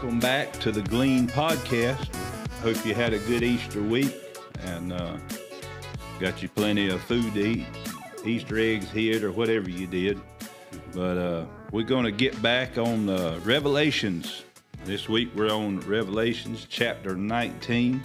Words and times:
welcome 0.00 0.20
back 0.20 0.52
to 0.52 0.70
the 0.70 0.82
Glean 0.82 1.26
Podcast. 1.26 2.14
Hope 2.62 2.86
you 2.86 2.94
had 2.94 3.12
a 3.12 3.18
good 3.18 3.42
Easter 3.42 3.82
week 3.82 4.14
and 4.62 4.92
uh, 4.92 5.16
got 6.20 6.40
you 6.40 6.48
plenty 6.48 6.88
of 6.88 7.00
food 7.02 7.34
to 7.34 7.44
eat, 7.44 7.66
Easter 8.24 8.58
eggs 8.58 8.88
hid, 8.90 9.24
or 9.24 9.32
whatever 9.32 9.68
you 9.68 9.88
did. 9.88 10.20
But 10.92 11.18
uh, 11.18 11.46
we're 11.72 11.82
going 11.82 12.04
to 12.04 12.12
get 12.12 12.40
back 12.40 12.78
on 12.78 13.08
uh, 13.08 13.40
Revelations. 13.42 14.44
This 14.84 15.08
week 15.08 15.30
we're 15.34 15.50
on 15.50 15.80
Revelations 15.80 16.64
chapter 16.70 17.16
19. 17.16 18.00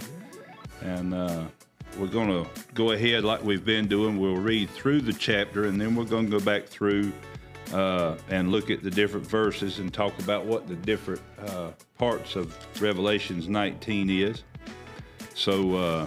And 0.82 1.14
uh, 1.14 1.44
we're 1.96 2.08
going 2.08 2.26
to 2.28 2.50
go 2.74 2.90
ahead 2.90 3.22
like 3.22 3.44
we've 3.44 3.64
been 3.64 3.86
doing. 3.86 4.18
We'll 4.18 4.34
read 4.34 4.68
through 4.70 5.02
the 5.02 5.12
chapter 5.12 5.66
and 5.66 5.80
then 5.80 5.94
we're 5.94 6.06
going 6.06 6.24
to 6.28 6.38
go 6.40 6.44
back 6.44 6.66
through 6.66 7.12
uh, 7.72 8.16
and 8.28 8.50
look 8.50 8.70
at 8.70 8.82
the 8.82 8.90
different 8.90 9.26
verses 9.26 9.78
and 9.78 9.92
talk 9.92 10.18
about 10.18 10.44
what 10.44 10.68
the 10.68 10.76
different 10.76 11.20
uh, 11.46 11.70
parts 11.98 12.36
of 12.36 12.56
Revelations 12.80 13.48
19 13.48 14.10
is. 14.10 14.42
So, 15.34 15.74
uh, 15.74 16.06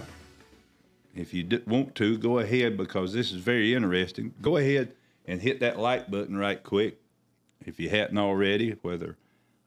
if 1.14 1.34
you 1.34 1.62
want 1.66 1.94
to, 1.96 2.16
go 2.16 2.38
ahead 2.38 2.76
because 2.76 3.12
this 3.12 3.32
is 3.32 3.38
very 3.38 3.74
interesting. 3.74 4.32
Go 4.40 4.56
ahead 4.56 4.92
and 5.26 5.40
hit 5.40 5.60
that 5.60 5.78
like 5.78 6.10
button 6.10 6.36
right 6.36 6.62
quick 6.62 7.00
if 7.66 7.80
you 7.80 7.90
hadn't 7.90 8.18
already. 8.18 8.76
Whether 8.82 9.16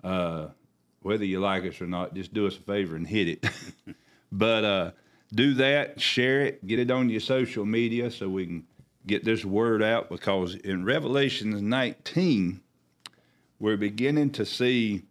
uh, 0.04 0.48
whether 1.02 1.26
you 1.26 1.40
like 1.40 1.66
us 1.66 1.82
or 1.82 1.88
not, 1.88 2.14
just 2.16 2.34
do 2.34 2.48
us 2.48 2.56
a 2.56 2.62
favor 2.62 2.96
and 2.96 3.06
hit 3.06 3.28
it. 3.28 3.50
but 4.32 4.64
uh, 4.64 4.92
do 5.34 5.54
that, 5.56 6.00
share 6.00 6.42
it, 6.42 6.66
get 6.66 6.80
it 6.80 6.92
on 6.92 7.10
your 7.10 7.20
social 7.20 7.66
media 7.66 8.12
so 8.12 8.30
we 8.30 8.46
can 8.46 8.66
get 9.06 9.24
this 9.24 9.44
word 9.44 9.82
out 9.82 10.10
because 10.10 10.56
in 10.56 10.86
Revelation 10.86 11.70
19, 11.70 12.62
we're 13.60 13.78
beginning 13.78 14.32
to 14.32 14.46
see 14.46 15.04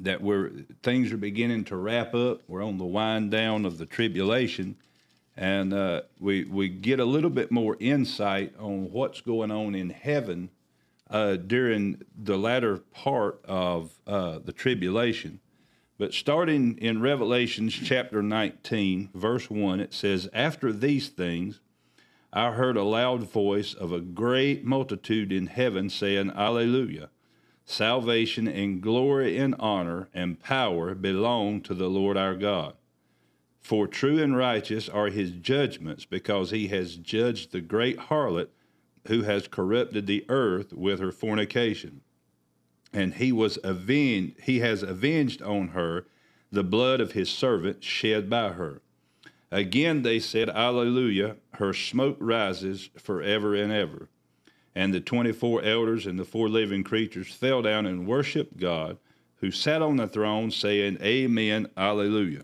that 0.00 0.22
we're 0.22 0.50
things 0.82 1.12
are 1.12 1.16
beginning 1.16 1.64
to 1.64 1.76
wrap 1.76 2.14
up. 2.14 2.42
We're 2.48 2.64
on 2.64 2.78
the 2.78 2.84
wind 2.84 3.30
down 3.30 3.64
of 3.64 3.78
the 3.78 3.86
tribulation, 3.86 4.76
and 5.36 5.72
uh, 5.72 6.02
we 6.20 6.44
we 6.44 6.68
get 6.68 7.00
a 7.00 7.04
little 7.04 7.30
bit 7.30 7.50
more 7.50 7.76
insight 7.80 8.54
on 8.58 8.92
what's 8.92 9.20
going 9.20 9.50
on 9.50 9.74
in 9.74 9.90
heaven 9.90 10.50
uh, 11.10 11.36
during 11.36 12.02
the 12.16 12.36
latter 12.36 12.78
part 12.78 13.40
of 13.44 13.92
uh, 14.06 14.38
the 14.44 14.52
tribulation. 14.52 15.40
But 15.98 16.14
starting 16.14 16.78
in 16.78 17.00
Revelations 17.00 17.74
chapter 17.74 18.22
19, 18.22 19.10
verse 19.14 19.50
1, 19.50 19.80
it 19.80 19.92
says, 19.92 20.28
After 20.32 20.72
these 20.72 21.08
things, 21.08 21.58
I 22.32 22.52
heard 22.52 22.76
a 22.76 22.82
loud 22.82 23.22
voice 23.22 23.72
of 23.72 23.90
a 23.90 24.00
great 24.00 24.64
multitude 24.64 25.32
in 25.32 25.46
heaven 25.46 25.88
saying, 25.88 26.30
Alleluia. 26.30 27.10
Salvation 27.64 28.48
and 28.48 28.80
glory 28.80 29.36
and 29.38 29.54
honor 29.58 30.08
and 30.14 30.40
power 30.40 30.94
belong 30.94 31.60
to 31.62 31.74
the 31.74 31.88
Lord 31.88 32.16
our 32.16 32.34
God. 32.34 32.74
For 33.60 33.86
true 33.86 34.22
and 34.22 34.36
righteous 34.36 34.88
are 34.88 35.08
his 35.08 35.32
judgments, 35.32 36.04
because 36.06 36.50
he 36.50 36.68
has 36.68 36.96
judged 36.96 37.52
the 37.52 37.60
great 37.60 37.98
harlot 37.98 38.50
who 39.06 39.22
has 39.22 39.48
corrupted 39.48 40.06
the 40.06 40.24
earth 40.28 40.72
with 40.72 41.00
her 41.00 41.12
fornication. 41.12 42.00
And 42.92 43.14
he 43.14 43.32
was 43.32 43.58
avenged 43.62 44.40
he 44.40 44.60
has 44.60 44.82
avenged 44.82 45.42
on 45.42 45.68
her 45.68 46.06
the 46.50 46.64
blood 46.64 47.00
of 47.00 47.12
his 47.12 47.28
servant 47.28 47.84
shed 47.84 48.30
by 48.30 48.50
her. 48.50 48.80
Again 49.50 50.02
they 50.02 50.18
said, 50.18 50.50
Alleluia, 50.50 51.36
her 51.54 51.72
smoke 51.72 52.16
rises 52.20 52.90
forever 52.98 53.54
and 53.54 53.72
ever. 53.72 54.08
And 54.74 54.92
the 54.92 55.00
twenty 55.00 55.32
four 55.32 55.62
elders 55.62 56.06
and 56.06 56.18
the 56.18 56.24
four 56.24 56.48
living 56.48 56.84
creatures 56.84 57.32
fell 57.32 57.62
down 57.62 57.86
and 57.86 58.06
worshiped 58.06 58.58
God, 58.58 58.98
who 59.36 59.50
sat 59.50 59.82
on 59.82 59.96
the 59.96 60.06
throne, 60.06 60.50
saying, 60.50 60.98
Amen, 61.00 61.68
Alleluia. 61.76 62.42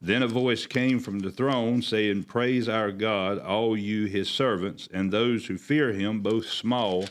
Then 0.00 0.22
a 0.22 0.28
voice 0.28 0.66
came 0.66 0.98
from 0.98 1.20
the 1.20 1.30
throne, 1.30 1.80
saying, 1.80 2.24
Praise 2.24 2.68
our 2.68 2.92
God, 2.92 3.38
all 3.38 3.76
you 3.76 4.06
his 4.06 4.28
servants, 4.28 4.88
and 4.92 5.10
those 5.10 5.46
who 5.46 5.56
fear 5.56 5.92
him, 5.92 6.20
both 6.20 6.46
small 6.46 7.06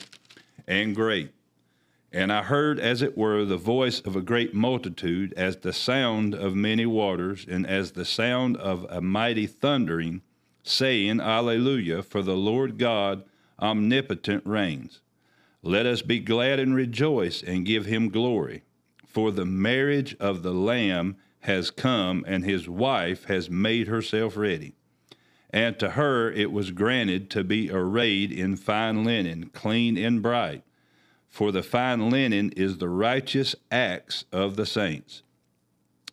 and 0.68 0.96
great. 0.96 1.32
And 2.16 2.32
I 2.32 2.44
heard, 2.44 2.80
as 2.80 3.02
it 3.02 3.18
were, 3.18 3.44
the 3.44 3.58
voice 3.58 4.00
of 4.00 4.16
a 4.16 4.22
great 4.22 4.54
multitude, 4.54 5.34
as 5.36 5.58
the 5.58 5.74
sound 5.74 6.34
of 6.34 6.56
many 6.56 6.86
waters, 6.86 7.46
and 7.46 7.68
as 7.68 7.92
the 7.92 8.06
sound 8.06 8.56
of 8.56 8.86
a 8.90 9.02
mighty 9.02 9.46
thundering, 9.46 10.22
saying, 10.64 11.20
Alleluia, 11.20 12.02
for 12.02 12.22
the 12.22 12.38
Lord 12.38 12.78
God 12.78 13.26
omnipotent 13.62 14.46
reigns. 14.46 15.02
Let 15.62 15.86
us 15.86 16.02
be 16.02 16.22
glad 16.22 16.58
and 16.58 16.74
rejoice 16.74 17.44
and 17.44 17.66
give 17.66 17.86
him 17.86 18.08
glory. 18.08 18.64
For 19.06 19.30
the 19.30 19.46
marriage 19.46 20.16
of 20.18 20.42
the 20.42 20.54
Lamb 20.54 21.18
has 21.42 21.70
come, 21.70 22.24
and 22.26 22.46
his 22.46 22.70
wife 22.70 23.26
has 23.26 23.50
made 23.50 23.90
herself 23.90 24.38
ready. 24.38 24.74
And 25.50 25.78
to 25.80 25.90
her 25.90 26.32
it 26.32 26.54
was 26.54 26.72
granted 26.72 27.30
to 27.32 27.44
be 27.44 27.70
arrayed 27.70 28.32
in 28.32 28.56
fine 28.56 29.04
linen, 29.04 29.50
clean 29.50 29.98
and 29.98 30.22
bright 30.22 30.64
for 31.36 31.52
the 31.52 31.62
fine 31.62 32.10
linen 32.10 32.50
is 32.56 32.78
the 32.78 32.88
righteous 32.88 33.58
acts 33.70 34.24
of 34.32 34.56
the 34.56 34.66
saints. 34.66 35.22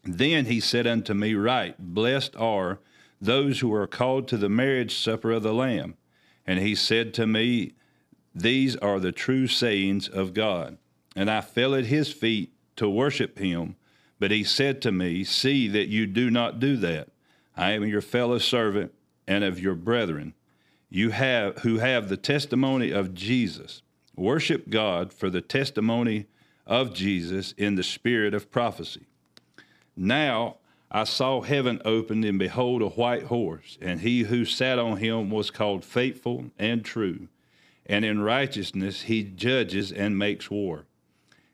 Then 0.03 0.47
he 0.47 0.59
said 0.59 0.85
unto 0.85 1.15
me, 1.15 1.35
Right, 1.35 1.77
blessed 1.79 2.35
are 2.35 2.81
those 3.21 3.61
who 3.61 3.73
are 3.73 3.87
called 3.87 4.27
to 4.27 4.37
the 4.37 4.49
marriage 4.49 4.97
supper 4.97 5.31
of 5.31 5.45
the 5.45 5.55
Lamb. 5.55 5.95
And 6.45 6.59
he 6.59 6.75
said 6.75 7.15
to 7.15 7.27
me, 7.29 7.75
These 8.35 8.75
are 8.79 8.99
the 8.99 9.13
true 9.13 9.47
sayings 9.47 10.09
of 10.09 10.35
God. 10.35 10.77
And 11.15 11.31
I 11.31 11.41
fell 11.41 11.77
at 11.77 11.85
his 11.85 12.13
feet 12.13 12.53
to 12.75 12.91
worship 12.91 13.39
him. 13.39 13.77
But 14.19 14.33
he 14.33 14.43
said 14.43 14.83
to 14.83 14.91
me, 14.91 15.23
See 15.23 15.69
that 15.69 15.87
you 15.87 16.09
do 16.09 16.33
not 16.33 16.59
do 16.59 16.77
that. 16.79 17.11
I 17.57 17.71
am 17.75 17.87
your 17.87 18.03
fellow 18.03 18.39
servant 18.39 18.93
and 19.29 19.45
of 19.45 19.61
your 19.61 19.77
brethren, 19.77 20.35
you 20.91 21.11
have 21.11 21.59
who 21.59 21.79
have 21.79 22.09
the 22.09 22.17
testimony 22.17 22.91
of 22.91 23.15
Jesus. 23.15 23.83
Worship 24.17 24.69
God 24.69 25.13
for 25.13 25.31
the 25.31 25.41
testimony 25.41 26.27
of 26.67 26.95
Jesus 26.95 27.53
in 27.57 27.77
the 27.77 27.83
spirit 27.83 28.35
of 28.35 28.51
prophecy. 28.51 29.07
Now 29.97 30.57
I 30.91 31.05
saw 31.05 31.41
heaven 31.41 31.81
opened, 31.85 32.25
and 32.27 32.39
behold, 32.39 32.83
a 32.83 32.89
white 32.89 33.25
horse, 33.25 33.79
and 33.81 34.01
he 34.01 34.25
who 34.25 34.45
sat 34.45 34.79
on 34.79 34.99
him 34.99 35.31
was 35.31 35.51
called 35.51 35.85
faithful 35.85 36.51
and 36.59 36.85
true, 36.85 37.29
and 37.87 38.05
in 38.05 38.21
righteousness 38.21 39.03
he 39.03 39.23
judges 39.23 39.91
and 39.91 40.19
makes 40.19 40.51
war. 40.51 40.85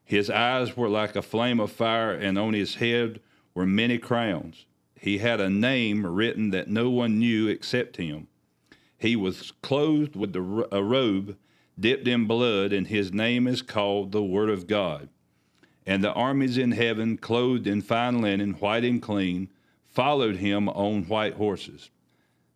His 0.05 0.29
eyes 0.29 0.77
were 0.77 0.89
like 0.89 1.15
a 1.15 1.23
flame 1.23 1.61
of 1.61 1.71
fire, 1.71 2.13
and 2.13 2.37
on 2.37 2.55
his 2.55 2.77
head 2.77 3.21
were 3.55 3.67
many 3.67 3.99
crowns. 3.99 4.67
He 4.99 5.19
had 5.19 5.41
a 5.41 5.49
name 5.49 6.05
written 6.05 6.51
that 6.51 6.69
no 6.69 6.91
one 6.91 7.21
knew 7.21 7.47
except 7.47 7.99
him. 7.99 8.27
He 8.99 9.15
was 9.15 9.53
clothed 9.63 10.17
with 10.17 10.35
a 10.35 10.41
robe 10.83 11.37
dipped 11.81 12.09
in 12.09 12.27
blood, 12.27 12.73
and 12.73 12.87
his 12.87 13.13
name 13.13 13.47
is 13.47 13.63
called 13.63 14.13
the 14.13 14.23
Word 14.23 14.51
of 14.51 14.67
God. 14.67 15.09
And 15.87 16.03
the 16.03 16.13
armies 16.13 16.59
in 16.59 16.73
heaven, 16.73 17.17
clothed 17.17 17.67
in 17.67 17.81
fine 17.83 18.21
linen, 18.21 18.55
white 18.55 18.85
and 18.85 19.01
clean, 19.01 19.49
followed 19.87 20.37
him 20.37 20.69
on 20.69 21.05
white 21.05 21.35
horses. 21.35 21.91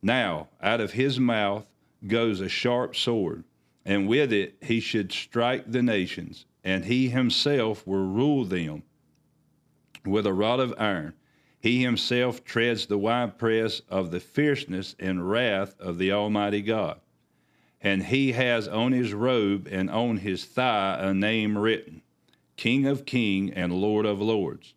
Now, 0.02 0.48
out 0.60 0.80
of 0.80 0.92
his 0.92 1.18
mouth 1.18 1.66
goes 2.06 2.40
a 2.40 2.48
sharp 2.48 2.96
sword, 2.96 3.44
and 3.84 4.08
with 4.08 4.32
it 4.32 4.56
he 4.60 4.80
should 4.80 5.12
strike 5.12 5.70
the 5.70 5.82
nations, 5.82 6.44
and 6.64 6.84
he 6.84 7.08
himself 7.08 7.86
will 7.86 8.06
rule 8.06 8.44
them 8.44 8.82
with 10.04 10.26
a 10.26 10.32
rod 10.32 10.60
of 10.60 10.74
iron. 10.78 11.14
He 11.60 11.80
himself 11.82 12.44
treads 12.44 12.86
the 12.86 12.98
winepress 12.98 13.82
of 13.88 14.10
the 14.10 14.18
fierceness 14.18 14.96
and 14.98 15.30
wrath 15.30 15.78
of 15.80 15.98
the 15.98 16.10
Almighty 16.10 16.60
God 16.60 17.00
and 17.82 18.04
he 18.04 18.32
has 18.32 18.68
on 18.68 18.92
his 18.92 19.12
robe 19.12 19.68
and 19.70 19.90
on 19.90 20.18
his 20.18 20.44
thigh 20.44 20.96
a 21.00 21.12
name 21.12 21.58
written 21.58 22.02
King 22.56 22.86
of 22.86 23.04
Kings 23.04 23.52
and 23.56 23.72
Lord 23.72 24.06
of 24.06 24.20
Lords. 24.20 24.74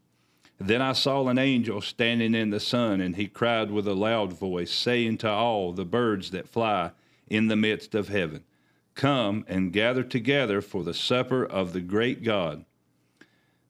Then 0.58 0.82
I 0.82 0.94
saw 0.94 1.28
an 1.28 1.38
angel 1.38 1.82
standing 1.82 2.34
in 2.34 2.50
the 2.50 2.60
sun, 2.60 3.02
and 3.02 3.16
he 3.16 3.28
cried 3.28 3.70
with 3.70 3.88
a 3.88 3.94
loud 3.94 4.34
voice, 4.34 4.72
saying 4.72 5.18
to 5.20 5.30
all 5.30 5.74
the 5.74 5.86
birds 5.86 6.32
that 6.32 6.48
fly 6.48 6.92
in 7.28 7.48
the 7.48 7.56
midst 7.56 7.94
of 7.94 8.08
heaven, 8.08 8.44
Come 8.96 9.44
and 9.48 9.74
gather 9.74 10.04
together 10.04 10.62
for 10.62 10.84
the 10.84 10.94
supper 10.94 11.46
of 11.46 11.74
the 11.74 11.82
great 11.82 12.24
God, 12.24 12.64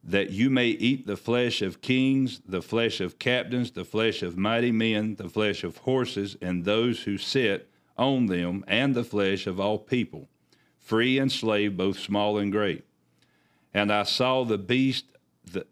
that 0.03 0.29
you 0.29 0.51
may 0.51 0.67
eat 0.67 1.07
the 1.07 1.17
flesh 1.17 1.63
of 1.63 1.81
kings, 1.81 2.41
the 2.47 2.61
flesh 2.61 3.01
of 3.01 3.17
captains, 3.17 3.71
the 3.71 3.83
flesh 3.83 4.21
of 4.21 4.37
mighty 4.37 4.71
men, 4.71 5.15
the 5.15 5.27
flesh 5.27 5.63
of 5.63 5.77
horses, 5.77 6.37
and 6.39 6.63
those 6.63 7.01
who 7.03 7.17
sit 7.17 7.67
on 7.97 8.27
them 8.27 8.63
and 8.67 8.95
the 8.95 9.03
flesh 9.03 9.47
of 9.47 9.59
all 9.59 9.77
people, 9.77 10.27
free 10.79 11.17
and 11.17 11.31
slave, 11.31 11.77
both 11.77 11.99
small 11.99 12.37
and 12.37 12.51
great. 12.51 12.83
And 13.73 13.91
I 13.91 14.03
saw 14.03 14.43
the 14.43 14.57
beast 14.57 15.05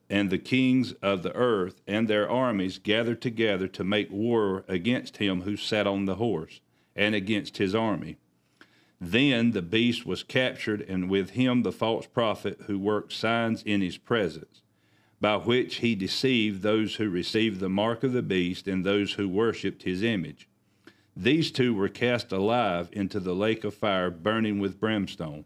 and 0.09 0.29
the 0.29 0.37
kings 0.37 0.93
of 1.01 1.23
the 1.23 1.35
earth 1.35 1.81
and 1.87 2.07
their 2.07 2.29
armies 2.29 2.77
gathered 2.77 3.21
together 3.21 3.67
to 3.67 3.83
make 3.83 4.11
war 4.11 4.63
against 4.67 5.17
him 5.17 5.41
who 5.41 5.57
sat 5.57 5.87
on 5.87 6.05
the 6.05 6.15
horse 6.15 6.61
and 6.95 7.15
against 7.15 7.57
his 7.57 7.73
army. 7.73 8.17
Then 9.01 9.51
the 9.51 9.61
beast 9.61 10.05
was 10.05 10.23
captured, 10.23 10.81
and 10.81 11.09
with 11.09 11.31
him 11.31 11.63
the 11.63 11.73
false 11.73 12.05
prophet 12.05 12.61
who 12.67 12.79
worked 12.79 13.11
signs 13.11 13.61
in 13.63 13.81
his 13.81 13.97
presence, 13.97 14.61
by 15.19 15.35
which 15.35 15.77
he 15.77 15.93
deceived 15.93 16.61
those 16.61 16.95
who 16.95 17.09
received 17.09 17.59
the 17.59 17.67
mark 17.67 18.03
of 18.03 18.13
the 18.13 18.21
beast 18.21 18.65
and 18.65 18.85
those 18.85 19.13
who 19.13 19.27
worshipped 19.27 19.83
his 19.83 20.03
image. 20.03 20.47
These 21.15 21.51
two 21.51 21.75
were 21.75 21.89
cast 21.89 22.31
alive 22.31 22.89
into 22.91 23.19
the 23.19 23.35
lake 23.35 23.63
of 23.63 23.75
fire 23.75 24.09
burning 24.09 24.59
with 24.59 24.79
brimstone, 24.79 25.45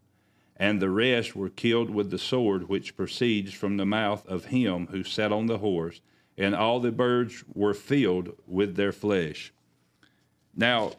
and 0.56 0.82
the 0.82 0.90
rest 0.90 1.36
were 1.36 1.50
killed 1.50 1.90
with 1.90 2.10
the 2.10 2.18
sword 2.18 2.70
which 2.70 2.96
proceeds 2.96 3.54
from 3.54 3.78
the 3.78 3.86
mouth 3.86 4.26
of 4.28 4.46
him 4.46 4.88
who 4.88 5.04
sat 5.04 5.32
on 5.32 5.48
the 5.48 5.58
horse, 5.58 6.02
and 6.38 6.56
all 6.56 6.80
the 6.80 6.92
birds 6.92 7.44
were 7.54 7.74
filled 7.74 8.36
with 8.48 8.76
their 8.76 8.94
flesh. 8.94 9.52
Now, 10.56 10.94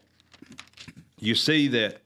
you 1.19 1.35
see 1.35 1.67
that 1.69 2.03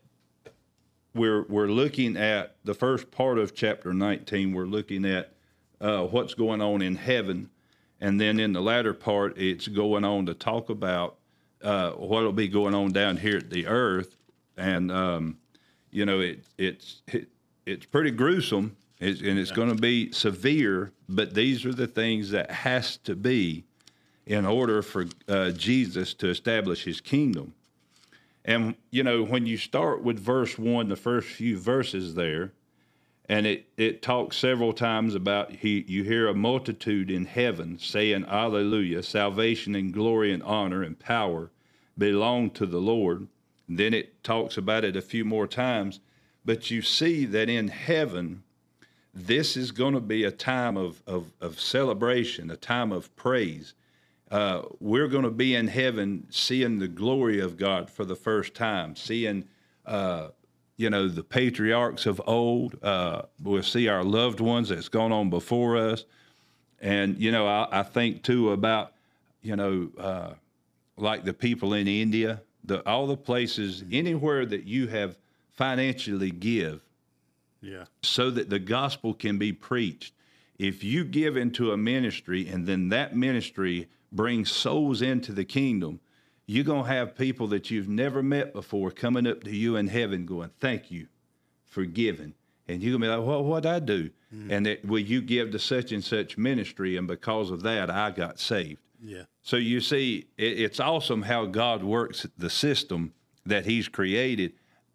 we're 1.14 1.43
we're 1.43 1.69
looking 1.69 2.17
at 2.17 2.56
the 2.64 2.75
first 2.75 3.11
part 3.11 3.38
of 3.38 3.55
chapter 3.55 3.93
19. 3.93 4.53
We're 4.53 4.64
looking 4.64 5.05
at 5.05 5.32
uh, 5.81 6.06
what's 6.06 6.35
going 6.35 6.62
on 6.62 6.81
in 6.81 6.94
heaven, 6.94 7.50
and 8.00 8.20
then 8.20 8.38
in 8.38 8.53
the 8.53 8.62
latter 8.62 8.94
part, 8.94 9.37
it's 9.37 9.69
going 9.69 10.05
on 10.05 10.26
to 10.26 10.35
talk 10.35 10.70
about 10.70 11.17
uh, 11.62 11.93
what'll 11.93 12.32
be 12.32 12.49
going 12.49 12.75
on 12.75 12.93
down 12.93 13.17
here 13.17 13.37
at 13.37 13.50
the 13.50 13.67
earth, 13.67 14.17
and 14.56 14.91
um, 14.91 15.38
you 15.91 16.05
know 16.05 16.20
it 16.20 16.44
it's 16.59 17.03
it, 17.09 17.29
it's 17.67 17.87
pretty 17.87 18.11
gruesome, 18.11 18.76
it's, 19.00 19.20
and 19.20 19.38
it's 19.38 19.53
going 19.53 19.69
to 19.69 19.81
be 19.81 20.11
severe. 20.12 20.93
But 21.09 21.35
these 21.35 21.64
are 21.64 21.75
the 21.75 21.87
things 21.87 22.31
that 22.31 22.50
has 22.50 22.97
to 22.99 23.14
be 23.14 23.64
in 24.26 24.47
order 24.47 24.82
for 24.82 25.06
uh, 25.29 25.50
Jesus 25.50 26.14
to 26.14 26.29
establish 26.29 26.85
His 26.85 27.00
kingdom. 27.00 27.55
And 28.44 28.75
you 28.91 29.03
know, 29.05 29.23
when 29.23 29.47
you 29.47 29.56
start 29.56 30.03
with 30.03 30.19
verse 30.19 30.59
one, 30.59 30.88
the 30.88 30.97
first 30.97 31.29
few 31.29 31.56
verses 31.56 32.14
there, 32.14 32.53
and 33.29 33.47
it, 33.47 33.67
it 33.76 34.03
talks 34.03 34.37
several 34.37 34.73
times 34.73 35.14
about 35.14 35.53
he 35.53 35.85
you 35.87 36.03
hear 36.03 36.26
a 36.26 36.35
multitude 36.35 37.11
in 37.11 37.25
heaven 37.25 37.79
saying, 37.79 38.25
Alleluia, 38.26 39.03
salvation 39.03 39.76
and 39.76 39.93
glory 39.93 40.32
and 40.32 40.43
honor 40.43 40.82
and 40.82 40.99
power 40.99 41.51
belong 41.96 42.50
to 42.50 42.66
the 42.66 42.80
Lord. 42.80 43.28
Then 43.68 43.94
it 43.94 44.22
talks 44.22 44.56
about 44.56 44.84
it 44.84 44.96
a 44.96 45.02
few 45.02 45.24
more 45.24 45.46
times. 45.46 46.00
But 46.44 46.70
you 46.70 46.82
see 46.82 47.24
that 47.26 47.48
in 47.48 47.68
heaven, 47.68 48.42
this 49.14 49.56
is 49.56 49.70
going 49.70 49.94
to 49.94 50.00
be 50.00 50.24
a 50.24 50.30
time 50.30 50.76
of, 50.76 51.02
of, 51.06 51.32
of 51.40 51.60
celebration, 51.60 52.50
a 52.50 52.56
time 52.56 52.90
of 52.92 53.14
praise 53.16 53.74
uh, 54.32 54.62
we're 54.80 55.08
going 55.08 55.24
to 55.24 55.30
be 55.30 55.54
in 55.54 55.68
heaven 55.68 56.26
seeing 56.30 56.78
the 56.78 56.88
glory 56.88 57.38
of 57.38 57.58
God 57.58 57.90
for 57.90 58.06
the 58.06 58.16
first 58.16 58.54
time, 58.54 58.96
seeing, 58.96 59.44
uh, 59.84 60.28
you 60.78 60.88
know, 60.88 61.06
the 61.06 61.22
patriarchs 61.22 62.06
of 62.06 62.20
old. 62.26 62.82
Uh, 62.82 63.22
we'll 63.42 63.62
see 63.62 63.88
our 63.88 64.02
loved 64.02 64.40
ones 64.40 64.70
that's 64.70 64.88
gone 64.88 65.12
on 65.12 65.28
before 65.28 65.76
us. 65.76 66.06
And, 66.80 67.18
you 67.18 67.30
know, 67.30 67.46
I, 67.46 67.80
I 67.80 67.82
think 67.82 68.22
too 68.22 68.52
about, 68.52 68.94
you 69.42 69.54
know, 69.54 69.90
uh, 69.98 70.30
like 71.02 71.25
the 71.25 71.34
people 71.34 71.75
in 71.75 71.88
India, 71.88 72.43
the, 72.64 72.87
all 72.88 73.06
the 73.06 73.16
places, 73.16 73.84
anywhere 73.90 74.46
that 74.46 74.64
you 74.64 74.87
have 74.87 75.19
financially 75.50 76.31
give. 76.31 76.81
Yeah. 77.60 77.84
So 78.02 78.31
that 78.31 78.50
the 78.50 78.58
gospel 78.58 79.14
can 79.14 79.38
be 79.38 79.52
preached. 79.52 80.14
If 80.58 80.82
you 80.82 81.04
give 81.04 81.37
into 81.37 81.72
a 81.72 81.76
ministry 81.76 82.49
and 82.49 82.66
then 82.66 82.88
that 82.90 83.16
ministry 83.16 83.88
bring 84.10 84.44
souls 84.44 85.02
into 85.02 85.32
the 85.32 85.44
kingdom, 85.44 86.00
you're 86.46 86.64
going 86.64 86.84
to 86.84 86.90
have 86.90 87.16
people 87.16 87.46
that 87.49 87.70
you've 87.70 87.88
never 87.88 88.22
met 88.22 88.52
before 88.52 88.90
coming 88.90 89.26
up 89.26 89.44
to 89.44 89.54
you 89.54 89.76
in 89.76 89.88
heaven 89.88 90.26
going, 90.26 90.50
Thank 90.60 90.90
you 90.90 91.06
for 91.66 91.84
giving. 91.84 92.34
And 92.69 92.82
you're 92.82 92.93
going 92.93 93.02
to 93.02 93.06
be 93.08 93.16
like, 93.16 93.26
Well, 93.26 93.44
what'd 93.44 93.70
I 93.70 93.78
do? 93.78 94.10
Mm. 94.34 94.50
And 94.50 94.66
that, 94.66 94.84
will 94.84 94.99
you 95.00 95.20
give 95.20 95.52
to 95.52 95.58
such 95.58 95.93
and 95.93 96.02
such 96.02 96.37
ministry? 96.37 96.96
And 96.96 97.06
because 97.06 97.50
of 97.50 97.62
that, 97.62 97.90
I 97.90 98.10
got 98.10 98.38
saved. 98.38 98.81
Yeah. 99.02 99.25
So 99.43 99.56
you 99.56 99.81
see, 99.81 100.28
it, 100.37 100.60
it's 100.60 100.81
awesome 100.81 101.22
how 101.22 101.46
God 101.46 101.82
works 101.82 102.26
the 102.38 102.50
system 102.50 103.12
that 103.44 103.66
He's 103.66 103.88
created. 103.88 104.52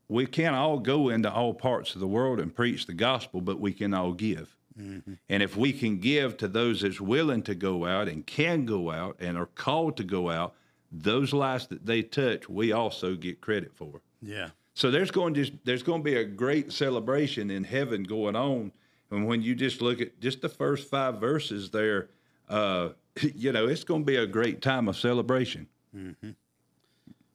We 0.07 0.25
can't 0.25 0.55
all 0.55 0.79
go 0.79 1.09
into 1.09 1.31
all 1.31 1.53
parts 1.53 1.93
of 1.93 1.99
the 1.99 2.07
world 2.07 2.39
and 2.39 2.55
preach 2.55 2.85
the 2.85 2.93
gospel, 2.93 3.41
but 3.41 3.59
we 3.59 3.73
can 3.73 3.93
all 3.93 4.13
give. 4.13 4.55
Mm-hmm. 4.79 5.13
And 5.27 5.43
if 5.43 5.57
we 5.57 5.73
can 5.73 5.97
give 5.99 6.37
to 6.37 6.47
those 6.47 6.81
that's 6.81 7.01
willing 7.01 7.41
to 7.43 7.55
go 7.55 7.85
out 7.85 8.07
and 8.07 8.25
can 8.25 8.65
go 8.65 8.91
out 8.91 9.17
and 9.19 9.37
are 9.37 9.47
called 9.47 9.97
to 9.97 10.03
go 10.03 10.29
out, 10.29 10.53
those 10.91 11.33
lives 11.33 11.67
that 11.67 11.85
they 11.85 12.01
touch, 12.03 12.47
we 12.47 12.71
also 12.71 13.15
get 13.15 13.41
credit 13.41 13.75
for. 13.75 14.01
Yeah. 14.21 14.49
So 14.73 14.91
there's 14.91 15.11
going 15.11 15.33
to 15.33 15.51
there's 15.63 15.83
going 15.83 16.01
to 16.01 16.05
be 16.05 16.15
a 16.15 16.23
great 16.23 16.71
celebration 16.71 17.49
in 17.49 17.63
heaven 17.63 18.03
going 18.03 18.35
on, 18.35 18.71
and 19.09 19.25
when 19.25 19.41
you 19.41 19.55
just 19.55 19.81
look 19.81 19.99
at 20.01 20.19
just 20.19 20.41
the 20.41 20.49
first 20.49 20.87
five 20.87 21.19
verses 21.19 21.71
there, 21.71 22.09
uh, 22.47 22.89
you 23.35 23.51
know 23.51 23.67
it's 23.67 23.83
going 23.83 24.01
to 24.01 24.05
be 24.05 24.17
a 24.17 24.27
great 24.27 24.61
time 24.61 24.87
of 24.87 24.97
celebration. 24.97 25.67
Mm-hmm. 25.95 26.31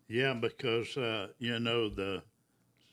Yeah, 0.09 0.35
because 0.35 0.97
uh, 0.97 1.29
you 1.39 1.59
know 1.59 1.89
the 1.89 2.23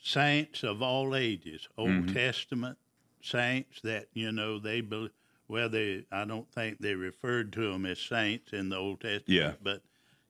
saints 0.01 0.63
of 0.63 0.81
all 0.81 1.15
ages, 1.15 1.67
Old 1.77 1.89
mm-hmm. 1.89 2.13
Testament, 2.13 2.77
saints 3.21 3.81
that 3.83 4.07
you 4.13 4.31
know 4.31 4.59
they 4.59 4.81
believe. 4.81 5.11
Well, 5.47 5.69
they 5.69 6.05
I 6.11 6.25
don't 6.25 6.49
think 6.51 6.79
they 6.79 6.93
referred 6.93 7.51
to 7.53 7.71
them 7.71 7.85
as 7.85 7.99
saints 7.99 8.53
in 8.53 8.69
the 8.69 8.77
Old 8.77 9.01
Testament. 9.01 9.27
Yeah. 9.27 9.53
But 9.61 9.81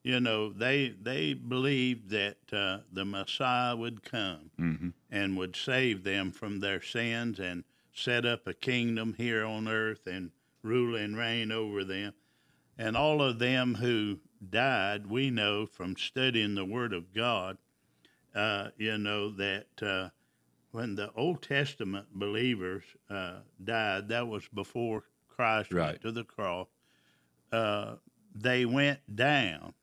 you 0.02 0.18
know 0.18 0.50
they 0.50 0.94
they 1.00 1.34
believed 1.34 2.10
that 2.10 2.38
uh, 2.52 2.78
the 2.92 3.04
Messiah 3.04 3.76
would 3.76 4.02
come 4.02 4.50
mm-hmm. 4.58 4.88
and 5.10 5.36
would 5.36 5.56
save 5.56 6.04
them 6.04 6.32
from 6.32 6.60
their 6.60 6.80
sins 6.80 7.38
and 7.38 7.64
set 7.92 8.24
up 8.24 8.46
a 8.46 8.54
kingdom 8.54 9.14
here 9.16 9.44
on 9.44 9.68
earth 9.68 10.06
and 10.06 10.30
rule 10.62 10.96
and 10.96 11.16
reign 11.16 11.52
over 11.52 11.84
them. 11.84 12.14
And 12.80 12.96
all 12.96 13.20
of 13.20 13.38
them 13.38 13.74
who 13.74 14.20
died, 14.48 15.06
we 15.06 15.30
know 15.30 15.66
from 15.66 15.96
studying 15.98 16.54
the 16.54 16.64
Word 16.64 16.94
of 16.94 17.12
God, 17.12 17.58
uh, 18.34 18.68
you 18.78 18.96
know 18.96 19.32
that 19.32 19.66
uh, 19.82 20.08
when 20.70 20.94
the 20.94 21.12
Old 21.14 21.42
Testament 21.42 22.06
believers 22.14 22.84
uh, 23.10 23.40
died, 23.62 24.08
that 24.08 24.28
was 24.28 24.48
before 24.54 25.04
Christ 25.28 25.74
right. 25.74 25.88
went 25.88 26.00
to 26.00 26.12
the 26.12 26.24
cross. 26.24 26.68
Uh, 27.52 27.96
they 28.34 28.64
went 28.64 29.00
down 29.14 29.74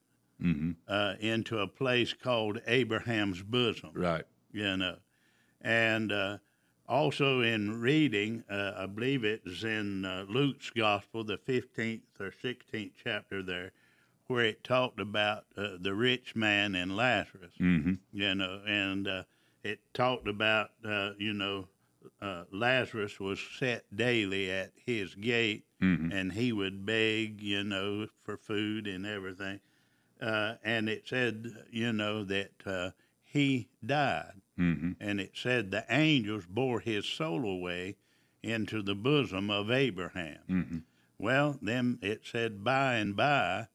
mm-hmm. 0.41 0.71
uh, 0.87 1.13
into 1.19 1.59
a 1.59 1.67
place 1.67 2.13
called 2.13 2.61
Abraham's 2.65 3.43
bosom. 3.43 3.91
Right. 3.93 4.25
You 4.51 4.75
know, 4.75 4.95
and 5.61 6.11
uh, 6.11 6.37
also 6.87 7.41
in 7.41 7.81
reading, 7.81 8.43
uh, 8.49 8.73
I 8.77 8.85
believe 8.85 9.23
it's 9.23 9.63
in 9.63 10.05
uh, 10.05 10.25
Luke's 10.29 10.69
Gospel, 10.69 11.23
the 11.23 11.37
fifteenth 11.37 12.03
or 12.19 12.33
sixteenth 12.41 12.93
chapter 13.03 13.43
there, 13.43 13.71
where 14.27 14.45
it 14.45 14.63
talked 14.63 14.99
about 14.99 15.45
the 15.55 15.93
rich 15.93 16.35
man 16.35 16.75
and 16.75 16.95
Lazarus. 16.95 17.53
Mm-hmm. 17.59 17.93
You 18.11 18.35
know, 18.35 18.61
and 18.67 19.25
it 19.63 19.79
talked 19.93 20.27
about, 20.27 20.69
uh, 20.85 21.11
you 21.17 21.33
know, 21.33 21.67
uh, 22.21 22.43
Lazarus 22.51 23.19
was 23.19 23.39
set 23.59 23.83
daily 23.93 24.49
at 24.49 24.71
his 24.85 25.13
gate, 25.15 25.65
mm-hmm. 25.81 26.11
and 26.11 26.31
he 26.31 26.53
would 26.53 26.85
beg, 26.85 27.41
you 27.41 27.63
know, 27.63 28.07
for 28.23 28.37
food 28.37 28.87
and 28.87 29.05
everything. 29.05 29.59
Uh, 30.21 30.55
and 30.63 30.89
it 30.89 31.03
said, 31.05 31.53
you 31.69 31.91
know, 31.91 32.23
that 32.23 32.51
uh, 32.65 32.91
he 33.23 33.67
died, 33.85 34.41
mm-hmm. 34.57 34.91
and 34.99 35.19
it 35.19 35.31
said 35.35 35.71
the 35.71 35.85
angels 35.89 36.45
bore 36.49 36.79
his 36.79 37.05
soul 37.05 37.45
away 37.45 37.95
into 38.43 38.81
the 38.81 38.95
bosom 38.95 39.49
of 39.49 39.71
Abraham. 39.71 40.39
Mm-hmm. 40.49 40.77
Well, 41.19 41.57
then 41.61 41.99
it 42.01 42.21
said 42.23 42.63
by 42.63 42.95
and 42.95 43.15
by 43.15 43.67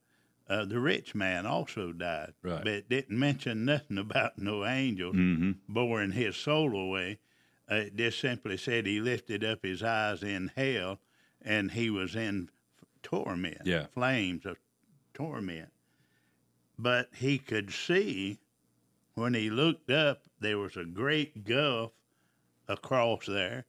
uh, 0.49 0.65
the 0.65 0.79
rich 0.79 1.15
man 1.15 1.45
also 1.45 1.91
died, 1.91 2.33
right. 2.41 2.63
but 2.63 2.67
it 2.67 2.89
didn't 2.89 3.17
mention 3.17 3.65
nothing 3.65 3.97
about 3.97 4.37
no 4.37 4.65
angels 4.65 5.15
mm-hmm. 5.15 5.51
boring 5.67 6.11
his 6.11 6.35
soul 6.35 6.75
away. 6.75 7.19
Uh, 7.71 7.75
it 7.75 7.95
just 7.95 8.19
simply 8.19 8.57
said 8.57 8.85
he 8.85 8.99
lifted 8.99 9.43
up 9.43 9.63
his 9.63 9.81
eyes 9.81 10.21
in 10.21 10.51
hell, 10.55 10.99
and 11.41 11.71
he 11.71 11.89
was 11.89 12.15
in 12.15 12.49
torment, 13.01 13.61
yeah. 13.65 13.85
flames 13.93 14.45
of 14.45 14.57
torment. 15.13 15.69
But 16.77 17.09
he 17.15 17.37
could 17.37 17.71
see 17.71 18.39
when 19.15 19.33
he 19.33 19.49
looked 19.49 19.91
up, 19.91 20.23
there 20.39 20.57
was 20.57 20.77
a 20.77 20.85
great 20.85 21.45
gulf 21.45 21.91
across 22.67 23.25
there, 23.25 23.65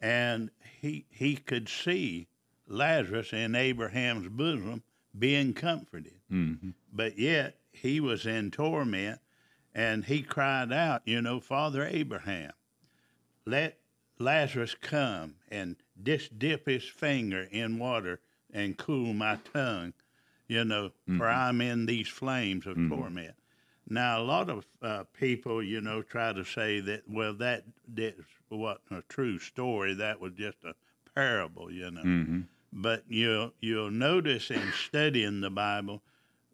and 0.00 0.50
he 0.80 1.06
he 1.10 1.36
could 1.36 1.68
see 1.68 2.28
Lazarus 2.68 3.32
in 3.32 3.54
Abraham's 3.54 4.28
bosom 4.28 4.82
being 5.18 5.54
comforted. 5.54 6.20
Mm-hmm. 6.30 6.70
But 6.92 7.18
yet 7.18 7.58
he 7.72 8.00
was 8.00 8.26
in 8.26 8.50
torment 8.50 9.20
and 9.74 10.04
he 10.04 10.22
cried 10.22 10.72
out, 10.72 11.02
you 11.04 11.20
know, 11.20 11.40
Father 11.40 11.86
Abraham, 11.86 12.52
let 13.44 13.78
Lazarus 14.18 14.74
come 14.80 15.34
and 15.50 15.76
just 16.02 16.38
dip 16.38 16.66
his 16.66 16.84
finger 16.84 17.46
in 17.50 17.78
water 17.78 18.20
and 18.52 18.78
cool 18.78 19.12
my 19.12 19.38
tongue, 19.52 19.92
you 20.48 20.64
know, 20.64 20.88
mm-hmm. 20.88 21.18
for 21.18 21.28
I'm 21.28 21.60
in 21.60 21.86
these 21.86 22.08
flames 22.08 22.66
of 22.66 22.76
mm-hmm. 22.76 22.94
torment. 22.94 23.34
Now, 23.88 24.20
a 24.20 24.24
lot 24.24 24.50
of 24.50 24.66
uh, 24.82 25.04
people, 25.12 25.62
you 25.62 25.80
know, 25.80 26.02
try 26.02 26.32
to 26.32 26.44
say 26.44 26.80
that, 26.80 27.02
well, 27.08 27.34
that 27.34 27.64
that 27.94 28.16
wasn't 28.50 28.80
a 28.90 29.02
true 29.08 29.38
story. 29.38 29.94
That 29.94 30.20
was 30.20 30.32
just 30.32 30.58
a 30.64 30.74
parable, 31.14 31.70
you 31.70 31.90
know. 31.90 32.02
Mm-hmm. 32.02 32.40
But 32.72 33.04
you'll 33.08 33.52
you'll 33.60 33.90
notice 33.92 34.50
in 34.50 34.72
studying 34.72 35.40
the 35.40 35.50
Bible 35.50 36.02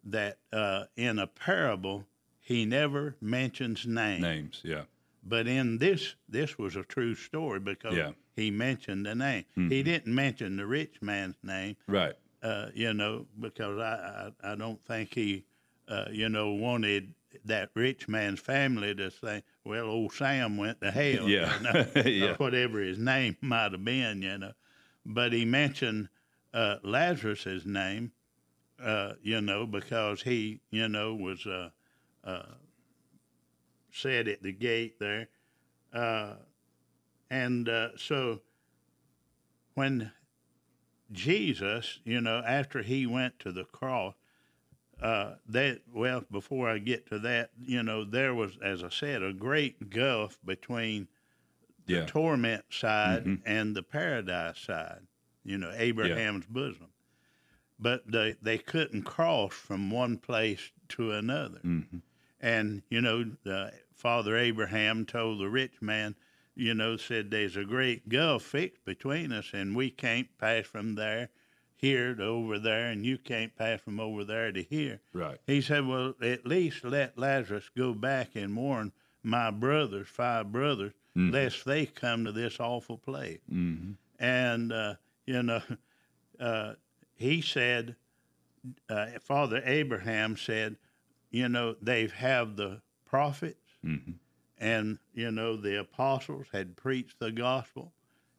that 0.05 0.37
uh, 0.51 0.85
in 0.95 1.17
a 1.19 1.27
parable 1.27 2.05
he 2.39 2.65
never 2.65 3.15
mentions 3.21 3.85
names. 3.87 4.21
Names, 4.21 4.61
yeah. 4.63 4.83
But 5.25 5.47
in 5.47 5.77
this, 5.77 6.15
this 6.27 6.57
was 6.57 6.75
a 6.75 6.83
true 6.83 7.15
story 7.15 7.59
because 7.61 7.95
Yeah. 7.95 8.11
he 8.35 8.51
mentioned 8.51 9.05
the 9.05 9.15
name. 9.15 9.45
He 9.55 9.81
didn't 9.81 10.13
mention 10.13 10.57
the 10.57 10.65
rich 10.65 11.01
man's 11.01 11.37
name, 11.41 11.77
Right. 11.87 12.13
uh, 12.41 12.67
you 12.75 12.93
know, 12.93 13.25
because 13.39 13.79
I, 13.79 14.31
I, 14.43 14.51
I 14.51 14.55
don't 14.55 14.83
think 14.85 15.13
he, 15.13 15.45
uh, 15.87 16.07
you 16.11 16.27
know, 16.27 16.51
wanted 16.51 17.13
that 17.45 17.69
rich 17.75 18.07
man's 18.07 18.39
family 18.39 18.93
to 18.95 19.09
say, 19.11 19.43
well, 19.63 19.85
old 19.85 20.13
Sam 20.13 20.57
went 20.57 20.81
to 20.81 20.91
hell, 20.91 21.27
Yeah. 21.29 21.57
you 21.57 21.63
know, 21.63 21.85
Yeah. 22.09 22.31
or 22.31 22.35
whatever 22.35 22.79
his 22.79 22.97
name 22.99 23.37
might 23.41 23.71
have 23.71 23.83
been, 23.83 24.21
you 24.21 24.37
know. 24.37 24.53
But 25.05 25.33
he 25.33 25.45
mentioned 25.45 26.09
uh, 26.53 26.77
Lazarus's 26.83 27.65
name, 27.65 28.11
uh, 28.81 29.13
you 29.21 29.41
know, 29.41 29.65
because 29.65 30.21
he, 30.23 30.61
you 30.71 30.87
know, 30.87 31.15
was 31.15 31.45
uh, 31.45 31.69
uh, 32.23 32.43
said 33.91 34.27
at 34.27 34.41
the 34.43 34.51
gate 34.51 34.99
there. 34.99 35.27
Uh, 35.93 36.33
and 37.29 37.67
uh, 37.69 37.89
so 37.97 38.41
when 39.75 40.11
Jesus, 41.11 41.99
you 42.03 42.21
know, 42.21 42.41
after 42.45 42.81
he 42.81 43.05
went 43.05 43.39
to 43.39 43.51
the 43.51 43.65
cross, 43.65 44.15
uh, 45.03 45.35
that 45.47 45.81
well, 45.93 46.23
before 46.31 46.69
I 46.69 46.79
get 46.79 47.05
to 47.07 47.19
that, 47.19 47.51
you 47.59 47.83
know, 47.83 48.03
there 48.05 48.33
was, 48.33 48.57
as 48.61 48.83
I 48.83 48.89
said, 48.89 49.21
a 49.23 49.33
great 49.33 49.89
gulf 49.89 50.39
between 50.45 51.07
the 51.85 51.93
Yeah. 51.95 52.05
torment 52.05 52.65
side 52.73 53.25
Mhm. 53.25 53.41
and 53.45 53.75
the 53.75 53.83
paradise 53.83 54.59
side. 54.59 55.07
You 55.43 55.57
know, 55.57 55.71
Abraham's 55.75 56.45
bosom. 56.47 56.93
But 57.79 58.09
they 58.11 58.35
they 58.41 58.57
couldn't 58.59 59.03
cross 59.03 59.53
from 59.53 59.91
one 59.91 60.17
place 60.17 60.71
to 60.89 61.11
another. 61.11 61.59
Mm-hmm. 61.59 61.99
And, 62.39 62.83
you 62.89 63.01
know, 63.01 63.23
the 63.43 63.73
Father 63.93 64.37
Abraham 64.37 65.05
told 65.05 65.39
the 65.39 65.49
rich 65.49 65.81
man, 65.81 66.15
you 66.55 66.73
know, 66.73 66.97
said 66.97 67.31
there's 67.31 67.57
a 67.57 67.65
great 67.65 68.09
gulf 68.09 68.43
fixed 68.43 68.85
between 68.85 69.31
us 69.31 69.51
and 69.53 69.75
we 69.75 69.89
can't 69.89 70.37
pass 70.37 70.65
from 70.65 70.95
there 70.95 71.29
here 71.83 72.15
to 72.15 72.23
over 72.23 72.57
there 72.57 72.87
and 72.89 73.05
you 73.05 73.17
can't 73.17 73.53
pass 73.57 73.81
from 73.81 73.99
over 73.99 74.23
there 74.23 74.53
to 74.53 74.63
here. 74.63 75.01
Right. 75.11 75.37
He 75.45 75.59
said, 75.59 75.85
Well, 75.85 76.13
at 76.21 76.45
least 76.45 76.85
let 76.85 77.17
Lazarus 77.17 77.69
go 77.75 77.93
back 77.93 78.29
and 78.35 78.55
warn 78.55 78.93
my 79.21 79.51
brothers, 79.51 80.07
five 80.07 80.51
brothers, 80.51 80.93
Mhm. 81.15 81.31
lest 81.33 81.65
they 81.65 81.85
come 81.85 82.23
to 82.25 82.31
this 82.31 82.59
awful 82.59 82.97
place. 82.97 83.41
Mm-hmm. 83.51 83.91
And, 84.17 84.71
uh, 84.71 84.95
you 85.25 85.43
know, 85.43 85.61
uh, 86.39 86.73
he 87.15 87.41
said, 87.41 87.95
uh, 88.89 89.07
Father 89.19 89.61
Abraham 89.65 90.37
said, 90.37 90.77
you 91.31 91.49
know, 91.49 91.75
they 91.81 92.01
have 92.03 92.11
have 92.13 92.55
the 92.55 92.81
prophets 93.05 93.59
Mm-hmm. 93.85 94.11
and, 94.57 94.99
you 95.13 95.29
know, 95.31 95.57
the 95.57 95.77
apostles 95.81 96.47
had 96.53 96.77
preached 96.77 97.19
the 97.19 97.31
gospel, 97.33 97.91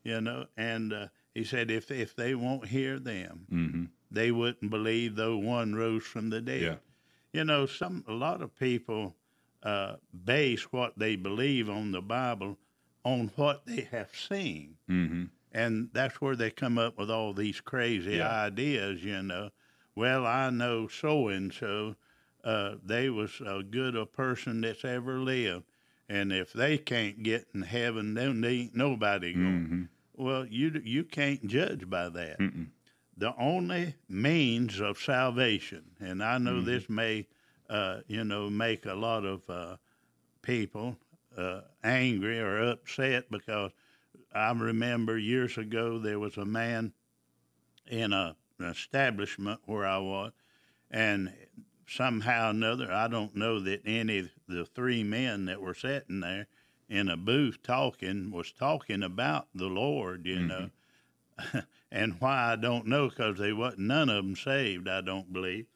you 0.03 0.23
know, 0.23 0.47
and 0.57 0.93
uh, 0.95 1.09
he 1.35 1.45
said, 1.45 1.71
if, 1.71 1.91
if 1.91 2.15
they 2.17 2.35
won't 2.35 2.69
hear 2.69 2.99
them, 2.99 3.47
Mm-hmm. 3.53 3.85
they 4.11 4.31
wouldn't 4.31 4.71
believe 4.71 5.17
though 5.17 5.37
one 5.37 5.75
rose 5.75 6.05
from 6.05 6.31
the 6.31 6.41
dead. 6.41 6.63
Yeah. 6.63 6.77
You 7.33 7.45
know, 7.45 7.67
some 7.67 8.05
a 8.07 8.13
lot 8.13 8.41
of 8.43 8.57
people 8.59 9.15
uh, 9.63 9.97
base 10.25 10.73
what 10.73 10.99
they 10.99 11.17
believe 11.17 11.69
on 11.69 11.91
the 11.93 12.01
Bible 12.03 12.57
on 13.05 13.31
what 13.37 13.67
they 13.67 13.83
have 13.91 14.11
seen, 14.15 14.77
Mm-hmm. 14.89 15.25
and 15.53 15.89
that's 15.93 16.21
where 16.21 16.37
they 16.37 16.51
come 16.51 16.79
up 16.79 16.97
with 16.99 17.11
all 17.11 17.33
these 17.35 17.61
crazy 17.61 18.17
Yeah. 18.17 18.31
ideas. 18.31 19.03
You 19.05 19.23
know, 19.23 19.51
well, 19.97 20.25
I 20.27 20.51
know 20.51 20.89
so 20.89 21.29
and 21.29 21.53
so. 21.53 21.97
Uh, 22.45 22.75
they 22.85 23.09
was 23.09 23.41
a 23.41 23.63
good 23.63 23.97
a 23.97 24.05
person 24.05 24.61
that's 24.61 24.85
ever 24.85 25.19
lived, 25.19 25.65
and 26.11 26.31
if 26.31 26.53
they 26.53 26.77
can't 26.77 27.23
get 27.23 27.47
in 27.55 27.63
heaven, 27.63 28.13
then 28.13 28.43
they 28.43 28.55
ain't 28.55 28.77
nobody 28.77 29.33
going. 29.33 29.47
Mm-hmm. 29.65 29.83
Well, 30.17 30.47
you 30.47 30.81
you 30.85 31.05
can't 31.05 31.47
judge 31.47 31.89
by 31.91 32.09
that 32.09 32.39
Mm-mm. 32.39 32.69
the 33.17 33.35
only 33.37 33.95
means 34.09 34.81
of 34.81 34.99
salvation, 34.99 35.97
and 36.01 36.23
I 36.23 36.39
know 36.39 36.61
Mhm. 36.61 36.65
this 36.65 36.89
may, 36.89 37.27
uh, 37.69 38.01
you 38.07 38.25
know, 38.25 38.51
make 38.51 38.87
a 38.87 38.95
lot 38.95 39.25
of 39.25 39.49
uh, 39.49 39.77
people 40.43 40.99
uh, 41.37 41.63
angry 41.83 42.39
or 42.41 42.63
upset 42.63 43.31
because 43.31 43.73
I 44.33 44.53
remember 44.53 45.19
years 45.19 45.59
ago 45.59 45.99
there 45.99 46.19
was 46.19 46.37
a 46.37 46.45
man 46.45 46.93
in 47.87 48.13
a, 48.13 48.37
an 48.59 48.67
establishment 48.67 49.61
where 49.67 49.85
I 49.87 49.99
was, 49.99 50.33
and 50.91 51.33
somehow 51.87 52.49
or 52.49 52.51
another, 52.51 52.91
I 52.93 53.09
don't 53.09 53.35
know 53.37 53.61
that 53.61 53.83
any 53.85 54.19
of 54.21 54.31
the 54.49 54.65
three 54.65 55.03
men 55.03 55.47
that 55.47 55.61
were 55.61 55.75
sitting 55.75 56.21
there 56.21 56.47
in 56.89 57.09
a 57.09 57.17
booth 57.17 57.63
talking 57.63 58.31
was 58.31 58.53
talking 58.53 59.03
about 59.03 59.49
the 59.55 59.67
Lord, 59.69 60.27
you 60.27 60.37
Mhm. 60.41 60.49
know. 60.49 60.71
and 61.91 62.21
why 62.21 62.53
I 62.53 62.57
don't 62.57 62.87
know 62.87 63.09
because 63.09 63.39
they 63.39 63.53
wasn't 63.53 63.81
none 63.89 64.09
of 64.09 64.25
them 64.25 64.37
saved. 64.37 64.89
I 64.89 65.01
don't 65.01 65.33
believe. 65.33 65.67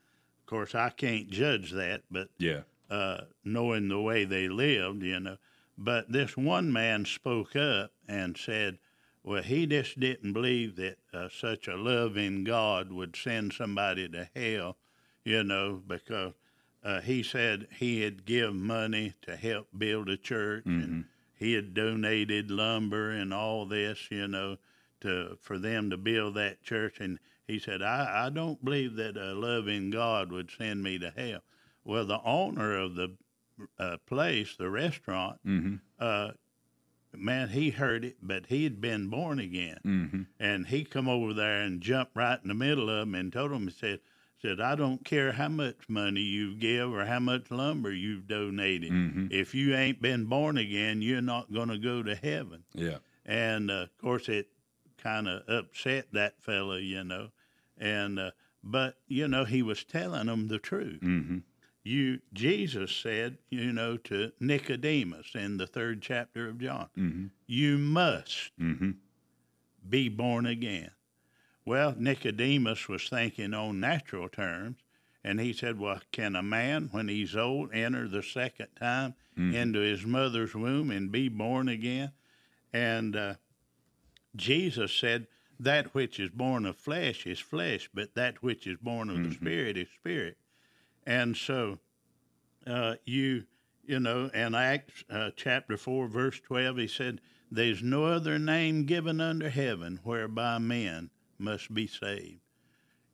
Of 0.40 0.46
course, 0.46 0.74
I 0.74 0.90
can't 0.90 1.30
judge 1.30 1.72
that, 1.72 2.02
but 2.10 2.30
Yeah. 2.38 2.62
uh, 2.90 3.22
knowing 3.44 3.88
the 3.88 4.00
way 4.00 4.24
they 4.24 4.48
lived, 4.48 5.02
you 5.02 5.20
know. 5.20 5.36
But 5.76 6.10
this 6.10 6.36
one 6.36 6.72
man 6.72 7.04
spoke 7.04 7.54
up 7.54 7.92
and 8.08 8.36
said, 8.36 8.78
"Well, 9.22 9.42
he 9.42 9.66
just 9.66 9.98
didn't 10.00 10.32
believe 10.32 10.76
that 10.76 10.98
uh, 11.12 11.28
such 11.28 11.68
a 11.68 11.76
loving 11.76 12.44
God 12.44 12.90
would 12.92 13.14
send 13.14 13.52
somebody 13.52 14.08
to 14.08 14.28
hell, 14.34 14.78
you 15.24 15.42
know, 15.44 15.82
because." 15.86 16.34
Uh, 16.84 17.00
he 17.00 17.22
said 17.22 17.66
he 17.78 18.02
had 18.02 18.24
give 18.24 18.54
money 18.54 19.14
to 19.22 19.36
help 19.36 19.68
build 19.76 20.08
a 20.08 20.16
church, 20.16 20.64
and 20.66 21.04
he 21.34 21.52
had 21.54 21.74
donated 21.74 22.50
lumber 22.50 23.10
and 23.10 23.34
all 23.34 23.66
this, 23.66 24.08
you 24.10 24.28
know, 24.28 24.56
to 25.00 25.36
for 25.40 25.58
them 25.58 25.90
to 25.90 25.96
build 25.96 26.34
that 26.36 26.62
church. 26.62 26.98
And 27.00 27.18
he 27.46 27.58
said, 27.58 27.82
I, 27.82 28.26
I 28.26 28.30
don't 28.30 28.64
believe 28.64 28.96
that 28.96 29.16
a 29.16 29.34
loving 29.34 29.90
God 29.90 30.30
would 30.32 30.50
send 30.50 30.82
me 30.82 30.98
to 30.98 31.10
hell. 31.16 31.40
Well, 31.84 32.04
the 32.04 32.20
owner 32.22 32.76
of 32.78 32.94
the 32.94 33.16
uh, 33.78 33.96
place, 34.06 34.54
the 34.56 34.70
restaurant, 34.70 35.40
Mm-hmm. 35.46 35.76
uh, 35.98 36.30
man, 37.12 37.48
he 37.48 37.70
heard 37.70 38.04
it, 38.04 38.16
but 38.22 38.46
he 38.46 38.64
had 38.64 38.80
been 38.80 39.08
born 39.08 39.38
again, 39.40 39.78
Mm-hmm. 39.84 40.22
and 40.38 40.66
he 40.66 40.84
come 40.84 41.08
over 41.08 41.32
there 41.34 41.62
and 41.62 41.80
jumped 41.80 42.14
right 42.14 42.38
in 42.42 42.48
the 42.48 42.54
middle 42.54 42.88
of 42.90 43.00
them 43.00 43.14
and 43.14 43.32
told 43.32 43.50
them, 43.50 43.66
he 43.66 43.70
said, 43.72 44.00
said, 44.40 44.60
I 44.60 44.74
don't 44.74 45.04
care 45.04 45.32
how 45.32 45.48
much 45.48 45.76
money 45.88 46.20
you 46.20 46.54
give 46.54 46.92
or 46.92 47.04
how 47.04 47.18
much 47.18 47.50
lumber 47.50 47.92
you've 47.92 48.28
donated. 48.28 48.92
Mm-hmm. 48.92 49.26
If 49.30 49.54
you 49.54 49.74
ain't 49.74 50.00
been 50.00 50.26
born 50.26 50.58
again, 50.58 51.02
you're 51.02 51.20
not 51.20 51.52
going 51.52 51.68
to 51.68 51.78
go 51.78 52.02
to 52.02 52.14
heaven. 52.14 52.62
Yeah. 52.74 52.98
And 53.26 53.70
uh, 53.70 53.74
of 53.84 53.98
course, 53.98 54.28
it 54.28 54.48
kind 55.02 55.28
of 55.28 55.42
upset 55.48 56.06
that 56.12 56.40
fellow, 56.42 56.76
you 56.76 57.02
know. 57.04 57.28
And 57.78 58.18
uh, 58.18 58.30
but 58.64 58.96
you 59.06 59.28
know, 59.28 59.44
he 59.44 59.62
was 59.62 59.84
telling 59.84 60.26
them 60.26 60.48
the 60.48 60.58
truth. 60.58 61.00
Mm-hmm. 61.02 61.38
You, 61.84 62.18
Jesus 62.34 62.94
said, 62.94 63.38
you 63.50 63.72
know, 63.72 63.96
to 63.96 64.32
Nicodemus 64.40 65.28
in 65.34 65.56
the 65.56 65.66
third 65.66 66.02
chapter 66.02 66.48
of 66.48 66.58
John, 66.58 66.88
Mm-hmm. 66.98 67.26
you 67.46 67.78
must 67.78 68.50
Mm-hmm. 68.60 68.90
be 69.88 70.08
born 70.08 70.46
again. 70.46 70.90
Well, 71.68 71.94
Nicodemus 71.98 72.88
was 72.88 73.10
thinking 73.10 73.52
on 73.52 73.78
natural 73.78 74.30
terms, 74.30 74.78
and 75.22 75.38
he 75.38 75.52
said, 75.52 75.78
Well, 75.78 76.00
can 76.12 76.34
a 76.34 76.42
man, 76.42 76.88
when 76.92 77.08
he's 77.08 77.36
old, 77.36 77.74
enter 77.74 78.08
the 78.08 78.22
second 78.22 78.68
time 78.74 79.16
Mhm. 79.36 79.52
into 79.52 79.80
his 79.80 80.06
mother's 80.06 80.54
womb 80.54 80.90
and 80.90 81.12
be 81.12 81.28
born 81.28 81.68
again? 81.68 82.12
And 82.72 83.14
uh, 83.14 83.34
Jesus 84.34 84.94
said, 84.94 85.26
That 85.60 85.92
which 85.92 86.18
is 86.18 86.30
born 86.30 86.64
of 86.64 86.78
flesh 86.78 87.26
is 87.26 87.38
flesh, 87.38 87.90
but 87.92 88.14
that 88.14 88.42
which 88.42 88.66
is 88.66 88.78
born 88.78 89.10
of 89.10 89.16
the 89.16 89.28
Mhm. 89.28 89.34
Spirit 89.34 89.76
is 89.76 89.88
spirit. 89.90 90.38
And 91.04 91.36
so, 91.36 91.80
uh, 92.66 92.96
you, 93.04 93.44
you 93.84 94.00
know, 94.00 94.30
in 94.32 94.54
Acts 94.54 95.04
uh, 95.10 95.32
chapter 95.36 95.76
4, 95.76 96.08
verse 96.08 96.40
12, 96.40 96.78
he 96.78 96.88
said, 96.88 97.20
There's 97.50 97.82
no 97.82 98.06
other 98.06 98.38
name 98.38 98.86
given 98.86 99.20
under 99.20 99.50
heaven 99.50 100.00
whereby 100.02 100.56
men 100.56 101.10
must 101.38 101.72
be 101.72 101.86
saved. 101.86 102.40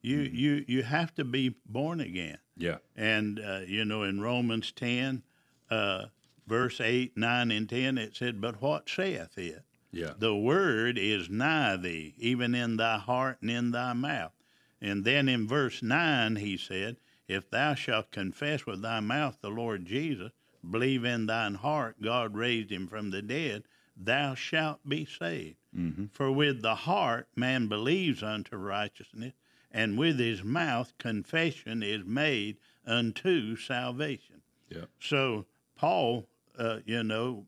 You, 0.02 0.19
Mhm. 0.19 0.35
you, 0.35 0.64
you 0.69 0.83
have 0.83 1.14
to 1.14 1.25
be 1.25 1.54
born 1.66 2.00
again. 2.00 2.38
Yeah. 2.57 2.78
And, 2.95 3.40
uh, 3.40 3.61
you 3.66 3.85
know, 3.85 4.02
in 4.02 4.21
Romans 4.21 4.71
10, 4.73 5.23
uh, 5.71 6.07
verse 6.47 6.81
8, 6.81 7.16
9, 7.16 7.50
and 7.50 7.69
10, 7.69 7.97
it 7.99 8.14
said, 8.14 8.40
But 8.40 8.61
what 8.61 8.88
saith 8.88 9.38
it? 9.38 9.62
Yeah. 9.93 10.12
The 10.19 10.35
word 10.37 10.99
is 10.99 11.31
nigh 11.31 11.76
thee, 11.76 12.14
even 12.19 12.54
in 12.54 12.76
thy 12.76 12.99
heart 12.99 13.38
and 13.40 13.50
in 13.50 13.71
thy 13.71 13.93
mouth. 13.93 14.33
And 14.81 15.04
then 15.04 15.28
in 15.28 15.49
verse 15.49 15.83
9, 15.83 16.37
he 16.37 16.57
said, 16.57 16.97
if 17.26 17.49
thou 17.49 17.75
shalt 17.75 18.11
confess 18.11 18.66
with 18.66 18.83
thy 18.83 19.00
mouth 19.00 19.38
the 19.40 19.49
Lord 19.49 19.87
Jesus, 19.87 20.33
believe 20.69 21.04
in 21.04 21.25
thine 21.25 21.54
heart 21.54 22.02
God 22.02 22.35
raised 22.35 22.71
him 22.71 22.87
from 22.87 23.11
the 23.11 23.23
dead, 23.23 23.64
thou 23.97 24.35
shalt 24.35 24.81
be 24.89 25.05
saved. 25.05 25.57
Mm-hmm. 25.77 26.07
For 26.13 26.31
with 26.31 26.63
the 26.63 26.75
heart 26.75 27.29
man 27.37 27.69
believes 27.69 28.23
unto 28.23 28.57
righteousness, 28.57 29.33
and 29.71 29.99
with 29.99 30.19
his 30.19 30.45
mouth 30.45 30.93
confession 30.99 31.83
is 31.83 32.05
made 32.05 32.57
unto 32.87 33.57
salvation. 33.57 34.43
Yeah. 34.69 34.85
So 35.01 35.47
Paul, 35.77 36.27
uh, 36.59 36.79
you 36.85 37.03
know, 37.03 37.45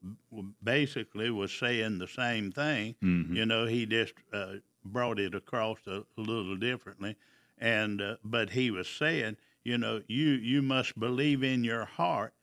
basically 0.63 1.31
was 1.31 1.53
saying 1.53 1.99
the 1.99 2.09
same 2.09 2.51
thing. 2.51 2.97
Mm-hmm. 3.03 3.37
You 3.37 3.47
know, 3.47 3.67
he 3.67 3.87
just 3.87 4.15
uh, 4.33 4.55
brought 4.85 5.19
it 5.19 5.35
across 5.35 5.79
a, 5.87 6.05
a 6.17 6.21
little 6.21 6.57
differently, 6.57 7.17
and 7.59 8.03
uh, 8.03 8.17
but 8.25 8.51
he 8.51 8.71
was 8.71 8.89
saying, 8.89 9.37
you 9.65 9.79
know, 9.79 10.03
you 10.09 10.31
you 10.31 10.63
must 10.63 10.99
believe 10.99 11.43
in 11.43 11.65
your 11.65 11.85
heart 11.85 12.35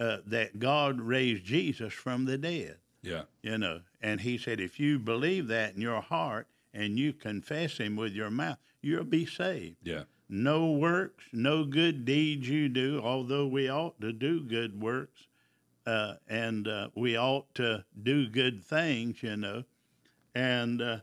uh, 0.00 0.18
that 0.26 0.58
God 0.58 1.00
raised 1.00 1.44
Jesus 1.44 1.92
from 1.92 2.24
the 2.24 2.38
dead. 2.38 2.78
Yeah. 3.04 3.22
You 3.42 3.58
know, 3.58 3.80
and 4.00 4.20
he 4.22 4.38
said, 4.38 4.60
if 4.60 4.80
you 4.80 4.98
believe 4.98 5.46
that 5.48 5.74
in 5.74 5.80
your 5.80 6.00
heart 6.00 6.46
and 6.72 6.98
you 6.98 7.12
confess 7.12 7.78
Him 7.78 7.96
with 7.96 8.12
your 8.12 8.30
mouth, 8.30 8.58
you'll 8.82 9.04
be 9.04 9.26
saved 9.26 9.76
Yeah. 9.82 10.04
no 10.28 10.70
works, 10.72 11.24
no 11.32 11.64
good 11.64 12.04
deeds 12.04 12.48
you 12.48 12.68
do, 12.68 13.00
although 13.02 13.46
we 13.46 13.68
ought 13.68 14.00
to 14.00 14.12
do 14.12 14.40
good 14.42 14.80
works, 14.80 15.28
uh, 15.86 16.14
and 16.28 16.66
uh, 16.66 16.88
we 16.94 17.16
ought 17.16 17.54
to 17.56 17.84
do 18.02 18.26
good 18.28 18.64
things, 18.64 19.22
you 19.22 19.36
know, 19.36 19.64
and 20.34 20.80
uh, 20.82 20.98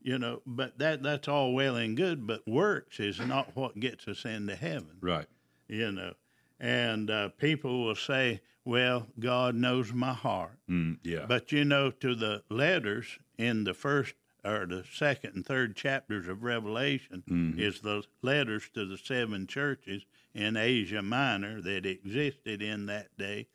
you 0.00 0.18
know, 0.18 0.40
but 0.46 0.78
that 0.78 1.02
that's 1.02 1.26
all 1.28 1.52
well 1.52 1.76
and 1.76 1.96
good, 1.96 2.26
but 2.26 2.46
works 2.46 3.00
is 3.00 3.18
not 3.18 3.54
what 3.56 3.78
gets 3.80 4.06
us 4.08 4.24
into 4.24 4.54
heaven, 4.54 4.96
Right. 5.00 5.26
you 5.68 5.90
know, 5.92 6.14
and 6.60 7.10
uh, 7.10 7.28
people 7.30 7.84
will 7.84 7.94
say, 7.96 8.40
"Well, 8.68 9.08
God 9.18 9.54
knows 9.54 9.94
my 9.94 10.12
heart," 10.12 10.58
Mm, 10.68 10.98
yeah. 11.02 11.24
But 11.26 11.52
you 11.52 11.64
know, 11.64 11.90
to 11.90 12.14
the 12.14 12.44
letters 12.50 13.18
in 13.38 13.64
the 13.64 13.72
first 13.72 14.14
or 14.44 14.66
the 14.66 14.84
second 14.92 15.34
and 15.36 15.46
third 15.46 15.74
chapters 15.74 16.28
of 16.28 16.42
Revelation 16.42 17.22
Mhm. 17.26 17.58
is 17.58 17.80
the 17.80 18.04
letters 18.20 18.68
to 18.74 18.84
the 18.84 18.98
seven 18.98 19.46
churches 19.46 20.04
in 20.34 20.56
Asia 20.58 21.00
Minor 21.02 21.62
that 21.62 21.86
existed 21.86 22.60
in 22.60 22.84
that 22.86 23.16
day. 23.16 23.48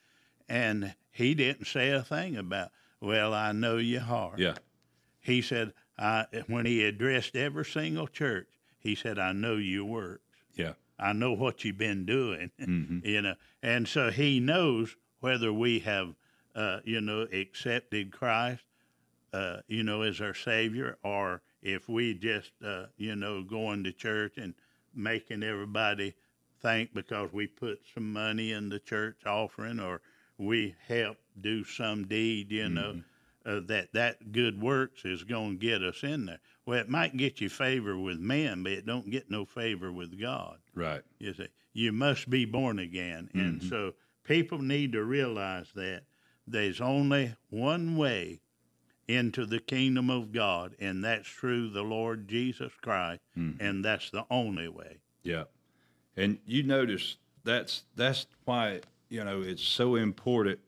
And 0.49 0.95
he 1.11 1.35
didn't 1.35 1.65
say 1.65 1.91
a 1.91 2.01
thing 2.03 2.35
about, 2.35 2.71
well, 2.99 3.33
I 3.35 3.51
know 3.51 3.77
your 3.77 4.01
heart. 4.01 4.39
yeah. 4.39 4.55
He 5.21 5.41
said, 5.43 5.73
I, 5.97 6.25
when 6.47 6.65
he 6.65 6.83
addressed 6.83 7.35
every 7.35 7.65
single 7.65 8.07
church, 8.07 8.49
he 8.79 8.95
said, 8.95 9.19
I 9.19 9.31
know 9.31 9.57
your 9.57 9.85
works. 9.85 10.23
Yeah. 10.55 10.73
I 10.99 11.13
know 11.13 11.33
what 11.33 11.63
you've 11.63 11.77
been 11.77 12.05
doing, 12.05 12.51
Mhm. 12.59 13.05
you 13.05 13.21
know, 13.21 13.35
and 13.61 13.87
so 13.87 14.09
he 14.11 14.39
knows 14.39 14.95
whether 15.23 15.53
we 15.53 15.79
have, 15.79 16.13
uh, 16.53 16.79
you 16.83 16.99
know, 16.99 17.21
accepted 17.31 18.11
Christ, 18.11 18.61
uh, 19.31 19.61
you 19.67 19.81
know, 19.81 20.01
as 20.01 20.19
our 20.19 20.33
Savior, 20.33 20.97
or 21.01 21.41
if 21.61 21.87
we 21.87 22.13
just, 22.13 22.51
uh, 22.63 22.87
you 22.97 23.15
know, 23.15 23.41
going 23.41 23.85
to 23.85 23.93
church 23.93 24.33
and 24.35 24.53
making 24.93 25.41
everybody 25.41 26.13
think 26.61 26.93
because 26.93 27.31
we 27.31 27.47
put 27.47 27.79
some 27.93 28.11
money 28.11 28.51
in 28.51 28.67
the 28.67 28.79
church 28.79 29.25
offering 29.25 29.79
or 29.79 30.01
we 30.37 30.75
help 30.89 31.15
do 31.39 31.63
some 31.63 32.05
deed, 32.05 32.51
you 32.51 32.67
know, 32.67 33.01
uh, 33.45 33.61
that 33.67 33.93
that 33.93 34.33
good 34.33 34.61
works 34.61 35.05
is 35.05 35.23
going 35.23 35.51
to 35.51 35.65
get 35.65 35.81
us 35.81 36.03
in 36.03 36.25
there. 36.25 36.39
Well, 36.65 36.79
it 36.79 36.89
might 36.89 37.15
get 37.15 37.39
you 37.39 37.47
favor 37.47 37.97
with 37.97 38.19
men, 38.19 38.61
but 38.61 38.73
it 38.73 38.85
don't 38.85 39.09
get 39.09 39.31
no 39.31 39.45
favor 39.45 39.89
with 39.89 40.19
God. 40.19 40.57
Right. 40.75 41.01
You 41.19 41.33
see, 41.33 41.47
you 41.71 41.93
must 41.93 42.29
be 42.29 42.43
born 42.43 42.79
again, 42.79 43.29
and 43.33 43.61
Mhm. 43.61 43.69
so 43.69 43.93
people 44.23 44.59
need 44.59 44.91
to 44.93 45.03
realize 45.03 45.67
that 45.75 46.03
there's 46.47 46.81
only 46.81 47.35
one 47.49 47.95
way 47.97 48.39
into 49.07 49.45
the 49.45 49.59
kingdom 49.59 50.09
of 50.09 50.31
God, 50.31 50.75
and 50.79 51.03
that's 51.03 51.27
through 51.29 51.69
the 51.69 51.81
Lord 51.83 52.27
Jesus 52.27 52.71
Christ, 52.81 53.21
Mhm. 53.37 53.57
and 53.59 53.83
that's 53.83 54.09
the 54.09 54.25
only 54.29 54.67
way. 54.69 54.97
Yeah. 55.23 55.43
And 56.15 56.39
you 56.45 56.63
notice 56.63 57.17
that's 57.43 57.83
that's 57.95 58.25
why, 58.45 58.81
you 59.09 59.23
know, 59.23 59.41
it's 59.41 59.63
so 59.63 59.95
important. 59.95 60.59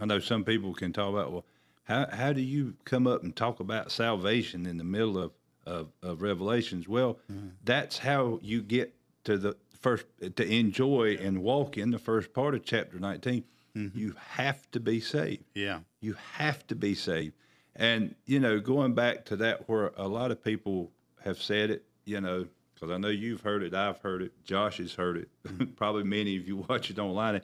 I 0.00 0.04
know 0.06 0.18
some 0.18 0.44
people 0.44 0.74
can 0.74 0.92
talk 0.92 1.10
about, 1.12 1.32
well, 1.32 1.44
how 1.84 2.06
how 2.10 2.32
do 2.32 2.40
you 2.42 2.74
come 2.84 3.06
up 3.06 3.22
and 3.22 3.34
talk 3.34 3.60
about 3.60 3.90
salvation 3.90 4.66
in 4.66 4.76
the 4.76 4.84
middle 4.84 5.16
of, 5.18 5.32
of, 5.64 5.92
of 6.02 6.20
Revelations? 6.22 6.88
Well, 6.88 7.18
that's 7.64 7.98
how 7.98 8.38
you 8.42 8.60
get 8.62 8.94
to 9.24 9.38
the 9.38 9.56
first 9.82 10.06
to 10.36 10.46
enjoy 10.46 11.16
and 11.20 11.42
walk 11.42 11.76
in 11.76 11.90
the 11.90 11.98
first 11.98 12.32
part 12.32 12.54
of 12.54 12.64
chapter 12.64 12.98
19. 12.98 13.44
Mm-hmm. 13.76 13.98
You 13.98 14.14
have 14.30 14.70
to 14.72 14.80
be 14.80 15.00
saved. 15.00 15.44
Yeah, 15.54 15.80
You 16.00 16.16
have 16.34 16.66
to 16.68 16.74
be 16.74 16.94
saved. 16.94 17.34
And, 17.74 18.14
you 18.26 18.38
know, 18.38 18.60
going 18.60 18.94
back 18.94 19.24
to 19.26 19.36
that, 19.36 19.68
where 19.68 19.92
a 19.96 20.06
lot 20.06 20.30
of 20.30 20.44
people 20.44 20.92
have 21.24 21.40
said 21.40 21.70
it, 21.70 21.84
you 22.04 22.20
know, 22.20 22.46
because 22.74 22.90
I 22.90 22.98
know 22.98 23.08
you've 23.08 23.40
heard 23.40 23.62
it, 23.62 23.74
I've 23.74 23.98
heard 23.98 24.22
it, 24.22 24.44
Josh 24.44 24.78
has 24.78 24.94
heard 24.94 25.16
it, 25.16 25.28
mm-hmm. 25.44 25.64
probably 25.72 26.04
many 26.04 26.36
of 26.36 26.46
you 26.46 26.56
watch 26.68 26.90
it 26.90 26.98
online. 26.98 27.40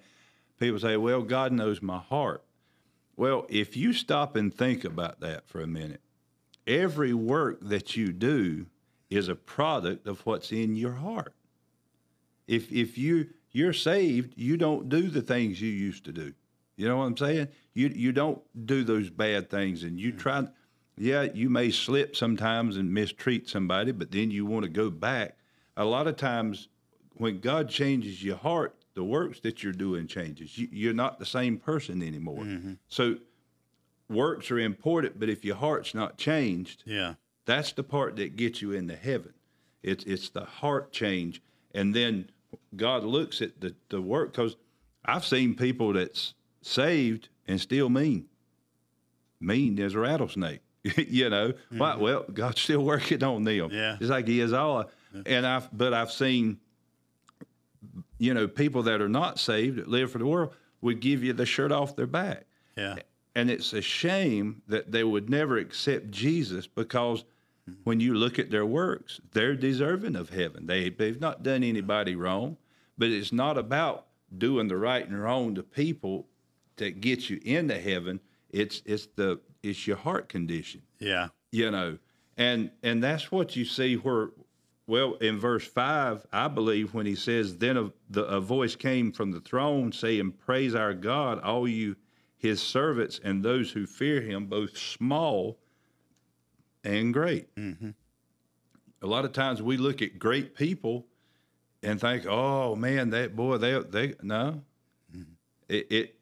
People 0.59 0.79
say, 0.81 0.96
well, 0.96 1.22
God 1.22 1.53
knows 1.53 1.81
my 1.81 1.98
heart. 1.98 2.44
Well, 3.16 3.46
if 3.48 3.77
you 3.77 3.92
stop 3.92 4.37
and 4.37 4.55
think 4.55 4.85
about 4.85 5.20
that 5.20 5.48
for 5.48 5.61
a 5.61 5.66
minute, 5.66 6.03
every 6.66 7.14
work 7.14 7.59
that 7.62 7.96
you 7.96 8.12
do 8.12 8.66
is 9.11 9.29
a 9.29 9.35
product 9.35 10.07
of 10.07 10.24
what's 10.27 10.53
in 10.53 10.77
your 10.77 10.92
heart. 10.92 11.35
If 12.49 12.73
if 12.73 12.99
you 12.99 13.29
you're 13.53 13.73
saved, 13.73 14.35
you 14.37 14.57
don't 14.57 14.89
do 14.89 15.09
the 15.09 15.23
things 15.23 15.61
you 15.61 15.71
used 15.71 16.05
to 16.07 16.13
do. 16.13 16.33
You 16.77 16.89
know 16.89 16.97
what 16.97 17.05
I'm 17.05 17.17
saying? 17.17 17.49
You 17.75 17.89
you 17.89 18.13
don't 18.13 18.41
do 18.67 18.83
those 18.83 19.11
bad 19.11 19.51
things, 19.51 19.85
and 19.85 20.01
you 20.01 20.13
mm. 20.13 20.19
try. 20.19 20.49
Yeah, 20.97 21.23
you 21.23 21.49
may 21.49 21.71
slip 21.71 22.17
sometimes 22.17 22.77
and 22.77 22.93
mistreat 22.93 23.49
somebody, 23.49 23.93
but 23.93 24.11
then 24.11 24.33
you 24.33 24.45
want 24.45 24.65
to 24.65 24.69
go 24.69 24.91
back. 24.91 25.37
A 25.77 25.85
lot 25.85 26.09
of 26.09 26.17
times, 26.17 26.67
when 27.15 27.39
God 27.39 27.69
changes 27.69 28.25
your 28.25 28.37
heart, 28.37 28.75
the 28.95 29.05
works 29.05 29.39
that 29.41 29.63
you're 29.63 29.73
doing 29.73 30.09
changes. 30.09 30.59
You, 30.59 30.67
you're 30.73 30.95
not 30.95 31.21
the 31.21 31.27
same 31.27 31.57
person 31.57 32.03
anymore. 32.03 32.43
Mm-hmm. 32.43 32.73
So, 32.89 33.19
works 34.09 34.51
are 34.51 34.59
important, 34.59 35.21
but 35.21 35.29
if 35.29 35.45
your 35.45 35.55
heart's 35.55 35.95
not 35.95 36.19
changed, 36.19 36.83
yeah, 36.85 37.15
that's 37.45 37.73
the 37.73 37.85
part 37.85 38.17
that 38.17 38.35
gets 38.35 38.61
you 38.61 38.73
into 38.73 38.97
heaven. 38.97 39.35
It's 39.85 40.03
it's 40.05 40.31
the 40.31 40.45
heart 40.45 40.91
change, 40.93 41.41
and 41.73 41.95
then 41.95 42.31
God 42.77 43.05
looks 43.05 43.41
at 43.43 43.61
the 43.61 43.75
the 43.89 44.01
work. 44.01 44.33
Because 44.33 44.57
I've 45.05 45.25
seen 45.25 45.55
people 45.55 45.93
that's 45.95 46.35
saved 46.63 47.29
and 47.47 47.61
still 47.61 47.89
mean, 47.89 48.27
mean 49.41 49.79
as 49.81 49.95
a 49.95 49.99
rattlesnake. 50.01 50.61
you 50.97 51.29
know, 51.29 51.53
Why? 51.71 51.93
Mm-hmm. 51.93 52.01
well, 52.03 52.25
God's 52.33 52.61
still 52.61 52.81
working 52.85 53.23
on 53.25 53.45
them. 53.45 53.71
Yeah. 53.73 53.97
just 53.99 54.11
like 54.11 54.27
He 54.29 54.41
is 54.41 54.53
all. 54.53 54.91
And 55.27 55.47
I've 55.47 55.69
but 55.77 55.95
I've 55.95 56.13
seen, 56.13 56.59
you 58.19 58.35
know, 58.35 58.47
people 58.47 58.83
that 58.85 59.01
are 59.01 59.09
not 59.09 59.39
saved 59.39 59.77
that 59.79 59.89
live 59.89 60.13
for 60.13 60.19
the 60.19 60.27
world 60.27 60.55
would 60.81 61.01
give 61.01 61.25
you 61.25 61.33
the 61.33 61.47
shirt 61.47 61.73
off 61.73 61.97
their 61.97 62.07
back. 62.07 62.45
yeah, 62.77 62.97
And 63.35 63.51
it's 63.51 63.73
a 63.73 63.81
shame 63.81 64.63
that 64.69 64.93
they 64.93 65.03
would 65.03 65.29
never 65.29 65.57
accept 65.59 66.11
Jesus 66.11 66.67
because 66.67 67.25
when 67.85 68.01
you 68.01 68.15
look 68.15 68.39
at 68.39 68.51
their 68.51 68.67
works, 68.67 69.21
they're 69.33 69.57
deserving 69.57 70.17
of 70.17 70.31
heaven. 70.31 70.67
They, 70.67 70.91
they've 70.91 71.21
not 71.21 71.43
done 71.43 71.63
anybody 71.63 72.15
wrong, 72.17 72.57
but 72.97 73.09
it's 73.09 73.33
not 73.33 73.59
about 73.59 74.07
doing 74.37 74.69
the 74.69 74.77
right 74.77 75.07
and 75.07 75.21
wrong 75.21 75.55
to 75.55 75.63
people 75.63 76.27
that 76.77 77.01
gets 77.01 77.31
you 77.31 77.41
into 77.45 77.79
heaven. 77.79 78.21
It's 78.51 78.83
it's 78.87 79.07
the 79.15 79.41
it's 79.63 79.87
your 79.87 79.97
heart 79.97 80.29
condition 80.29 80.83
yeah, 80.99 81.29
you 81.51 81.71
know 81.71 81.99
and 82.37 82.71
and 82.83 83.03
that's 83.03 83.31
what 83.33 83.57
you 83.57 83.65
see 83.65 83.95
where 83.95 84.31
well 84.87 85.15
in 85.15 85.39
verse 85.39 85.67
5 85.67 86.27
i 86.33 86.49
believe 86.49 86.95
when 86.95 87.07
he 87.07 87.15
says 87.15 87.59
then 87.59 87.77
a, 87.77 87.93
the, 88.11 88.25
a 88.25 88.41
voice 88.41 88.77
came 88.77 89.13
from 89.13 89.33
the 89.33 89.41
throne 89.41 89.93
saying 89.93 90.33
praise 90.33 90.75
our 90.75 90.95
god 90.95 91.41
all 91.41 91.67
you 91.67 91.97
his 92.37 92.63
servants 92.63 93.21
and 93.23 93.45
those 93.45 93.73
who 93.73 93.87
fear 93.87 94.21
him 94.21 94.47
both 94.47 94.77
small 94.77 95.59
and 96.88 97.12
great 97.14 97.55
Mhm. 97.55 97.94
a 99.03 99.07
lot 99.07 99.24
of 99.24 99.33
times 99.33 99.61
we 99.62 99.77
look 99.77 100.03
at 100.03 100.18
great 100.18 100.55
people 100.57 101.07
and 101.83 102.01
think 102.01 102.27
oh 102.27 102.74
man 102.74 103.11
that 103.11 103.37
boy 103.37 103.57
they 103.59 103.79
they 103.81 104.14
no 104.22 104.62
it, 105.68 105.87
it 105.92 106.14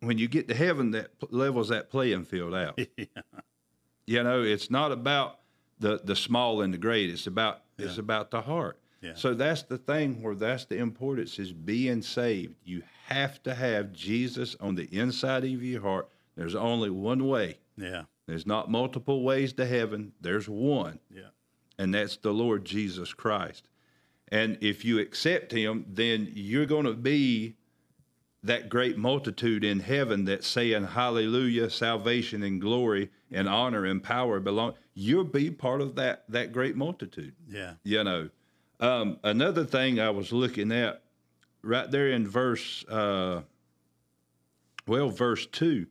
when 0.00 0.18
you 0.18 0.28
get 0.28 0.46
to 0.48 0.54
heaven 0.54 0.90
that 0.90 1.10
levels 1.30 1.68
that 1.70 1.90
playing 1.90 2.24
field 2.24 2.54
out 2.54 2.78
yeah. 2.96 3.04
you 4.06 4.22
know, 4.22 4.42
it's 4.42 4.70
not 4.70 4.92
about 4.92 5.40
the 5.78 5.98
the 6.04 6.14
small 6.14 6.60
and 6.60 6.74
the 6.74 6.78
great. 6.78 7.08
It's 7.10 7.26
about 7.26 7.62
it's 7.78 7.96
about 7.98 8.30
the 8.30 8.42
heart. 8.42 8.78
Yeah. 9.00 9.14
So 9.14 9.32
that's 9.34 9.62
the 9.62 9.78
thing 9.78 10.22
where 10.22 10.34
that's 10.34 10.66
the 10.66 10.76
importance 10.76 11.38
is 11.38 11.52
being 11.52 12.02
saved. 12.02 12.54
You 12.64 12.82
have 13.06 13.42
to 13.44 13.54
have 13.54 13.92
Jesus 13.92 14.54
on 14.60 14.74
the 14.74 14.84
inside 14.96 15.44
of 15.44 15.62
your 15.62 15.80
heart. 15.80 16.08
There's 16.36 16.54
only 16.54 16.90
one 16.90 17.26
way. 17.26 17.58
yeah, 17.78 18.04
There's 18.26 18.46
not 18.46 18.70
multiple 18.70 19.22
ways 19.22 19.52
to 19.54 19.66
heaven. 19.66 20.12
There's 20.20 20.48
one, 20.48 20.98
yeah, 21.10 21.28
and 21.78 21.94
that's 21.94 22.16
the 22.16 22.32
Lord 22.32 22.64
Jesus 22.64 23.12
Christ. 23.12 23.68
And 24.28 24.56
if 24.60 24.84
you 24.84 24.98
accept 24.98 25.52
him, 25.52 25.84
then 25.88 26.30
you're 26.34 26.66
going 26.66 26.86
to 26.86 26.94
be 26.94 27.56
that 28.42 28.68
great 28.68 28.96
multitude 28.98 29.64
in 29.64 29.80
heaven 29.80 30.24
that's 30.24 30.46
saying 30.46 30.84
hallelujah 30.84 31.70
salvation 31.70 32.42
and 32.42 32.60
glory 32.60 33.10
and 33.30 33.48
honor 33.48 33.86
and 33.86 34.02
power 34.02 34.38
belong 34.38 34.74
you'll 34.92 35.24
be 35.24 35.50
part 35.50 35.80
of 35.80 35.94
that 35.94 36.24
that 36.28 36.52
great 36.52 36.76
multitude 36.76 37.32
Yeah. 37.48 37.74
you 37.84 38.04
know 38.04 38.28
um, 38.80 39.18
another 39.24 39.64
thing 39.64 39.98
i 39.98 40.10
was 40.10 40.30
looking 40.30 40.72
at 40.72 41.02
right 41.62 41.90
there 41.90 42.08
in 42.10 42.28
verse 42.28 42.84
uh, 42.90 43.40
well 44.86 45.08
verse 45.08 45.46
2 45.46 45.86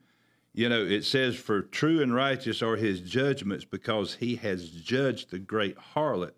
you 0.54 0.70
know 0.70 0.84
it 0.84 1.04
says 1.04 1.36
for 1.36 1.62
true 1.62 2.02
and 2.02 2.13
righteous 2.13 2.62
are 2.62 2.76
his 2.76 3.02
judgments 3.02 3.66
because 3.66 4.16
he 4.16 4.36
has 4.38 4.70
judged 4.70 5.32
the 5.32 5.39
great 5.39 5.78
harlot. 5.96 6.34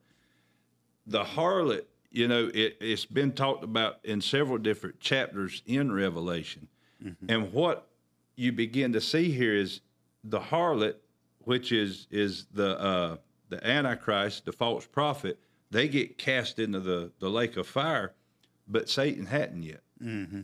The 1.05 1.23
harlot 1.23 1.85
you 2.11 2.27
know 2.27 2.49
it, 2.53 2.77
it's 2.79 3.05
been 3.05 3.33
talked 3.33 3.63
about 3.63 3.99
in 4.03 4.21
several 4.21 4.57
different 4.57 4.99
chapters 4.99 5.61
in 5.65 5.91
revelation. 5.91 6.67
And 7.29 7.53
what 7.53 7.87
you 8.35 8.51
begin 8.51 8.93
to 8.93 9.01
see 9.01 9.31
here 9.31 9.53
is 9.53 9.81
the 10.23 10.39
harlot 10.39 10.95
which 11.39 11.71
is 11.71 12.07
is 12.09 12.47
the 12.53 12.79
uh, 12.79 13.17
the 13.49 13.65
antichrist 13.65 14.45
the 14.45 14.51
false 14.51 14.85
prophet 14.85 15.39
they 15.71 15.87
get 15.87 16.17
cast 16.17 16.57
into 16.57 16.79
the, 16.79 17.11
the 17.19 17.29
lake 17.29 17.57
of 17.57 17.67
fire 17.67 18.13
but 18.67 18.89
satan 18.89 19.25
hadn't 19.25 19.63
yet. 19.63 19.81
Mm-hmm. 20.01 20.41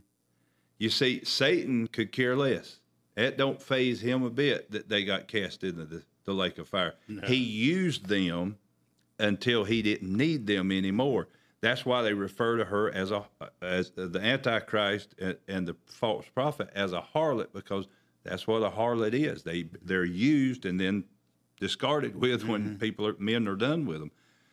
you 0.77 0.89
see 0.89 1.23
satan 1.25 1.87
could 1.87 2.11
care 2.11 2.35
less 2.35 2.80
it 3.15 3.37
don't 3.37 3.61
faze 3.61 4.01
him 4.01 4.23
a 4.23 4.29
bit 4.29 4.71
that 4.71 4.89
they 4.89 5.03
got 5.03 5.27
cast 5.27 5.63
into 5.63 5.85
the, 5.85 6.03
the 6.25 6.33
lake 6.33 6.57
of 6.57 6.67
fire. 6.67 6.93
He 7.25 7.35
used 7.35 8.07
them 8.07 8.57
until 9.19 9.63
he 9.63 9.81
didn't 9.81 10.15
need 10.15 10.47
them 10.47 10.71
anymore. 10.71 11.27
That's 11.61 11.85
why 11.85 12.01
they 12.01 12.13
refer 12.13 12.57
to 12.57 12.65
her 12.65 12.91
as 12.91 13.11
a 13.11 13.25
as 13.61 13.91
the 13.91 14.19
antichrist 14.19 15.13
and, 15.19 15.37
and 15.47 15.67
the 15.67 15.75
false 15.85 16.25
prophet 16.33 16.69
as 16.73 16.91
a 16.93 17.03
harlot 17.13 17.53
because 17.53 17.87
that's 18.23 18.47
what 18.47 18.63
a 18.63 18.69
harlot 18.69 19.13
is. 19.13 19.43
They 19.43 19.69
they're 19.83 20.03
used 20.03 20.65
and 20.65 20.79
then 20.79 21.03
discarded 21.59 22.19
with 22.19 22.47
when 22.47 22.61
mm-hmm. 22.63 22.75
people 22.77 23.05
are 23.05 23.15
men 23.19 23.47
are 23.47 23.55
done 23.55 23.85
with 23.85 23.99
them. 23.99 24.11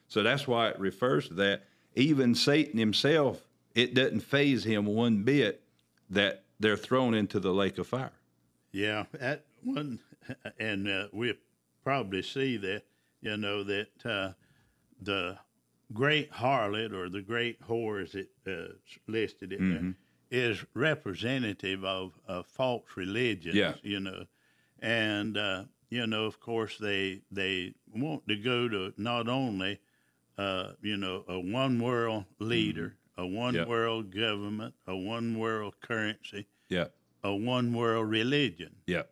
So 0.09 0.23
that's 0.23 0.47
why 0.47 0.69
it 0.69 0.79
refers 0.79 1.29
to 1.29 1.35
that. 1.35 1.63
Even 1.95 2.35
satan 2.35 2.79
himself 2.79 3.49
it 3.75 3.95
doesn't 3.95 4.21
faze 4.21 4.65
him 4.65 4.87
one 4.87 5.23
bit 5.23 5.63
that 6.11 6.43
they're 6.59 6.77
thrown 6.77 7.15
into 7.15 7.39
the 7.39 7.53
lake 7.53 7.79
of 7.79 7.87
fire 7.87 8.13
Yeah, 8.73 9.05
that 9.13 9.45
one, 9.63 10.01
and 10.59 10.89
uh, 10.89 11.09
we'll 11.13 11.35
probably 11.83 12.23
see 12.23 12.57
that, 12.59 12.85
you 13.21 13.37
know, 13.37 13.63
that 13.65 14.07
uh, 14.07 14.33
the 15.01 15.39
great 15.93 16.31
harlot 16.33 16.93
or 16.93 17.09
the 17.09 17.23
great 17.23 17.61
whore, 17.63 18.03
as 18.03 18.15
it 18.15 18.31
uh, 18.47 18.75
listed 19.07 19.53
it 19.53 19.61
Mm-hmm. 19.61 19.91
there, 20.31 20.51
is 20.51 20.65
representative 20.75 21.85
of, 21.85 22.19
of 22.27 22.47
false 22.47 22.85
religions, 22.97 23.57
Yeah. 23.57 23.75
you 23.83 24.01
know. 24.01 24.27
And, 24.81 25.37
uh, 25.37 25.65
you 25.91 26.07
know, 26.07 26.25
of 26.27 26.39
course, 26.41 26.77
they, 26.79 27.23
they 27.31 27.75
want 27.95 28.29
to 28.29 28.37
go 28.37 28.69
to 28.69 28.93
not 28.99 29.29
only, 29.29 29.81
uh, 30.37 30.73
you 30.83 30.97
know, 30.97 31.25
a 31.29 31.41
one 31.41 31.81
world 31.81 32.27
leader, 32.39 32.97
a 33.17 33.27
one 33.27 33.55
Yeah. 33.55 33.65
world 33.65 34.15
government, 34.15 34.75
a 34.87 34.97
one 34.97 35.39
world 35.39 35.81
currency, 35.81 36.47
yeah 36.69 36.87
a 37.25 37.35
one 37.35 37.73
world 37.75 38.09
religion, 38.09 38.77
yeah 38.87 39.03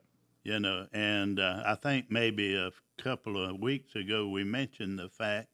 you 0.47 0.61
know. 0.61 0.87
And 0.92 1.40
uh, 1.40 1.62
I 1.66 1.75
think 1.75 2.07
maybe 2.09 2.55
a 2.55 2.71
couple 3.03 3.42
of 3.42 3.59
weeks 3.59 3.97
ago 3.97 4.29
we 4.29 4.45
mentioned 4.45 4.99
the 4.99 5.09
fact 5.09 5.49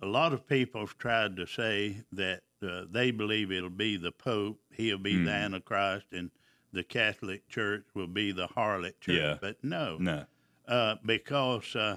a 0.00 0.06
lot 0.06 0.32
of 0.32 0.46
people 0.46 0.80
have 0.82 0.96
tried 0.98 1.36
to 1.36 1.46
say 1.46 2.04
that 2.12 2.42
uh, 2.62 2.82
they 2.88 3.10
believe 3.10 3.50
it'll 3.50 3.70
be 3.70 3.96
the 3.96 4.12
Pope, 4.12 4.60
he'll 4.70 4.98
be 4.98 5.16
the 5.24 5.30
Antichrist, 5.30 6.06
and 6.12 6.30
the 6.72 6.84
Catholic 6.84 7.48
Church 7.48 7.84
will 7.94 8.06
be 8.06 8.30
the 8.30 8.46
harlot 8.46 9.00
church. 9.00 9.16
Yeah. 9.16 9.36
But 9.40 9.56
no, 9.64 9.96
no 9.98 10.24
uh, 10.68 10.96
because 11.04 11.74
uh, 11.74 11.96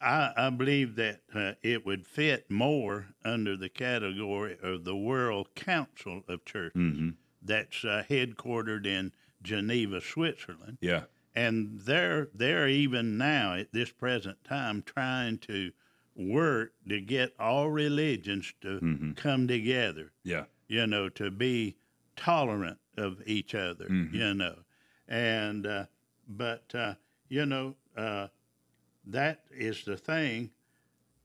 I, 0.00 0.32
I 0.36 0.50
believe 0.50 0.96
that 0.96 1.20
uh, 1.34 1.52
it 1.62 1.84
would 1.86 2.06
fit 2.06 2.50
more 2.50 3.06
under 3.24 3.56
the 3.56 3.68
category 3.68 4.56
of 4.62 4.84
the 4.84 4.96
World 4.96 5.54
Council 5.54 6.22
of 6.28 6.44
Churches 6.44 6.80
mm-hmm. 6.80 7.10
That's 7.42 7.84
uh, 7.84 8.04
headquartered 8.08 8.86
in 8.86 9.12
Geneva, 9.42 10.00
Switzerland. 10.00 10.78
yeah 10.80 11.04
And 11.34 11.80
they're, 11.80 12.28
they're 12.34 12.68
even 12.68 13.16
now 13.16 13.54
at 13.54 13.72
this 13.72 13.90
present 13.90 14.42
time 14.44 14.82
trying 14.82 15.38
to 15.38 15.72
work 16.16 16.72
to 16.88 17.00
get 17.00 17.32
all 17.38 17.70
religions 17.70 18.52
to 18.60 18.80
Mhm. 18.80 19.16
come 19.16 19.46
together 19.48 20.12
yeah 20.24 20.44
you 20.68 20.86
know, 20.86 21.08
to 21.08 21.30
be 21.32 21.76
tolerant 22.14 22.78
of 22.96 23.20
each 23.26 23.54
other, 23.56 23.86
Mhm. 23.86 24.12
you 24.14 24.34
know. 24.34 24.56
And, 25.08 25.66
uh, 25.66 25.86
but, 26.28 26.72
uh, 26.74 26.94
you 27.28 27.44
know, 27.46 27.74
uh, 27.96 28.28
that 29.06 29.44
is 29.50 29.84
the 29.84 29.96
thing. 29.96 30.50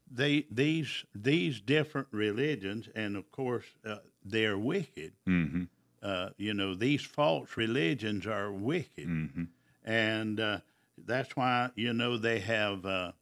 They, 0.09 0.47
these, 0.49 1.05
these 1.13 1.61
different 1.61 2.07
religions, 2.11 2.87
and 2.95 3.15
of 3.15 3.31
course, 3.31 3.65
uh, 3.83 3.97
they're 4.23 4.57
wicked. 4.57 5.13
mm-hmm. 5.27 5.63
Uh, 6.05 6.29
you 6.37 6.53
know, 6.53 6.75
these 6.75 7.01
false 7.01 7.57
religions 7.57 8.27
are 8.27 8.51
wicked. 8.51 9.07
Mm-hmm. 9.07 9.43
And 9.85 10.39
uh, 10.39 10.59
that's 11.03 11.35
why, 11.35 11.71
you 11.75 11.93
know, 11.93 12.17
they 12.17 12.39
have 12.39 12.85
uh, 12.85 13.13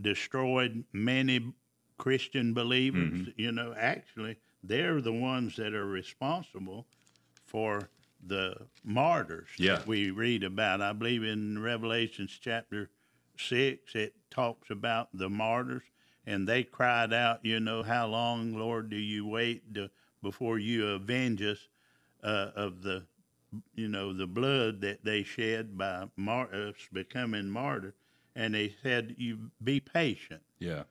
destroyed 0.00 0.84
many 0.94 1.52
Christian 1.98 2.54
believers. 2.54 3.12
Mm-hmm. 3.12 3.30
You 3.40 3.52
know, 3.52 3.74
actually, 3.76 4.38
they're 4.64 5.02
the 5.02 5.12
ones 5.12 5.56
that 5.56 5.74
are 5.74 5.86
responsible 5.86 6.86
for 7.44 7.90
the 8.26 8.56
martyrs 8.82 9.48
Yeah. 9.58 9.76
that 9.76 9.86
we 9.86 10.10
read 10.10 10.42
about. 10.42 10.80
I 10.80 10.94
believe 10.94 11.22
in 11.24 11.60
Revelations 11.60 12.38
chapter 12.40 12.88
6, 13.36 13.94
it 13.94 14.14
talks 14.30 14.70
about 14.70 15.08
the 15.12 15.28
martyrs. 15.28 15.82
And 16.24 16.48
they 16.48 16.62
cried 16.62 17.12
out, 17.12 17.40
you 17.44 17.60
know, 17.60 17.82
how 17.82 18.06
long, 18.06 18.54
Lord, 18.54 18.88
do 18.88 18.96
you 18.96 19.26
wait 19.26 19.74
to, 19.74 19.90
before 20.22 20.58
you 20.58 20.86
avenge 20.88 21.42
us 21.42 21.68
uh, 22.22 22.50
of 22.54 22.82
the 22.82 23.04
you 23.74 23.88
know, 23.88 24.12
the 24.12 24.26
blood 24.26 24.80
that 24.80 25.04
they 25.04 25.22
shed 25.22 25.76
by 25.76 26.08
mar- 26.16 26.52
us 26.54 26.74
becoming 26.92 27.50
martyr. 27.50 27.94
And 28.34 28.54
they 28.54 28.74
said, 28.82 29.14
you 29.18 29.50
be 29.62 29.80
patient. 29.80 30.40
yeah 30.58 30.84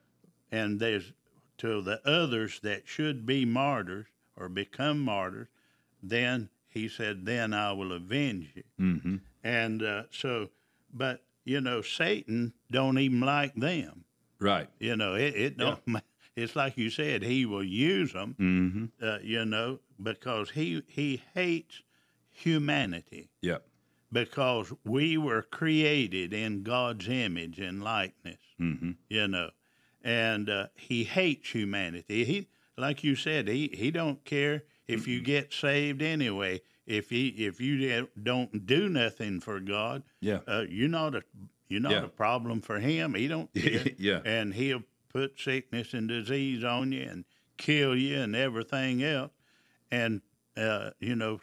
And 0.50 0.78
there's 0.78 1.12
to 1.58 1.80
the 1.82 2.00
others 2.08 2.60
that 2.62 2.82
should 2.86 3.26
be 3.26 3.44
martyrs 3.44 4.06
or 4.36 4.48
become 4.48 5.00
martyrs, 5.00 5.48
then 6.02 6.48
he 6.68 6.88
said, 6.88 7.26
then 7.26 7.52
I 7.52 7.72
will 7.72 7.92
avenge 7.92 8.52
you. 8.54 8.62
mm-hmm. 8.80 9.16
And 9.44 9.82
uh, 9.82 10.04
so, 10.10 10.48
but, 10.92 11.22
you 11.44 11.60
know, 11.60 11.82
Satan 11.82 12.52
don't 12.70 12.98
even 12.98 13.20
like 13.20 13.54
them. 13.54 14.04
right 14.38 14.68
You 14.78 14.96
know, 14.96 15.14
it, 15.14 15.34
it 15.34 15.58
don't, 15.58 15.80
it's 16.36 16.56
like 16.56 16.76
you 16.78 16.90
said, 16.90 17.22
he 17.22 17.44
will 17.44 17.64
use 17.64 18.12
them, 18.12 18.36
mm-hmm. 18.38 19.06
uh, 19.06 19.18
you 19.22 19.44
know, 19.44 19.80
because 20.02 20.50
he, 20.50 20.82
he 20.86 21.22
hates 21.34 21.82
humanity. 22.30 23.28
yeah 23.40 23.58
because 24.12 24.70
we 24.84 25.16
were 25.16 25.40
created 25.40 26.34
in 26.34 26.62
God's 26.62 27.08
image 27.08 27.58
and 27.58 27.82
likeness, 27.82 28.40
mm-hmm. 28.60 28.90
you 29.08 29.26
know, 29.26 29.48
and 30.04 30.50
uh, 30.50 30.66
He 30.74 31.04
hates 31.04 31.48
humanity. 31.50 32.24
He, 32.26 32.48
like 32.76 33.02
you 33.02 33.16
said, 33.16 33.48
he 33.48 33.68
he 33.72 33.90
don't 33.90 34.22
care 34.26 34.64
if 34.86 35.08
you 35.08 35.20
get 35.22 35.54
saved 35.54 36.02
anyway. 36.02 36.60
If 36.86 37.08
he 37.08 37.28
if 37.28 37.58
you 37.60 38.08
don't 38.22 38.66
do 38.66 38.88
nothing 38.90 39.40
for 39.40 39.60
God, 39.60 40.02
yeah 40.20 40.40
uh, 40.46 40.64
you're 40.68 40.88
not 40.90 41.14
a 41.14 41.22
you're 41.68 41.80
not 41.80 41.92
Yeah. 41.92 42.04
a 42.04 42.08
problem 42.08 42.60
for 42.60 42.80
Him. 42.80 43.14
He 43.14 43.28
don't 43.28 43.52
care, 43.54 43.86
yeah 43.98 44.20
and 44.26 44.52
He'll 44.52 44.82
put 45.08 45.38
sickness 45.40 45.94
and 45.94 46.06
disease 46.08 46.64
on 46.64 46.92
you 46.92 47.02
and 47.08 47.24
kill 47.56 47.96
you 47.96 48.18
and 48.20 48.36
everything 48.36 49.02
else. 49.02 49.30
And 49.92 50.22
uh, 50.56 50.90
you 50.98 51.14
know, 51.14 51.38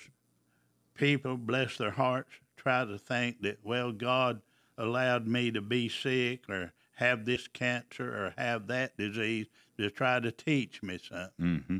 people 0.95 1.37
bless 1.37 1.77
their 1.77 1.91
hearts 1.91 2.31
try 2.57 2.83
to 2.83 2.97
think 2.97 3.41
that 3.41 3.57
well 3.63 3.93
god 3.93 4.41
allowed 4.77 5.25
me 5.25 5.49
to 5.49 5.61
be 5.61 5.87
sick 5.87 6.41
or 6.49 6.73
have 6.95 7.23
this 7.23 7.47
cancer 7.47 8.03
or 8.09 8.33
have 8.37 8.67
that 8.67 8.97
disease 8.97 9.47
to 9.77 9.89
try 9.89 10.19
to 10.19 10.29
teach 10.29 10.83
me 10.83 10.97
something. 11.01 11.29
Mm-hmm. 11.39 11.77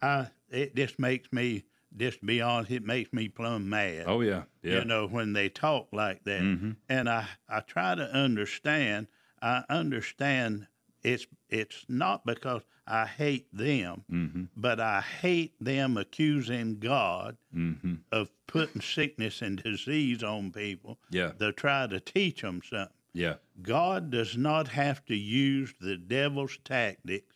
i 0.00 0.28
it 0.48 0.76
just 0.76 1.00
makes 1.00 1.32
me 1.32 1.64
just 1.96 2.24
be 2.24 2.40
honest 2.40 2.70
it 2.70 2.84
makes 2.84 3.12
me 3.12 3.28
plumb 3.28 3.68
mad. 3.68 4.04
Oh 4.06 4.20
yeah. 4.20 4.44
Yeah. 4.62 4.78
You 4.78 4.84
know 4.84 5.08
when 5.08 5.32
they 5.32 5.48
talk 5.48 5.88
like 5.92 6.22
that. 6.24 6.42
Mhm. 6.42 6.76
and 6.88 7.08
i 7.08 7.26
i 7.48 7.58
try 7.60 7.96
to 7.96 8.04
understand 8.04 9.08
i 9.42 9.64
understand 9.68 10.68
it's 11.02 11.26
it's 11.48 11.84
not 11.88 12.24
because 12.26 12.62
i 12.86 13.04
hate 13.06 13.46
them 13.52 14.04
mm-hmm. 14.10 14.44
but 14.56 14.78
i 14.80 15.00
hate 15.00 15.54
them 15.60 15.96
accusing 15.96 16.78
god 16.78 17.36
Mm-hmm. 17.56 17.94
of 18.12 18.30
putting 18.46 18.80
sickness 18.80 19.42
and 19.42 19.62
disease 19.62 20.22
on 20.22 20.50
people 20.52 20.98
yeah 21.10 21.30
to 21.38 21.52
try 21.52 21.86
to 21.86 21.98
teach 22.00 22.42
them 22.42 22.60
something. 22.68 22.94
yeah 23.12 23.34
God 23.62 24.10
does 24.10 24.36
not 24.38 24.68
have 24.68 25.04
to 25.06 25.14
use 25.14 25.74
the 25.80 25.96
devil's 25.96 26.58
tactics 26.64 27.34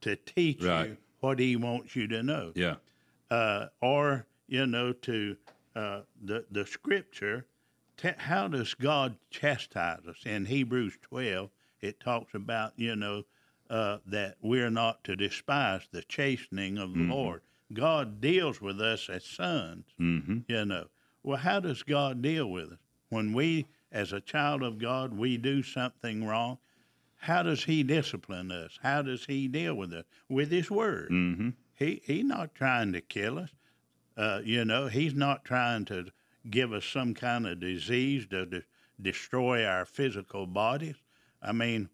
to 0.00 0.16
teach 0.16 0.62
Right. 0.62 0.88
you 0.90 0.96
what 1.20 1.38
He 1.38 1.54
wants 1.56 1.94
you 1.96 2.06
to 2.08 2.22
know. 2.22 2.52
Yeah. 2.54 2.76
Uh, 3.30 3.66
or 3.82 4.26
you 4.48 4.66
know, 4.66 4.92
to 4.92 5.36
uh, 5.74 6.00
the 6.22 6.46
the 6.50 6.64
Scripture. 6.64 7.46
T- 7.98 8.10
how 8.18 8.48
does 8.48 8.72
God 8.74 9.16
chastise 9.30 10.06
us? 10.08 10.18
In 10.24 10.46
Hebrews 10.46 10.96
twelve, 11.02 11.50
it 11.86 12.00
talks 12.00 12.34
about 12.34 12.72
you 12.76 12.96
know 12.96 13.22
uh, 13.70 13.98
that 14.06 14.36
we're 14.42 14.70
not 14.70 15.02
to 15.04 15.16
despise 15.16 15.82
the 15.90 16.02
chastening 16.02 16.78
of 16.78 16.94
the 16.94 17.00
Lord. 17.00 17.42
God 17.72 18.20
deals 18.20 18.60
with 18.60 18.80
us 18.80 19.08
as 19.08 19.24
sons. 19.24 19.86
Mm-hmm. 20.00 20.38
You 20.48 20.64
know. 20.64 20.86
Well, 21.22 21.38
how 21.38 21.58
does 21.60 21.82
God 21.82 22.22
deal 22.22 22.48
with 22.48 22.72
us 22.72 22.78
when 23.08 23.32
we, 23.32 23.66
as 23.90 24.12
a 24.12 24.20
child 24.20 24.62
of 24.62 24.78
God, 24.78 25.12
we 25.16 25.36
do 25.36 25.62
something 25.62 26.24
wrong? 26.24 26.58
How 27.16 27.42
does 27.42 27.64
He 27.64 27.82
discipline 27.82 28.52
us? 28.52 28.78
How 28.82 29.02
does 29.02 29.24
He 29.24 29.48
deal 29.48 29.74
with 29.74 29.92
us? 29.92 30.04
With 30.28 30.52
His 30.52 30.70
Word. 30.70 31.10
Mm-hmm. 31.10 31.50
He 31.74 32.02
He's 32.04 32.24
not 32.24 32.54
trying 32.54 32.92
to 32.92 33.00
kill 33.00 33.38
us. 33.40 33.50
Uh, 34.16 34.40
you 34.44 34.64
know, 34.64 34.86
He's 34.86 35.14
not 35.14 35.44
trying 35.44 35.84
to 35.86 36.06
give 36.48 36.72
us 36.72 36.84
some 36.84 37.14
kind 37.14 37.46
of 37.46 37.58
disease 37.58 38.26
to 38.28 38.46
de- 38.46 38.62
destroy 39.00 39.64
our 39.64 39.84
physical 39.84 40.46
bodies. 40.46 40.96
I 41.46 41.52
mean, 41.52 41.88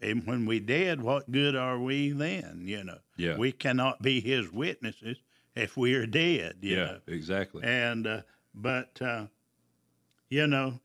and 0.00 0.26
when 0.26 0.46
we 0.46 0.60
dead, 0.60 1.00
what 1.00 1.30
good 1.30 1.56
are 1.56 1.78
we 1.80 2.10
then? 2.10 2.62
You 2.64 2.84
know, 2.84 2.98
Yeah. 3.16 3.36
we 3.36 3.50
cannot 3.52 4.02
be 4.02 4.20
His 4.20 4.52
witnesses 4.52 5.16
if 5.56 5.76
we 5.76 5.94
are 5.94 6.06
dead. 6.06 6.58
You 6.60 6.76
Yeah. 6.76 6.84
know? 6.84 7.00
Exactly. 7.08 7.62
and 7.64 8.06
uh, 8.06 8.22
but 8.54 9.00
uh, 9.02 9.26
you 10.28 10.46
know 10.46 10.80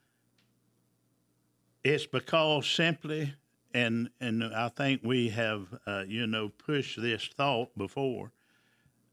it's 1.83 2.05
because 2.05 2.67
simply 2.69 3.33
and 3.73 4.09
and 4.19 4.43
I 4.43 4.69
think 4.69 5.01
we 5.03 5.29
have 5.29 5.67
uh, 5.86 6.03
you 6.07 6.25
know 6.27 6.49
pushed 6.49 7.01
this 7.01 7.27
thought 7.27 7.77
before 7.77 8.31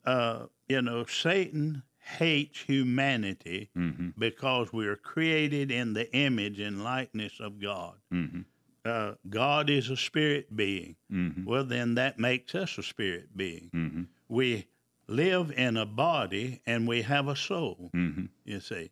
uh, 0.04 0.46
you 0.68 0.82
know 0.82 1.04
Satan 1.04 1.82
hates 2.18 2.60
humanity 2.62 3.70
Mm-hmm. 3.76 4.08
because 4.18 4.72
we 4.72 4.86
are 4.86 4.96
created 4.96 5.70
in 5.70 5.92
the 5.94 6.12
image 6.14 6.58
and 6.60 6.82
likeness 6.82 7.38
of 7.40 7.60
God. 7.60 7.94
Mm-hmm. 8.12 8.40
Uh, 8.84 9.12
God 9.28 9.68
is 9.68 9.90
a 9.90 9.96
spirit 9.96 10.54
being. 10.56 10.96
Mm-hmm. 11.12 11.44
Well, 11.44 11.64
then 11.64 11.94
that 11.96 12.18
makes 12.18 12.54
us 12.54 12.78
a 12.78 12.82
spirit 12.82 13.36
being. 13.36 13.70
Mm-hmm. 13.74 14.02
We 14.28 14.66
live 15.06 15.50
in 15.56 15.76
a 15.76 15.84
body 15.86 16.60
and 16.66 16.86
we 16.88 17.02
have 17.02 17.28
a 17.28 17.36
soul 17.36 17.90
Mm-hmm. 17.94 18.26
you 18.44 18.60
see. 18.60 18.90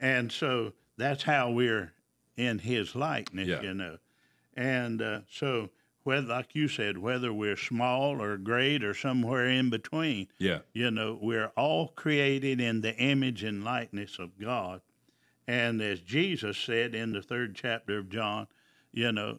And 0.00 0.32
so 0.32 0.72
that's 0.96 1.22
how 1.22 1.50
we're 1.50 1.92
in 2.36 2.58
his 2.58 2.94
likeness, 2.94 3.46
Yeah. 3.48 3.62
you 3.62 3.74
know. 3.74 3.98
And 4.56 5.00
uh, 5.00 5.20
so, 5.30 5.70
whether, 6.02 6.26
like 6.26 6.54
you 6.54 6.66
said, 6.66 6.96
whether 6.98 7.32
we're 7.32 7.56
small 7.58 8.20
or 8.20 8.36
great 8.38 8.82
or 8.82 8.94
somewhere 8.94 9.46
in 9.46 9.68
between, 9.70 10.28
Yeah. 10.38 10.60
you 10.72 10.90
know, 10.90 11.18
we're 11.20 11.52
all 11.56 11.88
created 11.88 12.60
in 12.60 12.80
the 12.80 12.96
image 12.96 13.44
and 13.44 13.62
likeness 13.62 14.18
of 14.18 14.38
God. 14.38 14.80
And 15.46 15.80
as 15.82 16.00
Jesus 16.00 16.56
said 16.56 16.94
in 16.94 17.12
the 17.12 17.22
third 17.22 17.54
chapter 17.54 17.98
of 17.98 18.08
John, 18.08 18.46
you 18.92 19.12
know, 19.12 19.38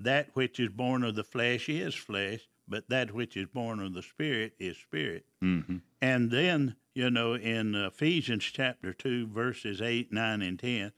that 0.00 0.28
which 0.34 0.60
is 0.60 0.70
born 0.70 1.04
of 1.04 1.14
the 1.14 1.24
flesh 1.24 1.68
is 1.68 1.94
flesh, 1.94 2.48
but 2.66 2.88
that 2.88 3.12
which 3.12 3.36
is 3.36 3.46
born 3.46 3.80
of 3.80 3.94
the 3.94 4.02
spirit 4.02 4.54
is 4.58 4.76
spirit. 4.76 5.24
Mm-hmm. 5.42 5.78
And 6.00 6.30
then, 6.30 6.76
you 6.94 7.10
know, 7.10 7.34
in 7.34 7.74
Ephesians 7.74 8.44
chapter 8.44 8.92
2, 8.92 9.28
verses 9.28 9.80
8, 9.82 10.12
9, 10.12 10.42
and 10.42 10.58
10, 10.58 10.92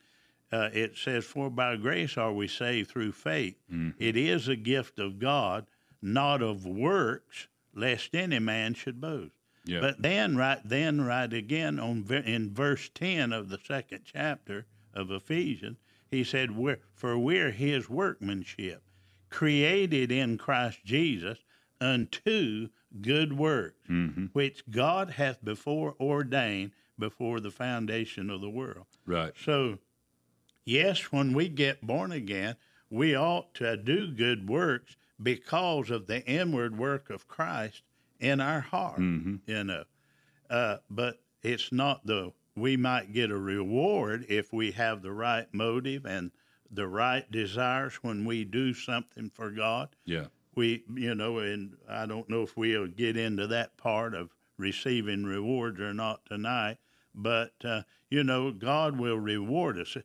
uh, 0.52 0.70
it 0.72 0.96
says, 0.96 1.24
For 1.24 1.50
by 1.50 1.76
grace 1.76 2.16
are 2.16 2.32
we 2.32 2.48
saved 2.48 2.90
through 2.90 3.12
faith. 3.12 3.56
It 3.98 4.16
is 4.16 4.48
a 4.48 4.56
gift 4.56 4.98
of 4.98 5.18
God, 5.18 5.66
not 6.00 6.42
of 6.42 6.64
works, 6.64 7.48
lest 7.74 8.14
any 8.14 8.38
man 8.38 8.74
should 8.74 9.00
boast. 9.00 9.32
Yeah. 9.64 9.80
But 9.80 10.00
then, 10.00 10.36
right 10.36 10.60
then, 10.64 11.00
right 11.00 11.32
again, 11.32 11.80
on 11.80 12.06
in 12.24 12.54
verse 12.54 12.88
10 12.94 13.32
of 13.32 13.48
the 13.48 13.58
second 13.66 14.02
chapter 14.04 14.66
of 14.94 15.10
Ephesians, 15.10 15.78
he 16.10 16.22
said, 16.24 16.56
we're, 16.56 16.78
For 16.94 17.18
we're 17.18 17.50
his 17.50 17.88
workmanship, 17.90 18.82
created 19.30 20.10
in 20.12 20.38
Christ 20.38 20.84
Jesus 20.84 21.38
unto 21.80 22.68
good 23.00 23.32
works, 23.36 23.74
Mm-hmm. 23.90 24.26
which 24.32 24.62
God 24.70 25.10
hath 25.10 25.44
before 25.44 25.94
ordained 26.00 26.72
before 26.98 27.40
the 27.40 27.50
foundation 27.50 28.30
of 28.30 28.40
the 28.40 28.48
world. 28.50 28.86
Right. 29.04 29.32
So, 29.44 29.78
yes, 30.64 31.12
when 31.12 31.34
we 31.34 31.48
get 31.48 31.86
born 31.86 32.10
again, 32.12 32.56
we 32.90 33.14
ought 33.16 33.54
to 33.56 33.76
do 33.76 34.08
good 34.12 34.48
works 34.48 34.96
because 35.22 35.90
of 35.90 36.06
the 36.06 36.24
inward 36.26 36.78
work 36.78 37.10
of 37.10 37.28
Christ 37.28 37.82
in 38.20 38.40
our 38.40 38.60
heart, 38.60 39.00
Mm-hmm. 39.00 39.36
you 39.46 39.64
know. 39.64 39.84
Uh, 40.48 40.76
but 40.88 41.20
it's 41.42 41.72
not 41.72 42.06
the, 42.06 42.32
we 42.56 42.76
might 42.76 43.12
get 43.12 43.30
a 43.30 43.38
reward 43.38 44.24
if 44.28 44.52
we 44.52 44.72
have 44.72 45.02
the 45.02 45.12
right 45.12 45.46
motive 45.52 46.04
and 46.06 46.30
the 46.70 46.88
right 46.88 47.30
desires 47.30 47.96
when 48.02 48.24
we 48.24 48.44
do 48.44 48.74
something 48.74 49.30
for 49.30 49.50
God 49.50 49.90
Yeah. 50.04 50.26
we 50.54 50.82
you 50.94 51.14
know 51.14 51.38
and 51.38 51.76
i 51.88 52.06
don't 52.06 52.28
know 52.28 52.42
if 52.42 52.56
we'll 52.56 52.88
get 52.88 53.16
into 53.16 53.46
that 53.48 53.76
part 53.76 54.14
of 54.14 54.34
receiving 54.58 55.24
rewards 55.24 55.78
or 55.80 55.92
not 55.94 56.24
tonight 56.26 56.78
but 57.14 57.52
uh, 57.62 57.82
you 58.10 58.24
know 58.24 58.50
god 58.50 58.98
will 58.98 59.18
reward 59.18 59.78
us 59.78 59.96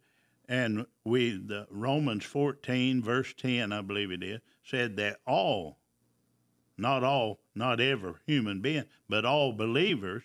and 0.48 0.86
we 1.06 1.32
the 1.32 1.66
romans 1.72 2.26
14 2.26 3.02
verse 3.02 3.34
10 3.36 3.72
i 3.72 3.82
believe 3.82 4.12
it 4.12 4.22
is 4.24 4.42
said 4.64 4.98
that 4.98 5.20
all 5.26 5.80
not 6.78 7.04
all 7.04 7.40
not 7.56 7.80
every 7.80 8.14
human 8.26 8.62
being 8.62 8.86
but 9.10 9.26
all 9.26 9.54
believers 9.54 10.24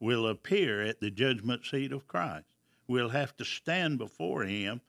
will 0.00 0.26
appear 0.26 0.82
at 0.82 1.00
the 1.00 1.10
judgment 1.10 1.64
seat 1.64 1.92
of 1.92 2.06
christ 2.06 2.46
we'll 2.88 3.10
have 3.10 3.36
to 3.36 3.44
stand 3.44 3.98
before 3.98 4.44
him 4.44 4.80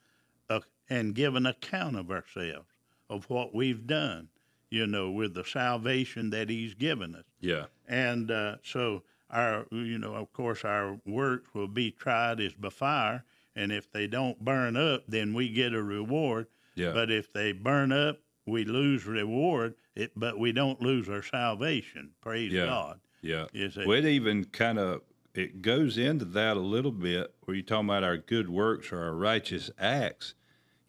uh, 0.49 0.59
and 0.89 1.15
give 1.15 1.35
an 1.35 1.45
account 1.45 1.95
of 1.95 2.11
ourselves 2.11 2.67
of 3.09 3.29
what 3.29 3.53
we've 3.55 3.87
done 3.87 4.29
you 4.69 4.85
know, 4.87 5.09
with 5.09 5.33
the 5.33 5.45
salvation 5.45 6.29
that 6.31 6.49
He's 6.49 6.73
given 6.73 7.15
us. 7.15 7.23
Yeah. 7.39 7.65
And 7.87 8.29
uh, 8.31 8.57
so, 8.63 9.03
our, 9.29 9.65
you 9.71 9.97
know, 9.97 10.13
of 10.13 10.31
course, 10.33 10.65
our 10.65 10.99
works 11.05 11.53
will 11.53 11.67
be 11.67 11.91
tried 11.91 12.39
as 12.41 12.53
by 12.53 12.69
fire, 12.69 13.23
and 13.55 13.71
if 13.71 13.91
they 13.91 14.07
don't 14.07 14.43
burn 14.43 14.75
up, 14.75 15.03
then 15.07 15.33
we 15.33 15.49
get 15.49 15.73
a 15.73 15.81
reward. 15.81 16.47
Yeah. 16.75 16.91
But 16.91 17.11
if 17.11 17.31
they 17.33 17.53
burn 17.53 17.91
up, 17.91 18.19
we 18.45 18.65
lose 18.65 19.05
reward. 19.05 19.75
It, 19.95 20.11
but 20.15 20.37
we 20.37 20.51
don't 20.51 20.81
lose 20.81 21.09
our 21.09 21.23
salvation. 21.23 22.11
Praise 22.21 22.51
Yeah. 22.51 22.65
God. 22.65 22.99
Yeah. 23.27 23.45
You 23.53 23.69
see. 23.69 23.85
Well, 23.85 23.97
it 23.97 24.05
even 24.05 24.45
kind 24.45 24.79
of 24.79 25.01
it 25.33 25.61
goes 25.61 25.97
into 25.97 26.25
that 26.25 26.57
a 26.57 26.61
little 26.61 26.91
bit 26.91 27.33
where 27.41 27.55
you're 27.55 27.63
talking 27.65 27.87
about 27.89 28.03
our 28.03 28.17
good 28.17 28.49
works 28.49 28.91
or 28.91 29.03
our 29.03 29.13
righteous 29.13 29.69
acts. 29.77 30.33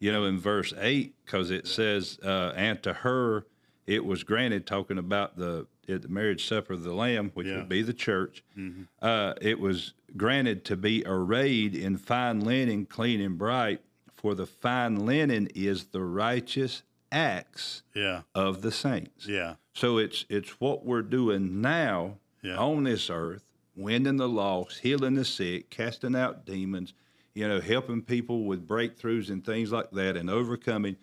You 0.00 0.12
know, 0.12 0.24
in 0.24 0.38
verse 0.38 0.72
eight, 0.78 1.14
because 1.24 1.50
it 1.50 1.66
says, 1.66 2.18
uh, 2.24 2.52
"And 2.56 2.80
to 2.84 2.92
her 2.92 3.46
it 3.86 4.04
was 4.04 4.22
granted," 4.22 4.66
talking 4.66 4.96
about 4.98 5.36
the 5.36 5.66
at 5.88 6.02
the 6.02 6.08
marriage 6.08 6.46
supper 6.46 6.74
of 6.74 6.82
the 6.84 6.92
Lamb, 6.94 7.30
which 7.34 7.46
Yeah. 7.46 7.56
would 7.56 7.68
be 7.68 7.82
the 7.82 7.94
church. 7.94 8.44
Mm-hmm. 8.56 8.82
Uh, 9.02 9.32
it 9.40 9.58
was 9.58 9.94
granted 10.16 10.64
to 10.66 10.76
be 10.76 11.02
arrayed 11.06 11.74
in 11.74 11.96
fine 11.96 12.40
linen, 12.40 12.84
clean 12.86 13.20
and 13.22 13.36
bright. 13.38 13.80
For 14.14 14.34
the 14.34 14.46
fine 14.46 14.96
linen 15.06 15.48
is 15.54 15.86
the 15.86 16.02
righteous 16.02 16.82
acts 17.10 17.82
Yeah. 17.94 18.22
of 18.34 18.62
the 18.62 18.70
saints. 18.70 19.26
Yeah. 19.26 19.54
So 19.74 19.98
it's 19.98 20.24
it's 20.28 20.60
what 20.60 20.84
we're 20.84 21.02
doing 21.02 21.60
now 21.60 22.18
Yeah. 22.42 22.56
on 22.56 22.84
this 22.84 23.10
earth, 23.10 23.44
winning 23.76 24.16
the 24.16 24.28
lost, 24.28 24.80
healing 24.80 25.14
the 25.14 25.24
sick, 25.24 25.70
casting 25.70 26.14
out 26.16 26.44
demons, 26.46 26.94
you 27.34 27.46
know, 27.48 27.60
helping 27.60 28.02
people 28.02 28.44
with 28.44 28.66
breakthroughs 28.66 29.30
and 29.30 29.44
things 29.44 29.72
like 29.72 29.90
that, 29.92 30.16
and 30.16 30.28
overcoming. 30.30 30.96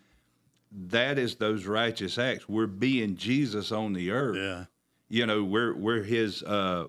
That 0.87 1.17
is 1.17 1.35
those 1.35 1.65
righteous 1.65 2.17
acts. 2.17 2.49
We're 2.49 2.67
being 2.67 3.15
Jesus 3.15 3.71
on 3.71 3.93
the 3.93 4.11
earth. 4.11 4.35
Yeah. 4.37 4.65
You 5.07 5.25
know, 5.25 5.43
we're 5.43 5.73
we're 5.73 6.03
His 6.03 6.41
uh, 6.43 6.87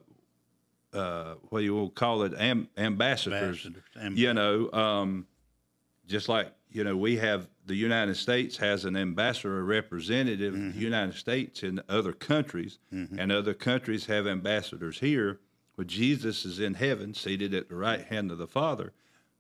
uh, 0.93 1.35
what 1.51 1.63
you 1.63 1.75
will 1.75 1.91
call 1.91 2.23
it, 2.23 2.33
am, 2.39 2.69
ambassadors. 2.77 3.67
Ambassadors. 3.67 3.83
Amb- 4.01 4.17
You 4.17 4.33
know, 4.35 4.73
um, 4.73 5.27
just 6.07 6.29
like 6.29 6.51
you 6.71 6.85
know, 6.85 6.97
we 6.97 7.17
have 7.17 7.49
the 7.65 7.75
United 7.75 8.17
States 8.17 8.57
has 8.59 8.85
an 8.85 8.97
ambassador, 8.97 9.65
representative 9.65 10.55
of 10.55 10.61
the 10.61 10.67
mm-hmm. 10.67 10.81
United 10.81 11.15
States 11.15 11.63
in 11.63 11.81
other 11.89 12.13
countries, 12.13 12.79
mm-hmm. 12.93 13.19
and 13.19 13.33
other 13.33 13.55
countries 13.55 14.07
have 14.07 14.27
ambassadors 14.27 15.01
here. 15.01 15.41
Well, 15.77 15.87
Jesus 15.87 16.45
is 16.45 16.61
in 16.61 16.75
heaven, 16.75 17.15
seated 17.15 17.55
at 17.55 17.69
the 17.69 17.77
right 17.77 18.05
hand 18.05 18.31
of 18.31 18.39
the 18.39 18.47
Father, 18.47 18.93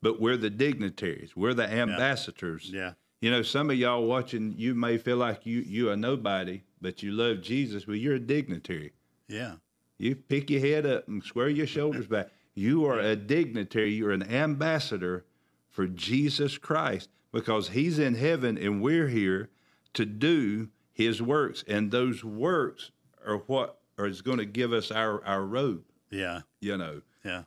but 0.02 0.20
we're 0.20 0.36
the 0.36 0.50
dignitaries, 0.50 1.36
we're 1.36 1.54
the 1.54 1.70
ambassadors. 1.70 2.70
Yeah. 2.70 2.92
You 3.20 3.30
know, 3.30 3.42
some 3.42 3.70
of 3.70 3.76
y'all 3.76 4.06
watching, 4.06 4.54
you 4.56 4.74
may 4.74 4.98
feel 4.98 5.16
like 5.16 5.46
you 5.46 5.60
you 5.60 5.90
are 5.90 5.96
nobody, 5.96 6.62
but 6.80 7.02
you 7.02 7.12
love 7.12 7.40
Jesus. 7.40 7.86
Well, 7.86 7.96
you're 7.96 8.16
a 8.16 8.20
dignitary. 8.20 8.92
Yeah. 9.28 9.54
You 9.98 10.14
pick 10.14 10.50
your 10.50 10.60
head 10.60 10.84
up 10.84 11.08
and 11.08 11.22
square 11.22 11.48
your 11.48 11.66
shoulders 11.66 12.06
back. 12.06 12.28
You 12.54 12.84
are 12.86 12.98
a 12.98 13.16
dignitary. 13.16 13.94
You're 13.94 14.12
an 14.12 14.30
ambassador 14.30 15.24
for 15.70 15.86
Jesus 15.86 16.58
Christ 16.58 17.08
because 17.37 17.68
He's 17.68 17.99
in 17.99 18.14
heaven 18.14 18.57
and 18.57 18.81
we're 18.81 19.09
here 19.09 19.51
to 19.92 20.07
do 20.07 20.70
His 20.90 21.20
works. 21.20 21.62
And 21.68 21.90
those 21.90 22.25
works 22.25 22.92
are 23.27 23.42
what 23.46 23.79
or 23.99 24.07
is 24.07 24.22
going 24.22 24.38
to 24.38 24.46
give 24.46 24.72
us 24.72 24.90
our 24.90 25.22
our 25.25 25.42
robe. 25.42 25.85
Yeah. 26.11 26.40
You 26.61 26.79
know. 26.79 27.03
Yeah. 27.25 27.42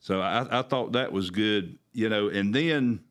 So 0.00 0.22
I, 0.22 0.60
I 0.60 0.62
thought 0.62 0.92
that 0.92 1.12
was 1.12 1.28
good. 1.30 1.78
You 1.92 2.08
know, 2.08 2.28
and 2.28 2.54
then 2.54 3.04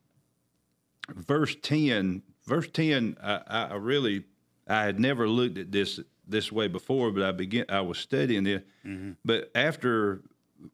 verse 1.08 1.54
ten, 1.62 2.22
verse 2.46 2.68
ten, 2.68 3.16
I, 3.22 3.40
I 3.48 3.74
really 3.76 4.24
I 4.66 4.82
had 4.82 4.98
never 4.98 5.28
looked 5.28 5.58
at 5.58 5.70
this 5.70 6.00
this 6.26 6.50
way 6.50 6.66
before, 6.66 7.12
but 7.12 7.22
I 7.22 7.30
began 7.30 7.66
I 7.68 7.82
was 7.82 7.98
studying 7.98 8.46
it. 8.48 8.66
Mm-hmm. 8.84 9.12
But 9.24 9.52
after 9.54 10.22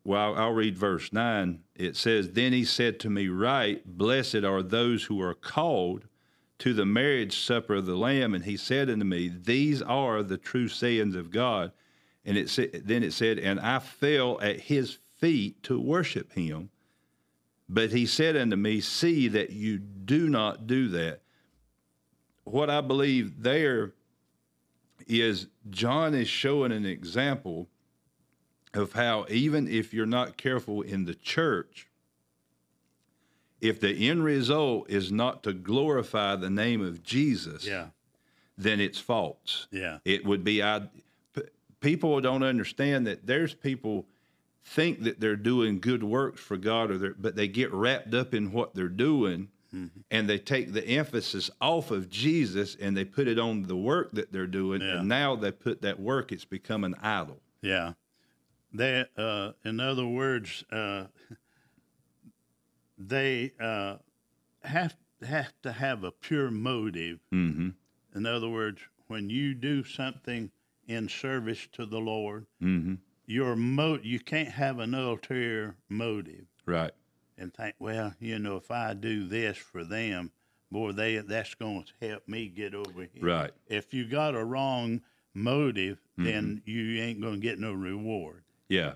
well, 0.05 0.35
I'll 0.37 0.53
read 0.53 0.77
verse 0.77 1.13
9. 1.13 1.61
It 1.75 1.97
says, 1.97 2.33
Then 2.33 2.53
he 2.53 2.65
said 2.65 3.01
to 3.01 3.11
me, 3.11 3.29
Right, 3.29 3.83
blessed 3.87 4.45
are 4.45 4.63
those 4.63 5.05
who 5.05 5.21
are 5.21 5.35
called 5.35 6.07
to 6.59 6.75
the 6.75 6.87
marriage 6.87 7.39
supper 7.39 7.75
of 7.75 7.87
the 7.87 7.97
Lamb. 7.97 8.35
And 8.35 8.45
he 8.45 8.57
said 8.57 8.91
unto 8.91 9.05
me, 9.05 9.29
These 9.29 9.81
are 9.83 10.23
the 10.23 10.37
true 10.37 10.69
sayings 10.69 11.17
of 11.17 11.31
God. 11.31 11.73
And 12.25 12.37
it 12.37 12.51
sa- 12.51 12.65
then 12.73 13.03
it 13.03 13.13
said, 13.13 13.39
And 13.39 13.59
I 13.59 13.79
fell 13.79 14.39
at 14.41 14.61
his 14.61 14.99
feet 15.19 15.63
to 15.65 15.81
worship 15.81 16.33
him. 16.33 16.71
But 17.69 17.91
he 17.91 18.05
said 18.05 18.37
unto 18.37 18.57
me, 18.57 18.81
See 18.81 19.29
that 19.29 19.51
you 19.51 19.79
do 19.79 20.29
not 20.29 20.67
do 20.67 20.89
that. 20.89 21.23
What 22.45 22.69
I 22.69 22.81
believe 22.81 23.43
there 23.43 23.95
is 25.07 25.47
John 25.71 26.15
is 26.15 26.29
showing 26.29 26.73
an 26.73 26.85
example 26.85 27.69
of 28.75 28.93
how 28.93 29.27
even 29.29 29.67
if 29.69 29.93
you're 29.93 30.07
not 30.07 30.37
careful 30.37 30.83
in 30.83 31.05
the 31.05 31.15
church, 31.15 31.87
if 33.61 33.81
the 33.81 34.09
end 34.09 34.25
result 34.25 34.89
is 34.89 35.13
not 35.13 35.43
to 35.43 35.53
glorify 35.53 36.37
the 36.37 36.51
name 36.51 36.81
of 36.81 37.03
Jesus, 37.03 37.67
Yeah. 37.67 37.89
then 38.57 38.81
it's 38.81 38.99
false. 38.99 39.67
Yeah. 39.71 39.99
It 40.05 40.25
would 40.25 40.45
be 40.45 40.63
I. 40.63 40.89
p- 41.35 41.43
People 41.81 42.21
don't 42.21 42.43
understand 42.43 43.07
that 43.07 43.27
there's 43.27 43.55
people 43.55 44.07
think 44.65 45.03
that 45.03 45.21
they're 45.21 45.37
doing 45.37 45.81
good 45.81 46.03
works 46.03 46.41
for 46.41 46.57
God, 46.57 46.91
or 46.91 47.15
but 47.19 47.35
they 47.37 47.49
get 47.49 47.73
wrapped 47.73 48.15
up 48.15 48.35
in 48.35 48.53
what 48.53 48.75
they're 48.75 48.89
doing, 48.89 49.49
Mm-hmm. 49.75 50.01
and 50.11 50.29
they 50.29 50.37
take 50.39 50.73
the 50.73 50.85
emphasis 50.85 51.49
off 51.61 51.93
of 51.93 52.11
Jesus 52.11 52.75
and 52.81 52.97
they 52.97 53.05
put 53.05 53.29
it 53.29 53.39
on 53.39 53.63
the 53.63 53.77
work 53.77 54.11
that 54.15 54.33
they're 54.33 54.49
doing, 54.49 54.81
Yeah. 54.81 54.99
and 54.99 55.09
now 55.09 55.37
they 55.37 55.53
put 55.53 55.83
that 55.83 56.01
work. 56.01 56.33
It's 56.33 56.45
become 56.45 56.83
an 56.83 56.97
idol. 57.01 57.41
Yeah. 57.63 57.93
They, 58.73 59.05
uh, 59.17 59.53
in 59.65 59.81
other 59.81 60.07
words, 60.07 60.65
uh, 60.71 61.07
they 62.99 63.53
uh, 63.61 63.97
have 64.63 64.97
have 65.27 65.53
to 65.63 65.73
have 65.73 66.05
a 66.05 66.11
pure 66.13 66.51
motive. 66.51 67.19
Mm-hmm. 67.33 67.71
In 68.15 68.27
other 68.27 68.49
words, 68.49 68.81
when 69.09 69.29
you 69.29 69.55
do 69.55 69.85
something 69.85 70.51
in 70.87 71.09
service 71.09 71.67
to 71.73 71.85
the 71.87 71.99
Lord, 72.01 72.47
Mm-hmm. 72.63 72.95
your 73.27 73.55
mo- 73.57 74.01
you 74.03 74.19
can't 74.19 74.49
have 74.49 74.79
an 74.79 74.95
ulterior 74.95 75.77
motive 75.89 76.47
Right. 76.67 76.93
and 77.37 77.53
think, 77.53 77.75
well, 77.79 78.15
you 78.19 78.39
know, 78.39 78.57
if 78.57 78.71
I 78.71 78.95
do 78.95 79.27
this 79.29 79.57
for 79.59 79.85
them, 79.85 80.31
boy, 80.71 80.93
they 80.93 81.19
that's 81.19 81.55
going 81.55 81.85
to 81.85 82.07
help 82.09 82.27
me 82.29 82.49
get 82.49 82.75
over 82.75 83.07
here. 83.13 83.23
Right. 83.25 83.51
If 83.67 83.93
you 83.93 84.07
got 84.07 84.35
a 84.35 84.45
wrong 84.45 85.03
motive, 85.35 86.01
then 86.17 86.63
you 86.67 87.01
ain't 87.03 87.21
going 87.21 87.35
to 87.35 87.41
get 87.41 87.59
no 87.59 87.73
reward. 87.73 88.43
Yeah. 88.71 88.95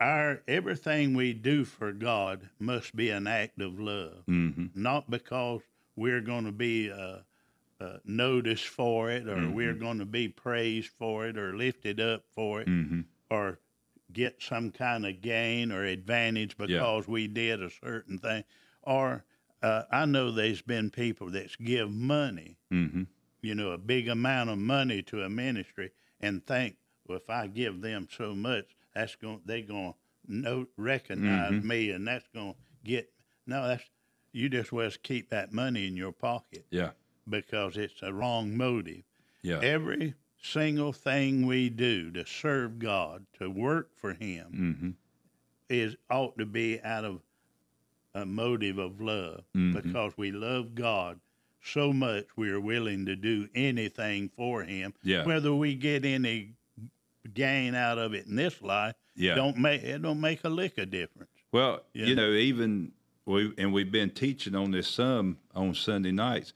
Our 0.00 0.40
everything 0.48 1.14
we 1.14 1.34
do 1.34 1.66
for 1.66 1.92
God 1.92 2.48
must 2.58 2.96
be 2.96 3.10
an 3.10 3.26
act 3.26 3.60
of 3.60 3.78
love, 3.78 4.24
Mm-hmm. 4.28 4.68
not 4.74 5.10
because 5.10 5.60
we're 5.96 6.22
going 6.22 6.46
to 6.46 6.52
be 6.52 6.90
uh, 6.90 7.18
uh, 7.80 7.98
noticed 8.04 8.68
for 8.68 9.10
it, 9.10 9.28
or 9.28 9.36
Mm-hmm. 9.36 9.52
we're 9.54 9.74
going 9.74 9.98
to 9.98 10.06
be 10.06 10.28
praised 10.28 10.90
for 10.98 11.26
it, 11.26 11.36
or 11.36 11.54
lifted 11.54 12.00
up 12.00 12.24
for 12.34 12.62
it, 12.62 12.68
Mm-hmm. 12.68 13.02
or 13.30 13.58
get 14.12 14.42
some 14.42 14.70
kind 14.70 15.04
of 15.06 15.20
gain 15.20 15.70
or 15.70 15.84
advantage 15.84 16.56
because 16.56 17.06
we 17.06 17.26
did 17.28 17.62
a 17.62 17.70
certain 17.70 18.18
thing. 18.18 18.44
Or 18.82 19.24
uh, 19.62 19.82
I 19.92 20.06
know 20.06 20.30
there's 20.32 20.62
been 20.62 20.90
people 20.90 21.30
that 21.32 21.50
give 21.62 21.90
money, 21.90 22.56
Mm-hmm. 22.72 23.02
you 23.42 23.54
know, 23.54 23.72
a 23.72 23.78
big 23.78 24.08
amount 24.08 24.48
of 24.50 24.58
money 24.58 25.02
to 25.02 25.22
a 25.24 25.28
ministry, 25.28 25.90
and 26.20 26.46
think, 26.46 26.76
well, 27.06 27.18
if 27.18 27.28
I 27.28 27.48
give 27.48 27.82
them 27.82 28.08
so 28.10 28.34
much, 28.34 28.76
that's 28.94 29.14
going 29.16 29.40
they 29.44 29.62
going 29.62 29.92
to 29.92 29.96
know 30.34 30.66
recognize 30.76 31.52
Mm-hmm. 31.52 31.68
me, 31.68 31.90
and 31.90 32.06
that's 32.06 32.26
going 32.34 32.52
to 32.54 32.58
get 32.84 33.10
no. 33.46 33.66
That's 33.68 33.84
you 34.32 34.48
just 34.48 34.70
well 34.72 34.90
keep 35.02 35.30
that 35.30 35.52
money 35.52 35.86
in 35.88 35.96
your 35.96 36.12
pocket 36.12 36.64
Yeah. 36.70 36.90
because 37.28 37.76
it's 37.76 38.00
a 38.02 38.12
wrong 38.12 38.56
motive. 38.56 39.02
Yeah. 39.42 39.58
Every 39.60 40.14
single 40.42 40.92
thing 40.92 41.46
we 41.46 41.68
do 41.68 42.10
to 42.12 42.24
serve 42.26 42.78
God, 42.78 43.26
to 43.40 43.50
work 43.50 43.90
for 43.96 44.14
Him, 44.14 44.46
Mm-hmm. 44.54 44.90
is 45.68 45.96
ought 46.10 46.38
to 46.38 46.46
be 46.46 46.80
out 46.82 47.04
of 47.04 47.20
a 48.14 48.24
motive 48.26 48.78
of 48.78 49.00
love 49.00 49.44
Mhm. 49.56 49.82
because 49.82 50.12
we 50.16 50.30
love 50.32 50.74
God 50.74 51.20
so 51.62 51.92
much 51.92 52.26
we 52.36 52.50
are 52.50 52.60
willing 52.60 53.04
to 53.06 53.14
do 53.16 53.48
anything 53.54 54.28
for 54.28 54.62
Him. 54.64 54.94
Yeah. 55.02 55.24
Whether 55.24 55.54
we 55.54 55.74
get 55.74 56.04
any 56.04 56.54
gain 57.34 57.74
out 57.74 57.98
of 57.98 58.14
it 58.14 58.26
in 58.26 58.36
this 58.36 58.60
life, 58.62 58.94
Yeah. 59.16 59.34
don't 59.34 59.56
make 59.58 59.82
it 59.82 60.00
don't 60.02 60.20
make 60.20 60.44
a 60.44 60.48
lick 60.48 60.78
of 60.78 60.90
difference. 60.90 61.30
Well, 61.52 61.84
Yeah. 61.94 62.06
you 62.06 62.14
know, 62.14 62.32
even 62.32 62.92
we 63.26 63.52
and 63.58 63.72
we've 63.72 63.92
been 63.92 64.10
teaching 64.10 64.54
on 64.54 64.70
this 64.70 64.88
some 64.88 65.38
on 65.54 65.74
Sunday 65.74 66.12
nights, 66.12 66.52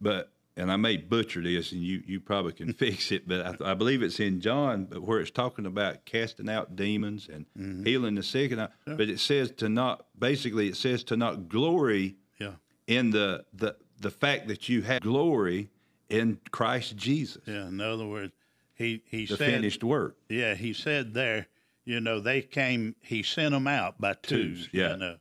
but 0.00 0.32
and 0.58 0.72
I 0.72 0.76
may 0.76 0.96
butcher 0.96 1.42
this, 1.42 1.72
and 1.72 1.82
you 1.82 2.02
you 2.06 2.20
probably 2.20 2.52
can 2.52 2.72
fix 2.84 3.12
it, 3.12 3.26
but 3.28 3.60
I, 3.62 3.72
I 3.72 3.74
believe 3.74 4.02
it's 4.02 4.20
in 4.20 4.40
John, 4.40 4.84
but 4.86 5.02
where 5.02 5.20
it's 5.20 5.30
talking 5.30 5.66
about 5.66 6.04
casting 6.04 6.48
out 6.48 6.76
demons 6.76 7.28
and 7.30 7.46
Mm-hmm. 7.58 7.84
healing 7.84 8.14
the 8.14 8.22
sick, 8.22 8.52
and 8.52 8.60
I, 8.62 8.68
but 8.86 9.08
it 9.08 9.18
says 9.20 9.50
to 9.58 9.68
not 9.68 10.06
basically 10.18 10.68
it 10.68 10.76
says 10.76 11.02
to 11.04 11.16
not 11.16 11.48
glory 11.48 12.16
Yeah. 12.40 12.54
in 12.86 13.10
the 13.10 13.44
the 13.52 13.76
the 13.98 14.10
fact 14.10 14.48
that 14.48 14.68
you 14.68 14.82
have 14.82 15.00
glory 15.02 15.70
in 16.08 16.38
Christ 16.52 16.96
Jesus, 16.96 17.42
Yeah. 17.46 17.66
In 17.68 17.80
other 17.80 18.06
words, 18.06 18.32
he 18.76 19.02
he 19.06 19.26
the 19.26 19.36
said 19.36 19.50
finished 19.54 19.82
work. 19.82 20.16
Yeah, 20.28 20.54
he 20.54 20.72
said 20.72 21.14
there, 21.14 21.48
you 21.84 22.00
know, 22.00 22.20
they 22.20 22.42
came, 22.42 22.94
he 23.02 23.22
sent 23.22 23.50
them 23.52 23.66
out 23.66 24.00
by 24.00 24.12
twos, 24.14 24.66
Twos, 24.66 24.68
yeah. 24.72 24.92
you 24.92 24.96
know. 24.98 25.16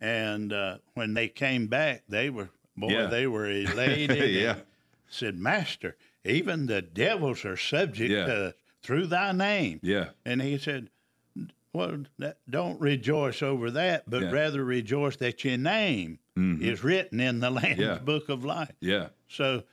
And 0.00 0.52
uh, 0.52 0.78
when 0.94 1.14
they 1.14 1.28
came 1.28 1.68
back, 1.68 2.02
they 2.08 2.28
were, 2.30 2.50
boy, 2.76 2.88
Yeah. 2.90 3.06
they 3.06 3.26
were 3.26 3.48
elated. 3.50 4.30
Yeah. 4.34 4.56
Said, 5.08 5.38
Master, 5.38 5.96
even 6.24 6.66
the 6.66 6.82
devils 6.82 7.44
are 7.44 7.56
subject 7.56 8.10
Yeah. 8.10 8.26
to 8.26 8.54
through 8.82 9.06
thy 9.06 9.32
name. 9.32 9.80
Yeah, 9.82 10.10
And 10.24 10.40
he 10.42 10.58
said, 10.58 10.90
well, 11.72 12.04
that, 12.18 12.38
don't 12.48 12.80
rejoice 12.80 13.42
over 13.42 13.70
that, 13.72 14.08
but 14.08 14.22
Yeah. 14.22 14.30
rather 14.30 14.64
rejoice 14.64 15.16
that 15.16 15.44
your 15.44 15.58
name 15.58 16.18
Mhm. 16.36 16.62
is 16.62 16.82
written 16.84 17.18
in 17.20 17.40
the 17.40 17.50
Lamb's 17.58 17.78
Yeah. 17.78 17.98
book 17.98 18.28
of 18.28 18.44
life. 18.44 18.70
yeah, 18.80 19.08
So, 19.28 19.64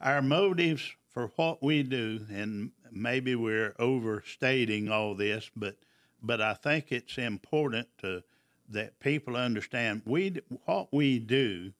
our 0.00 0.20
motives 0.22 0.94
for 1.10 1.32
what 1.36 1.62
we 1.62 1.82
do, 1.82 2.24
and 2.30 2.70
maybe 2.90 3.34
we're 3.34 3.74
overstating 3.78 4.88
all 4.88 5.14
this, 5.14 5.50
but 5.56 5.76
but 6.22 6.40
I 6.40 6.54
think 6.54 6.92
it's 6.92 7.18
important 7.18 7.88
to 7.98 8.22
that 8.68 9.00
people 9.00 9.36
understand 9.36 10.02
we 10.04 10.40
what 10.64 10.92
we 10.92 11.18
do. 11.18 11.72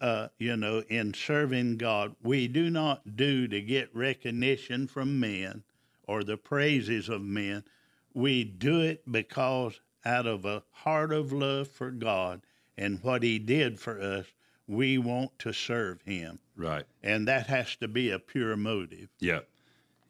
Uh, 0.00 0.28
you 0.38 0.56
know, 0.56 0.82
in 0.88 1.14
serving 1.14 1.76
God, 1.76 2.16
we 2.22 2.48
do 2.48 2.68
not 2.68 3.16
do 3.16 3.46
to 3.48 3.60
get 3.60 3.94
recognition 3.94 4.86
from 4.88 5.20
men 5.20 5.62
or 6.06 6.24
the 6.24 6.36
praises 6.36 7.08
of 7.08 7.22
men. 7.22 7.64
We 8.12 8.44
do 8.44 8.80
it 8.80 9.10
because 9.10 9.80
out 10.04 10.26
of 10.26 10.44
a 10.44 10.62
heart 10.70 11.12
of 11.12 11.32
love 11.32 11.68
for 11.68 11.90
God 11.90 12.42
and 12.76 13.02
what 13.02 13.22
He 13.22 13.38
did 13.38 13.80
for 13.80 14.00
us, 14.00 14.26
we 14.66 14.98
want 14.98 15.38
to 15.40 15.52
serve 15.52 16.00
Him 16.02 16.38
right. 16.56 16.84
and 17.02 17.26
that 17.28 17.46
has 17.48 17.76
to 17.76 17.88
be 17.88 18.10
a 18.10 18.18
pure 18.18 18.56
motive. 18.56 19.08
Yeah, 19.20 19.40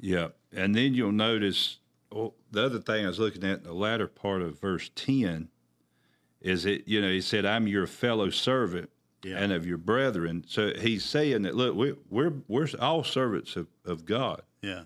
yeah, 0.00 0.28
and 0.52 0.74
then 0.74 0.94
you'll 0.94 1.12
notice 1.12 1.78
oh, 2.12 2.34
the 2.50 2.64
other 2.64 2.78
thing 2.80 3.04
I 3.04 3.08
was 3.08 3.18
looking 3.18 3.44
at 3.44 3.58
in 3.58 3.64
the 3.64 3.72
latter 3.74 4.06
part 4.06 4.42
of 4.42 4.60
verse 4.60 4.90
ten 4.94 5.48
is 6.40 6.66
it 6.66 6.86
you 6.86 7.00
know 7.00 7.08
he 7.10 7.20
said 7.20 7.44
I'm 7.46 7.66
your 7.66 7.86
fellow 7.86 8.30
servant 8.30 8.90
Yeah. 9.24 9.38
and 9.38 9.52
of 9.52 9.66
your 9.66 9.78
brethren. 9.78 10.44
So 10.46 10.72
he's 10.78 11.04
saying 11.04 11.42
that 11.42 11.54
look 11.54 11.74
we, 11.74 11.94
we're 12.10 12.34
we're 12.48 12.68
all 12.78 13.02
servants 13.04 13.56
of, 13.56 13.66
of 13.84 14.04
God. 14.04 14.42
Yeah. 14.62 14.84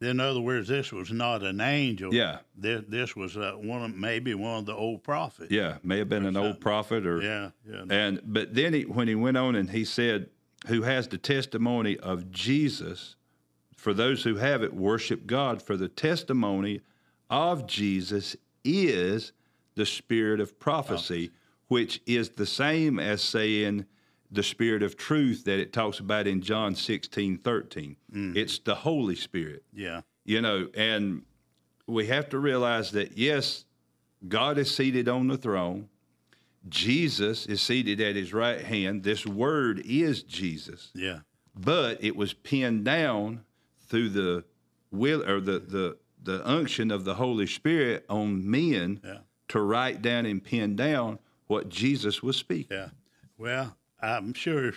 In 0.00 0.20
other 0.20 0.40
words, 0.40 0.68
this 0.68 0.92
was 0.92 1.10
not 1.10 1.42
an 1.42 1.60
angel. 1.60 2.12
Yeah. 2.12 2.38
This, 2.56 2.82
this 2.88 3.16
was 3.16 3.36
uh, 3.36 3.52
one 3.56 3.82
of 3.82 3.94
maybe 3.94 4.34
one 4.34 4.58
of 4.58 4.66
the 4.66 4.74
old 4.74 5.02
prophets. 5.02 5.50
Yeah, 5.50 5.78
may 5.82 5.98
have 5.98 6.08
been 6.08 6.26
an 6.26 6.36
old 6.36 6.60
prophet 6.60 7.06
or 7.06 7.22
Yeah. 7.22 7.50
Yeah. 7.68 7.84
And 7.88 8.20
but 8.24 8.54
then 8.54 8.74
he, 8.74 8.82
when 8.82 9.08
he 9.08 9.14
went 9.14 9.36
on 9.36 9.54
and 9.54 9.70
he 9.70 9.84
said, 9.84 10.28
"Who 10.66 10.82
has 10.82 11.08
the 11.08 11.18
testimony 11.18 11.96
of 11.96 12.30
Jesus? 12.30 13.16
For 13.76 13.94
those 13.94 14.22
who 14.22 14.36
have 14.36 14.62
it, 14.62 14.74
worship 14.74 15.26
God. 15.26 15.62
For 15.62 15.76
the 15.76 15.88
testimony 15.88 16.82
of 17.30 17.66
Jesus 17.66 18.36
is 18.62 19.32
the 19.74 19.86
spirit 19.86 20.40
of 20.40 20.60
prophecy, 20.60 21.30
which 21.68 22.02
is 22.04 22.30
the 22.30 22.44
same 22.44 22.98
as 22.98 23.22
saying 23.22 23.86
the 24.30 24.42
spirit 24.42 24.82
of 24.82 24.96
truth 24.96 25.44
that 25.44 25.58
it 25.58 25.72
talks 25.72 25.98
about 25.98 26.26
in 26.26 26.40
John 26.40 26.74
16, 26.74 27.38
13. 27.38 27.96
Mm-hmm. 28.12 28.36
It's 28.36 28.58
the 28.60 28.74
Holy 28.76 29.16
Spirit 29.16 29.64
yeah. 29.72 30.02
you 30.24 30.40
know 30.40 30.68
and 30.74 31.22
we 31.86 32.06
have 32.06 32.28
to 32.28 32.38
realize 32.38 32.92
that 32.92 33.18
yes, 33.18 33.64
God 34.28 34.58
is 34.58 34.72
seated 34.74 35.08
on 35.08 35.26
the 35.28 35.36
throne. 35.36 35.88
Jesus 36.68 37.46
is 37.46 37.62
seated 37.62 38.00
at 38.00 38.16
his 38.16 38.32
right 38.32 38.60
hand. 38.60 39.02
This 39.02 39.26
word 39.26 39.80
is 39.84 40.22
Jesus, 40.22 40.90
Yeah. 40.94 41.20
but 41.54 42.02
it 42.04 42.14
was 42.16 42.32
pinned 42.34 42.84
down 42.84 43.44
through 43.88 44.10
the 44.10 44.44
will 44.92 45.22
or 45.28 45.40
the 45.40 45.58
the 45.58 45.96
the 46.22 46.46
unction 46.46 46.90
of 46.90 47.04
the 47.04 47.14
Holy 47.14 47.46
Spirit 47.46 48.04
on 48.10 48.48
men 48.48 49.00
Yeah. 49.02 49.18
to 49.48 49.60
write 49.60 50.02
down 50.02 50.26
and 50.26 50.44
pin 50.44 50.76
down 50.76 51.18
what 51.46 51.70
Jesus 51.70 52.22
was 52.22 52.36
speaking. 52.36 52.76
Yeah. 52.76 52.88
Well, 53.38 53.74
I'm 54.02 54.32
sure. 54.34 54.72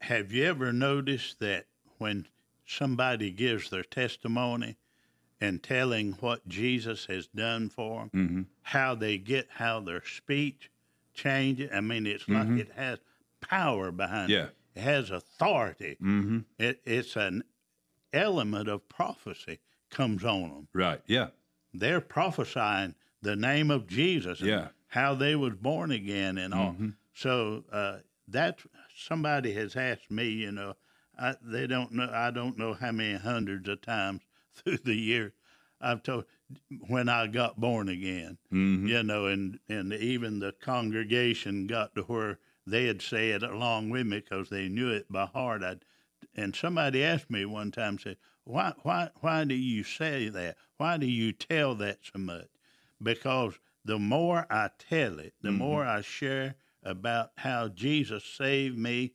Have 0.00 0.32
you 0.32 0.44
ever 0.44 0.72
noticed 0.72 1.40
that 1.40 1.66
when 1.98 2.26
somebody 2.66 3.30
gives 3.30 3.70
their 3.70 3.82
testimony 3.82 4.76
and 5.40 5.62
telling 5.62 6.12
what 6.20 6.46
Jesus 6.48 7.06
has 7.06 7.26
done 7.28 7.68
for 7.70 8.00
them, 8.00 8.10
Mm-hmm. 8.14 8.42
how 8.62 8.94
they 8.94 9.18
get 9.18 9.48
how 9.54 9.80
their 9.80 10.04
speech 10.04 10.70
changes? 11.14 11.70
I 11.72 11.80
mean, 11.80 12.06
it's 12.06 12.28
like 12.28 12.48
it 12.50 12.70
has 12.76 12.98
power 13.40 13.90
behind 13.90 14.30
Mm-hmm. 14.30 14.32
Yeah. 14.32 14.44
it. 14.44 14.54
It 14.76 14.80
has 14.82 15.10
authority. 15.10 15.96
Mm-hmm. 16.00 16.38
It, 16.58 16.80
it's 16.84 17.16
an 17.16 17.42
element 18.12 18.68
of 18.68 18.88
prophecy 18.88 19.58
comes 19.90 20.24
on 20.24 20.42
them. 20.50 20.68
Right. 20.72 21.00
Yeah. 21.06 21.28
They're 21.74 22.00
prophesying 22.00 22.94
the 23.22 23.36
name 23.36 23.70
of 23.70 23.86
Jesus. 23.86 24.40
Yeah. 24.40 24.68
How 24.88 25.14
they 25.14 25.34
was 25.36 25.54
born 25.54 25.90
again 25.90 26.38
and 26.38 26.54
all. 26.54 26.72
Mhm. 26.78 26.94
So 27.14 27.64
uh, 27.72 27.96
that 28.28 28.60
somebody 28.94 29.52
has 29.54 29.74
asked 29.76 30.10
me, 30.10 30.28
you 30.28 30.52
know, 30.52 30.76
I, 31.18 31.34
they 31.42 31.66
don't 31.66 31.92
know. 31.92 32.08
I 32.12 32.30
don't 32.30 32.56
know 32.58 32.74
how 32.74 32.92
many 32.92 33.18
hundreds 33.18 33.68
of 33.68 33.80
times 33.80 34.22
through 34.54 34.78
the 34.78 34.94
year 34.94 35.32
I've 35.80 36.02
told 36.02 36.26
when 36.86 37.08
I 37.08 37.26
got 37.26 37.60
born 37.60 37.88
again. 37.88 38.38
Mhm. 38.52 38.88
You 38.88 39.02
know, 39.02 39.26
and 39.26 39.58
and 39.68 39.92
even 39.92 40.38
the 40.38 40.52
congregation 40.52 41.66
got 41.66 41.94
to 41.94 42.02
where 42.02 42.38
they'd 42.66 43.02
say 43.02 43.30
it 43.30 43.42
along 43.42 43.90
with 43.90 44.06
me 44.06 44.20
because 44.20 44.48
they 44.50 44.68
knew 44.68 44.90
it 44.90 45.10
by 45.10 45.26
heart. 45.26 45.62
I'd, 45.62 45.84
and 46.34 46.54
somebody 46.54 47.02
asked 47.02 47.30
me 47.30 47.44
one 47.44 47.70
time, 47.72 47.98
said, 47.98 48.16
"Why 48.44 48.74
why 48.82 49.10
why 49.20 49.44
do 49.44 49.54
you 49.54 49.82
say 49.82 50.28
that? 50.28 50.56
Why 50.76 50.96
do 50.98 51.06
you 51.06 51.32
tell 51.32 51.74
that 51.76 51.98
so 52.02 52.18
much?" 52.18 52.48
Because 53.02 53.58
the 53.84 53.98
more 53.98 54.46
I 54.50 54.70
tell 54.78 55.18
it, 55.18 55.34
the 55.40 55.50
more 55.52 55.84
I 55.84 56.00
share 56.02 56.56
about 56.88 57.32
how 57.36 57.68
Jesus 57.68 58.24
saved 58.24 58.78
me 58.78 59.12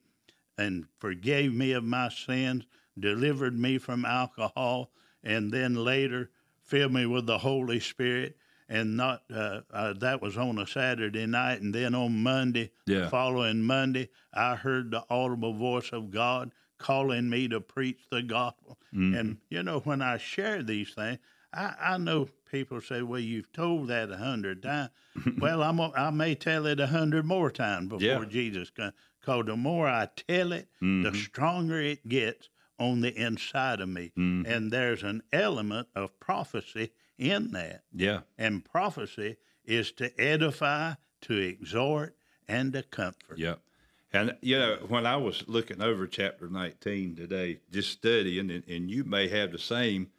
and 0.58 0.86
forgave 1.00 1.54
me 1.54 1.72
of 1.72 1.84
my 1.84 2.10
sins, 2.10 2.66
delivered 3.00 3.58
me 3.58 3.78
from 3.80 4.06
alcohol, 4.06 4.92
and 5.24 5.52
then 5.52 5.74
later 5.76 6.30
filled 6.62 6.94
me 6.94 7.06
with 7.06 7.26
the 7.26 7.40
Holy 7.40 7.80
Spirit. 7.80 8.38
And 8.70 8.96
not 8.96 9.24
uh, 9.32 9.62
uh, 9.72 9.94
that 10.00 10.22
was 10.22 10.38
on 10.38 10.58
a 10.58 10.66
Saturday 10.66 11.26
night, 11.26 11.62
and 11.62 11.76
then 11.76 11.94
on 11.94 12.24
Monday, 12.24 12.72
Yeah. 12.88 13.10
following 13.10 13.62
Monday, 13.62 14.10
I 14.34 14.56
heard 14.56 14.90
the 14.92 15.04
audible 15.10 15.54
voice 15.54 15.92
of 15.92 16.12
God 16.12 16.52
calling 16.78 17.30
me 17.30 17.48
to 17.50 17.60
preach 17.60 18.00
the 18.10 18.22
gospel. 18.24 18.78
And 18.94 19.38
you 19.50 19.64
know, 19.64 19.80
when 19.80 20.02
I 20.02 20.18
share 20.18 20.64
these 20.64 20.94
things, 20.94 21.20
I, 21.54 21.76
I 21.80 21.98
know 21.98 22.30
people 22.52 22.82
say, 22.82 23.02
"Well, 23.02 23.20
you've 23.20 23.52
told 23.52 23.88
that 23.90 24.12
a 24.12 24.18
hundred 24.18 24.64
times." 24.64 24.90
well, 25.38 25.62
I'm 25.62 25.80
a, 25.80 25.92
I 25.96 26.10
may 26.10 26.36
tell 26.36 26.66
it 26.66 26.80
a 26.80 26.88
hundred 26.88 27.26
more 27.26 27.52
times 27.52 27.90
before 27.90 28.00
Yeah. 28.00 28.26
Jesus 28.26 28.70
comes. 28.70 28.94
Because 29.20 29.46
the 29.46 29.56
more 29.56 29.88
I 29.88 30.10
tell 30.28 30.52
it, 30.52 30.68
the 30.82 30.86
mm-hmm. 30.86 31.16
stronger 31.16 31.80
it 31.80 32.10
gets 32.10 32.50
on 32.78 33.02
the 33.02 33.14
inside 33.16 33.80
of 33.80 33.88
me. 33.88 34.12
Mm-hmm. 34.18 34.52
And 34.52 34.72
there's 34.72 35.04
an 35.04 35.24
element 35.32 35.88
of 35.96 36.20
prophecy 36.20 36.92
in 37.18 37.52
that. 37.52 37.84
Yeah. 37.94 38.22
And 38.38 38.66
prophecy 38.66 39.38
is 39.64 39.92
to 39.94 40.20
edify, 40.20 40.94
to 41.22 41.38
exhort, 41.38 42.18
and 42.48 42.74
to 42.74 42.84
comfort. 42.84 43.38
Yeah. 43.38 43.56
And, 44.12 44.36
you 44.42 44.60
know, 44.60 44.78
when 44.88 45.06
I 45.06 45.16
was 45.16 45.44
looking 45.48 45.82
over 45.82 46.06
chapter 46.06 46.48
19 46.48 47.16
today, 47.16 47.60
just 47.72 47.92
studying, 47.92 48.52
and, 48.52 48.64
and 48.68 48.92
you 48.92 49.04
may 49.04 49.28
have 49.30 49.52
the 49.52 49.58
same, 49.58 50.10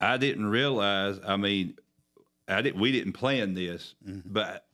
I 0.00 0.16
didn't 0.16 0.46
realize, 0.46 1.18
I 1.26 1.36
mean, 1.36 1.74
I 2.46 2.62
didn't, 2.62 2.80
we 2.80 2.92
didn't 2.92 3.12
plan 3.14 3.54
this, 3.54 3.94
but 4.24 4.66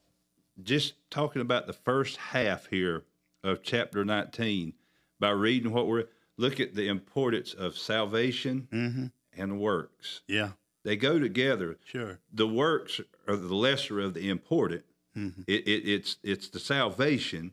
just 0.63 0.95
talking 1.11 1.43
about 1.43 1.67
the 1.67 1.73
first 1.73 2.17
half 2.19 2.67
here 2.67 3.05
of 3.43 3.63
chapter 3.63 4.05
19, 4.05 4.73
by 5.19 5.31
reading 5.31 5.73
what 5.73 5.87
we're, 5.87 6.05
look 6.37 6.61
at 6.61 6.75
the 6.75 6.89
importance 6.89 7.55
of 7.55 7.77
salvation 7.79 8.69
Mm-hmm. 8.73 9.07
and 9.41 9.59
works. 9.61 10.21
Yeah, 10.29 10.51
They 10.85 10.97
go 10.97 11.19
together. 11.19 11.77
sure. 11.85 12.19
the 12.33 12.47
works 12.47 13.01
are 13.27 13.37
the 13.37 13.55
lesser 13.55 14.01
of 14.01 14.15
the 14.15 14.29
important. 14.29 14.85
Mhm. 15.17 15.45
It, 15.47 15.67
it, 15.69 15.89
it's 15.89 16.17
it's 16.25 16.49
the 16.49 16.59
salvation, 16.59 17.53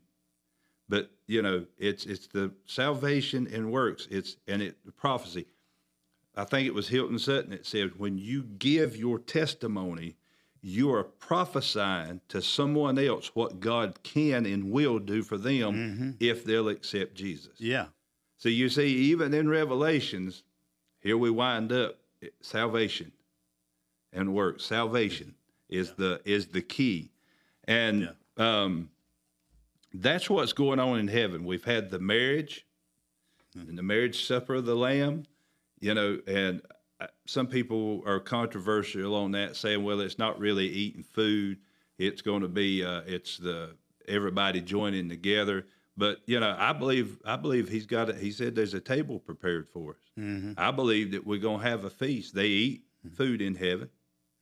but 0.89 1.11
you 1.27 1.43
know 1.43 1.65
it's 1.77 2.05
it's 2.07 2.25
the 2.25 2.51
salvation 2.65 3.47
and 3.53 3.71
works. 3.71 4.07
It's 4.09 4.35
and 4.47 4.63
it 4.63 4.77
the 4.83 4.91
prophecy. 4.91 5.45
I 6.35 6.45
think 6.45 6.67
it 6.67 6.73
was 6.73 6.87
Hilton 6.87 7.19
Sutton 7.19 7.51
that 7.51 7.65
said 7.65 7.99
when 7.99 8.17
you 8.17 8.43
give 8.43 8.95
your 8.95 9.19
testimony, 9.19 10.15
you 10.61 10.93
are 10.93 11.03
prophesying 11.03 12.21
to 12.29 12.41
someone 12.41 12.97
else 12.99 13.31
what 13.33 13.59
God 13.59 14.03
can 14.03 14.45
and 14.45 14.71
will 14.71 14.99
do 14.99 15.23
for 15.23 15.37
them 15.37 16.15
if 16.19 16.45
they'll 16.45 16.69
accept 16.69 17.15
Jesus. 17.15 17.55
Yeah, 17.59 17.87
So 18.37 18.47
you 18.47 18.69
see, 18.69 18.87
even 18.87 19.33
in 19.33 19.49
Revelations, 19.49 20.43
here 20.99 21.17
we 21.17 21.29
wind 21.31 21.71
up 21.73 21.97
salvation 22.41 23.11
and 24.13 24.33
work. 24.33 24.59
Salvation 24.61 25.35
is 25.67 25.93
the 25.93 26.21
is 26.25 26.47
the 26.47 26.61
key, 26.61 27.11
and 27.65 28.13
um, 28.37 28.89
that's 29.93 30.29
what's 30.29 30.53
going 30.53 30.79
on 30.79 30.99
in 30.99 31.07
heaven. 31.07 31.43
We've 31.43 31.63
had 31.63 31.89
the 31.89 31.99
marriage, 31.99 32.65
and 33.55 33.77
the 33.77 33.83
marriage 33.83 34.25
supper 34.25 34.55
of 34.55 34.65
the 34.65 34.75
Lamb, 34.75 35.23
you 35.81 35.93
know, 35.93 36.19
and 36.27 36.61
uh, 37.01 37.07
some 37.25 37.47
people 37.47 38.01
are 38.05 38.19
controversial 38.19 39.13
on 39.15 39.31
that, 39.31 39.55
saying, 39.57 39.83
well, 39.83 39.99
it's 39.99 40.17
not 40.17 40.39
really 40.39 40.67
eating 40.69 41.03
food. 41.03 41.57
It's 41.97 42.21
going 42.21 42.41
to 42.43 42.47
be 42.47 42.83
uh, 42.85 43.01
it's 43.05 43.37
the 43.37 43.75
everybody 44.07 44.61
joining 44.61 45.09
together. 45.09 45.65
But 45.97 46.19
you 46.25 46.39
know, 46.39 46.55
I 46.57 46.71
believe 46.73 47.19
I 47.25 47.35
believe 47.35 47.67
he's 47.69 47.85
got 47.85 48.09
it. 48.09 48.15
He 48.17 48.31
said 48.31 48.55
there's 48.55 48.73
a 48.73 48.79
table 48.79 49.19
prepared 49.19 49.67
for 49.69 49.91
us. 49.91 49.97
mm-hmm. 50.17 50.53
I 50.57 50.71
believe 50.71 51.11
that 51.11 51.27
we're 51.27 51.39
going 51.39 51.61
to 51.61 51.67
have 51.69 51.83
a 51.83 51.89
feast. 51.89 52.33
They 52.33 52.47
eat 52.47 52.83
food 53.15 53.41
in 53.41 53.55
heaven, 53.55 53.89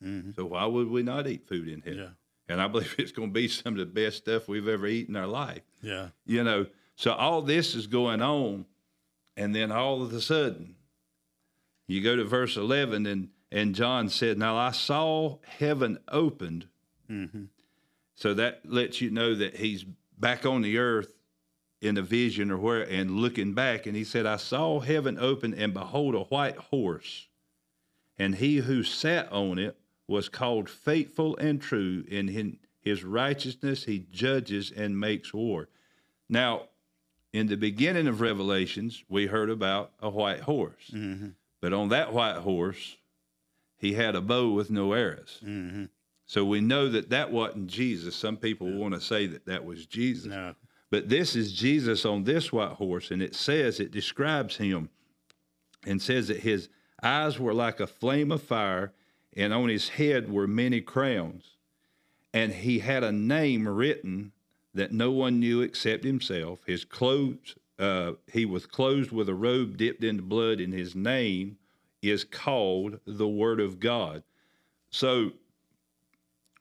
Mm-hmm. 0.03 0.31
so 0.37 0.45
why 0.45 0.65
would 0.65 0.89
we 0.89 1.03
not 1.03 1.27
eat 1.27 1.45
food 1.47 1.67
in 1.67 1.81
heaven? 1.81 1.99
yeah, 1.99 2.09
And 2.53 2.61
I 2.61 2.67
believe 2.69 2.95
it's 2.97 3.11
going 3.11 3.29
to 3.29 3.33
be 3.33 3.47
some 3.49 3.73
of 3.73 3.79
the 3.79 3.85
best 3.85 4.17
stuff 4.17 4.47
we've 4.47 4.67
ever 4.67 4.87
eaten 4.87 5.15
in 5.17 5.21
our 5.21 5.27
life. 5.27 5.63
yeah, 5.81 6.09
You 6.25 6.43
know, 6.45 6.67
so 6.95 7.11
all 7.13 7.41
this 7.41 7.75
is 7.75 7.87
going 7.87 8.21
on, 8.21 8.65
and 9.35 9.53
then 9.53 9.71
all 9.73 10.01
of 10.01 10.13
a 10.13 10.21
sudden, 10.21 10.75
you 11.89 12.01
go 12.01 12.15
to 12.15 12.23
verse 12.23 12.55
eleven, 12.55 13.05
and 13.05 13.29
and 13.51 13.75
John 13.75 14.09
said, 14.09 14.37
"Now 14.37 14.55
I 14.55 14.71
saw 14.71 15.39
heaven 15.43 15.99
opened." 16.07 16.67
mm-hmm. 17.09 17.45
So 18.15 18.33
that 18.33 18.61
lets 18.65 19.01
you 19.01 19.09
know 19.09 19.33
that 19.35 19.55
he's 19.55 19.85
back 20.17 20.45
on 20.45 20.61
the 20.61 20.77
earth 20.77 21.15
in 21.81 21.97
a 21.97 22.01
vision 22.01 22.51
or 22.51 22.57
where, 22.57 22.81
and 22.81 23.11
looking 23.11 23.53
back, 23.53 23.87
and 23.87 23.95
he 23.95 24.03
said, 24.03 24.25
"I 24.25 24.37
saw 24.37 24.81
heaven 24.81 25.17
open, 25.19 25.53
and 25.53 25.73
behold, 25.73 26.15
a 26.15 26.23
white 26.23 26.57
horse, 26.57 27.27
and 28.17 28.35
he 28.35 28.57
who 28.57 28.83
sat 28.83 29.31
on 29.31 29.57
it 29.57 29.77
was 30.07 30.29
called 30.29 30.69
faithful 30.69 31.37
and 31.37 31.61
true. 31.61 32.03
In 32.07 32.57
his 32.81 33.03
righteousness 33.03 33.85
he 33.85 34.05
judges 34.11 34.71
and 34.71 34.99
makes 34.99 35.33
war." 35.33 35.69
Now, 36.27 36.69
in 37.33 37.47
the 37.47 37.57
beginning 37.57 38.07
of 38.07 38.21
Revelations, 38.21 39.03
we 39.09 39.27
heard 39.27 39.49
about 39.49 39.93
a 39.99 40.09
white 40.09 40.41
horse, 40.41 40.91
Mm-hmm. 40.93 41.29
But 41.61 41.73
on 41.73 41.89
that 41.89 42.13
white 42.13 42.37
horse, 42.37 42.97
he 43.77 43.93
had 43.93 44.15
a 44.15 44.21
bow 44.21 44.49
with 44.49 44.69
no 44.69 44.93
arrows. 44.93 45.39
Mm-hmm. 45.43 45.85
So 46.25 46.45
we 46.45 46.61
know 46.61 46.89
that 46.89 47.09
that 47.09 47.31
wasn't 47.31 47.67
Jesus. 47.67 48.15
Some 48.15 48.37
people 48.37 48.71
want 48.71 48.93
to 48.93 49.01
say 49.01 49.25
that 49.27 49.45
that 49.47 49.65
was 49.65 49.85
Jesus. 49.85 50.27
No, 50.27 50.53
But 50.91 51.09
this 51.09 51.35
is 51.35 51.53
Jesus 51.53 52.05
on 52.05 52.23
this 52.23 52.51
white 52.51 52.73
horse, 52.73 53.11
and 53.11 53.21
it 53.21 53.35
says, 53.35 53.79
it 53.79 53.91
describes 53.91 54.57
him 54.57 54.89
and 55.85 56.01
says 56.01 56.27
that 56.27 56.41
his 56.41 56.69
eyes 57.01 57.39
were 57.39 57.53
like 57.53 57.79
a 57.79 57.87
flame 57.87 58.31
of 58.31 58.43
fire, 58.43 58.93
and 59.35 59.53
on 59.53 59.69
his 59.69 59.89
head 59.89 60.31
were 60.31 60.47
many 60.47 60.81
crowns. 60.81 61.57
And 62.33 62.53
he 62.53 62.79
had 62.79 63.03
a 63.03 63.11
name 63.11 63.67
written 63.67 64.33
that 64.73 64.91
no 64.91 65.11
one 65.11 65.39
knew 65.39 65.61
except 65.61 66.03
himself. 66.03 66.59
His 66.65 66.85
clothes, 66.85 67.55
uh, 67.79 68.13
he 68.31 68.45
was 68.45 68.65
clothed 68.65 69.11
with 69.11 69.29
a 69.29 69.33
robe 69.33 69.77
dipped 69.77 70.03
in 70.03 70.21
blood, 70.21 70.59
and 70.59 70.73
his 70.73 70.95
name 70.95 71.57
is 72.01 72.23
called 72.23 72.99
the 73.05 73.27
Word 73.27 73.59
of 73.59 73.79
God. 73.79 74.23
So 74.89 75.31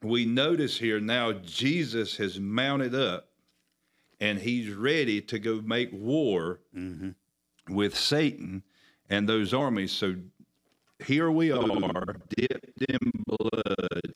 we 0.01 0.25
notice 0.25 0.77
here 0.77 0.99
now 0.99 1.33
Jesus 1.33 2.17
has 2.17 2.39
mounted 2.39 2.95
up 2.95 3.29
and 4.19 4.39
he's 4.39 4.73
ready 4.73 5.21
to 5.21 5.39
go 5.39 5.61
make 5.61 5.89
war 5.91 6.59
mm-hmm. 6.75 7.11
with 7.73 7.97
Satan 7.97 8.63
and 9.09 9.27
those 9.27 9.53
armies. 9.53 9.91
So 9.91 10.15
here 11.05 11.31
we 11.31 11.51
are, 11.51 12.15
dipped 12.29 12.83
in 12.89 13.11
blood, 13.25 14.13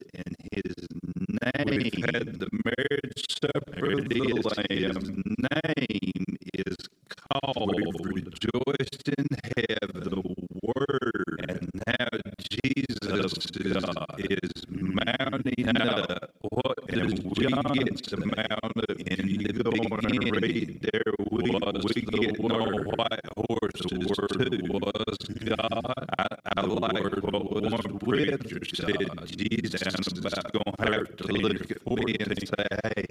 name 1.44 1.66
We've 1.68 2.06
had 2.06 2.40
the 2.40 2.50
marriage 2.66 3.26
supper 3.42 3.92
of 3.94 4.10
the 4.10 4.22
Lamb. 4.70 5.24
Name 5.38 6.38
is 6.54 6.78
called 7.10 7.76
Rejoice 8.04 9.00
in 9.18 9.28
Heaven, 9.58 10.10
the 10.10 10.36
Word, 10.64 11.46
and 11.50 11.70
now 11.88 12.08
Jesus 12.50 13.48
is, 13.56 13.84
is 14.30 14.64
mounting 14.70 15.78
up. 15.78 16.32
What 16.54 16.88
does 16.88 17.14
we 17.24 17.48
get 17.74 18.04
to 18.10 18.18
mount 18.18 18.78
up 18.78 18.98
in 19.08 19.44
the 19.58 19.64
beginning? 19.72 20.80
There 20.82 21.14
we, 21.32 21.42
we 21.84 22.02
get 22.04 22.40
our 22.52 22.84
white 22.84 23.28
horses 23.50 23.92
word 24.08 24.70
was 24.70 25.18
God. 25.46 26.06
I, 26.20 26.28
I 26.58 26.62
like 26.62 27.24
what 27.24 27.64
one 27.64 28.00
preacher 28.00 28.62
said. 28.66 29.28
Jesus 29.38 29.82
about 30.20 30.54
going 30.54 30.76
to 30.78 30.94
have 30.94 31.18
to 31.18 31.28
look 31.34 31.72
at 31.72 32.06
me 32.06 32.18
and 32.20 32.48
say, 32.48 32.68
hey, 32.98 33.06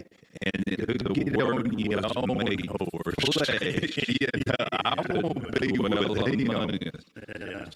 and 0.45 0.65
it'll 0.67 1.15
get 1.15 1.43
on 1.43 1.79
your 1.79 2.01
own 2.17 2.29
horse 2.69 3.15
flesh. 3.33 4.09
you 4.09 4.29
I 4.85 4.95
won't 5.09 5.61
be 5.61 5.79
well 5.79 6.25
among 6.25 6.71
us. 6.71 7.05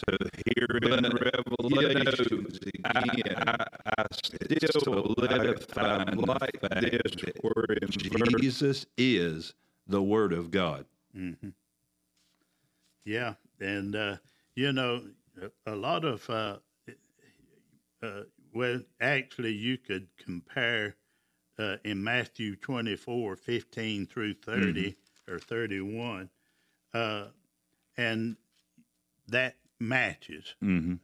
So 0.08 0.16
here 0.46 0.78
in 0.82 1.04
Revelation, 1.04 2.46
again, 2.84 3.44
I, 3.46 3.66
I 3.98 4.04
still 4.12 5.14
live 5.18 5.64
find 5.66 6.26
like 6.26 6.60
this 6.80 7.12
where 7.40 7.78
Jesus 8.38 8.86
is 8.96 9.54
the 9.86 10.02
Word 10.02 10.32
of 10.32 10.50
God. 10.50 10.86
Mm-hmm. 11.16 11.50
Yeah, 13.04 13.34
and 13.60 13.94
uh, 13.94 14.16
you 14.54 14.72
know, 14.72 15.02
a, 15.40 15.72
a 15.72 15.76
lot 15.76 16.04
of 16.04 16.28
uh, 16.28 16.56
uh, 18.02 18.22
well, 18.52 18.80
actually, 19.00 19.52
you 19.52 19.78
could 19.78 20.08
compare 20.16 20.96
uh, 21.58 21.76
in 21.84 22.02
Matthew 22.02 22.56
24, 22.56 23.36
15 23.36 24.06
through 24.06 24.34
30 24.34 24.62
mm-hmm. 24.72 25.32
or 25.32 25.38
31, 25.38 26.28
uh, 26.94 27.24
and 27.96 28.36
that 29.28 29.56
matches. 29.80 30.54
Mm-hmm. 30.62 30.94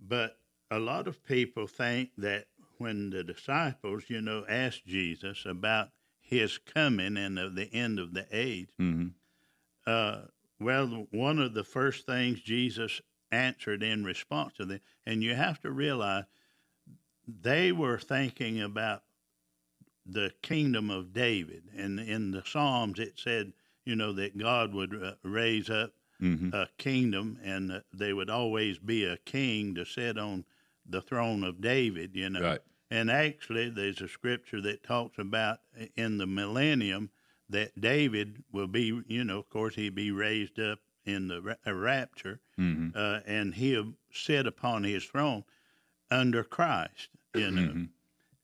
But 0.00 0.38
a 0.70 0.78
lot 0.78 1.08
of 1.08 1.24
people 1.24 1.66
think 1.66 2.10
that 2.18 2.46
when 2.78 3.10
the 3.10 3.24
disciples, 3.24 4.04
you 4.08 4.20
know, 4.20 4.44
asked 4.48 4.86
Jesus 4.86 5.44
about 5.44 5.90
his 6.20 6.58
coming 6.58 7.16
and 7.16 7.38
of 7.38 7.54
the 7.54 7.72
end 7.72 7.98
of 7.98 8.14
the 8.14 8.26
age, 8.30 8.68
mm-hmm. 8.80 9.08
uh, 9.86 10.22
well, 10.60 11.06
one 11.10 11.38
of 11.38 11.54
the 11.54 11.64
first 11.64 12.06
things 12.06 12.40
Jesus 12.40 13.00
answered 13.30 13.82
in 13.82 14.04
response 14.04 14.54
to 14.54 14.64
them, 14.64 14.80
and 15.06 15.22
you 15.22 15.34
have 15.34 15.60
to 15.60 15.70
realize 15.70 16.24
they 17.26 17.72
were 17.72 17.98
thinking 17.98 18.60
about 18.60 19.02
the 20.08 20.32
kingdom 20.42 20.90
of 20.90 21.12
David. 21.12 21.64
And 21.76 22.00
in 22.00 22.30
the 22.30 22.42
Psalms, 22.44 22.98
it 22.98 23.14
said, 23.16 23.52
you 23.84 23.94
know, 23.94 24.12
that 24.14 24.36
God 24.36 24.74
would 24.74 24.94
uh, 24.94 25.12
raise 25.22 25.70
up 25.70 25.92
mm-hmm. 26.20 26.54
a 26.54 26.68
kingdom 26.78 27.38
and 27.44 27.72
uh, 27.72 27.80
there 27.92 28.16
would 28.16 28.30
always 28.30 28.78
be 28.78 29.04
a 29.04 29.18
king 29.18 29.74
to 29.74 29.84
sit 29.84 30.18
on 30.18 30.44
the 30.88 31.02
throne 31.02 31.44
of 31.44 31.60
David, 31.60 32.10
you 32.14 32.30
know. 32.30 32.42
Right. 32.42 32.60
And 32.90 33.10
actually, 33.10 33.68
there's 33.68 34.00
a 34.00 34.08
scripture 34.08 34.62
that 34.62 34.82
talks 34.82 35.18
about 35.18 35.58
in 35.96 36.16
the 36.16 36.26
millennium 36.26 37.10
that 37.50 37.78
David 37.78 38.42
will 38.50 38.66
be, 38.66 39.02
you 39.06 39.24
know, 39.24 39.38
of 39.38 39.50
course, 39.50 39.74
he'd 39.74 39.94
be 39.94 40.10
raised 40.10 40.58
up 40.58 40.78
in 41.04 41.28
the 41.28 41.40
ra- 41.40 41.72
rapture, 41.72 42.40
mm-hmm. 42.58 42.90
uh, 42.94 43.20
and 43.26 43.54
he'll 43.54 43.92
sit 44.10 44.46
upon 44.46 44.84
his 44.84 45.04
throne 45.04 45.44
under 46.10 46.44
Christ, 46.44 47.08
you 47.34 47.50
know. 47.50 47.62
Mm-hmm. 47.62 47.84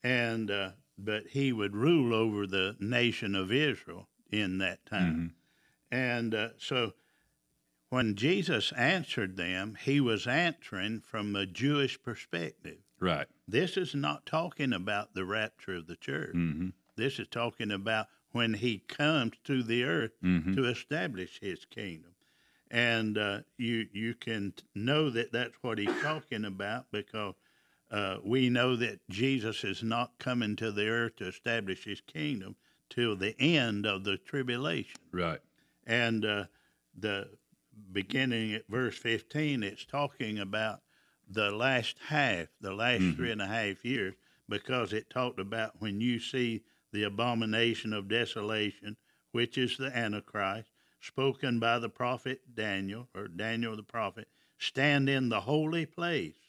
And 0.03 0.51
uh, 0.51 0.71
but 0.99 1.29
he 1.29 1.53
would 1.53 1.75
rule 1.77 2.15
over 2.15 2.47
the 2.47 2.77
nation 2.81 3.35
of 3.35 3.51
Israel 3.53 4.09
in 4.31 4.59
that 4.59 4.85
time, 4.87 5.35
Mm-hmm. 5.93 5.97
and 5.97 6.35
uh, 6.35 6.49
so 6.59 6.93
when 7.91 8.15
Jesus 8.17 8.73
answered 8.73 9.37
them, 9.37 9.77
he 9.81 10.01
was 10.01 10.27
answering 10.27 11.01
from 11.01 11.37
a 11.37 11.47
Jewish 11.47 12.03
perspective. 12.03 12.79
Right. 12.99 13.27
This 13.47 13.77
is 13.77 13.95
not 13.95 14.27
talking 14.27 14.73
about 14.73 15.15
the 15.15 15.25
rapture 15.25 15.77
of 15.77 15.87
the 15.87 15.97
church. 15.97 16.35
Mm-hmm. 16.35 16.71
This 16.97 17.19
is 17.19 17.29
talking 17.29 17.71
about 17.71 18.07
when 18.33 18.55
he 18.55 18.79
comes 18.79 19.35
to 19.45 19.63
the 19.63 19.85
earth 19.85 20.13
Mm-hmm. 20.25 20.55
to 20.55 20.65
establish 20.65 21.39
his 21.41 21.65
kingdom. 21.67 22.13
And 22.71 23.17
uh, 23.19 23.41
you 23.59 23.87
you 23.93 24.15
can 24.15 24.55
know 24.75 25.11
that 25.11 25.31
that's 25.33 25.55
what 25.63 25.79
he's 25.79 26.01
talking 26.03 26.45
about 26.45 26.87
because 26.91 27.35
uh, 27.91 28.17
we 28.25 28.49
know 28.51 28.77
that 28.77 29.01
Jesus 29.09 29.65
is 29.65 29.83
not 29.83 30.19
coming 30.19 30.57
to 30.57 30.73
the 30.73 30.89
earth 30.89 31.17
to 31.17 31.29
establish 31.29 31.85
his 31.85 32.01
kingdom 32.01 32.57
till 32.91 33.17
the 33.17 33.35
end 33.41 33.87
of 33.87 34.05
the 34.05 34.17
tribulation. 34.17 35.01
Right. 35.13 35.41
And 35.87 36.25
uh, 36.25 36.45
the 36.99 37.29
beginning 37.93 38.55
at 38.55 38.69
verse 38.69 38.97
15, 38.97 39.63
it's 39.63 39.85
talking 39.85 40.39
about 40.39 40.81
the 41.29 41.51
last 41.51 41.97
half, 42.09 42.49
the 42.61 42.73
last 42.75 43.03
Mhm. 43.03 43.17
three 43.17 43.31
and 43.31 43.43
a 43.43 43.47
half 43.47 43.85
years, 43.85 44.15
because 44.49 44.93
it 44.93 45.09
talked 45.11 45.41
about 45.41 45.81
when 45.81 46.01
you 46.01 46.21
see 46.21 46.63
the 46.93 47.03
abomination 47.03 47.93
of 47.93 48.09
desolation, 48.09 48.97
which 49.33 49.59
is 49.59 49.77
the 49.77 49.97
Antichrist, 49.97 50.71
spoken 51.01 51.59
by 51.59 51.79
the 51.79 51.89
prophet 51.89 52.55
Daniel, 52.55 53.09
or 53.15 53.29
Daniel 53.29 53.77
the 53.77 53.83
prophet, 53.83 54.29
stand 54.59 55.09
in 55.09 55.29
the 55.29 55.41
holy 55.43 55.87
place. 55.87 56.44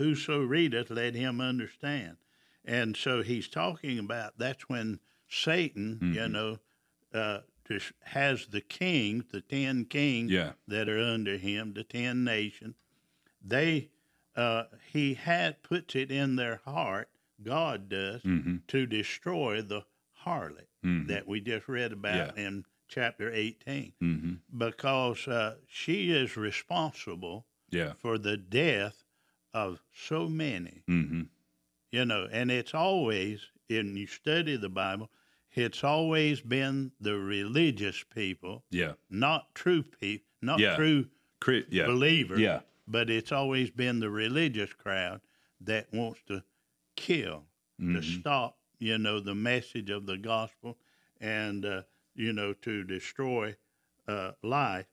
Whoso 0.00 0.40
readeth, 0.42 0.88
let 0.90 1.14
him 1.14 1.42
understand. 1.42 2.16
And 2.64 2.96
so 2.96 3.22
he's 3.22 3.48
talking 3.48 3.98
about 3.98 4.38
that's 4.38 4.66
when 4.66 4.98
Satan, 5.28 5.98
you 6.00 6.20
Mhm. 6.20 6.30
know, 6.32 6.58
uh, 7.12 7.40
just 7.68 7.92
has 8.04 8.46
the 8.46 8.62
king, 8.62 9.24
the 9.30 9.42
ten 9.42 9.84
kings 9.84 10.32
Yeah. 10.32 10.54
that 10.66 10.88
are 10.88 10.98
under 10.98 11.36
him, 11.36 11.74
the 11.74 11.84
ten 11.84 12.24
nations. 12.24 12.76
They, 13.42 13.90
uh, 14.34 14.64
he 14.90 15.14
had 15.14 15.62
puts 15.62 15.94
it 15.94 16.10
in 16.10 16.36
their 16.36 16.56
heart. 16.64 17.10
God 17.42 17.90
does 17.90 18.22
Mm-hmm. 18.22 18.56
to 18.68 18.86
destroy 18.86 19.60
the 19.60 19.84
harlot 20.24 20.68
Mhm. 20.82 21.08
that 21.08 21.26
we 21.28 21.40
just 21.42 21.68
read 21.68 21.92
about 21.92 22.38
in 22.38 22.64
chapter 22.88 23.30
18 23.30 23.92
Mm-hmm. 24.00 24.34
because 24.58 25.28
uh, 25.28 25.58
she 25.68 26.10
is 26.10 26.38
responsible 26.38 27.46
Yeah. 27.70 27.92
for 27.94 28.16
the 28.16 28.36
death 28.38 29.04
of 29.54 29.80
so 29.92 30.28
many 30.28 30.82
Mm-hmm. 30.88 31.22
you 31.92 32.04
know 32.04 32.28
and 32.30 32.50
it's 32.50 32.74
always 32.74 33.46
and 33.68 33.96
you 33.98 34.06
study 34.06 34.56
the 34.56 34.68
bible 34.68 35.10
it's 35.52 35.82
always 35.82 36.40
been 36.40 36.92
the 37.00 37.16
religious 37.16 38.04
people 38.14 38.64
Yeah. 38.70 38.92
not 39.10 39.54
true 39.54 39.82
people 39.82 40.26
not 40.42 40.60
Yeah. 40.60 40.76
true 40.76 41.06
Crit. 41.40 41.66
Yeah. 41.70 41.86
believers 41.86 42.40
Yeah. 42.40 42.60
but 42.86 43.10
it's 43.10 43.32
always 43.32 43.70
been 43.70 44.00
the 44.00 44.10
religious 44.10 44.72
crowd 44.72 45.20
that 45.60 45.92
wants 45.92 46.20
to 46.26 46.42
kill 46.96 47.46
to 47.78 47.84
Mhm. 47.84 48.20
stop 48.20 48.58
you 48.78 48.98
know 48.98 49.20
the 49.20 49.34
message 49.34 49.90
of 49.90 50.06
the 50.06 50.16
gospel 50.18 50.78
and 51.20 51.64
uh, 51.64 51.82
you 52.14 52.32
know 52.32 52.52
to 52.52 52.84
destroy 52.84 53.56
uh, 54.08 54.32
life 54.42 54.86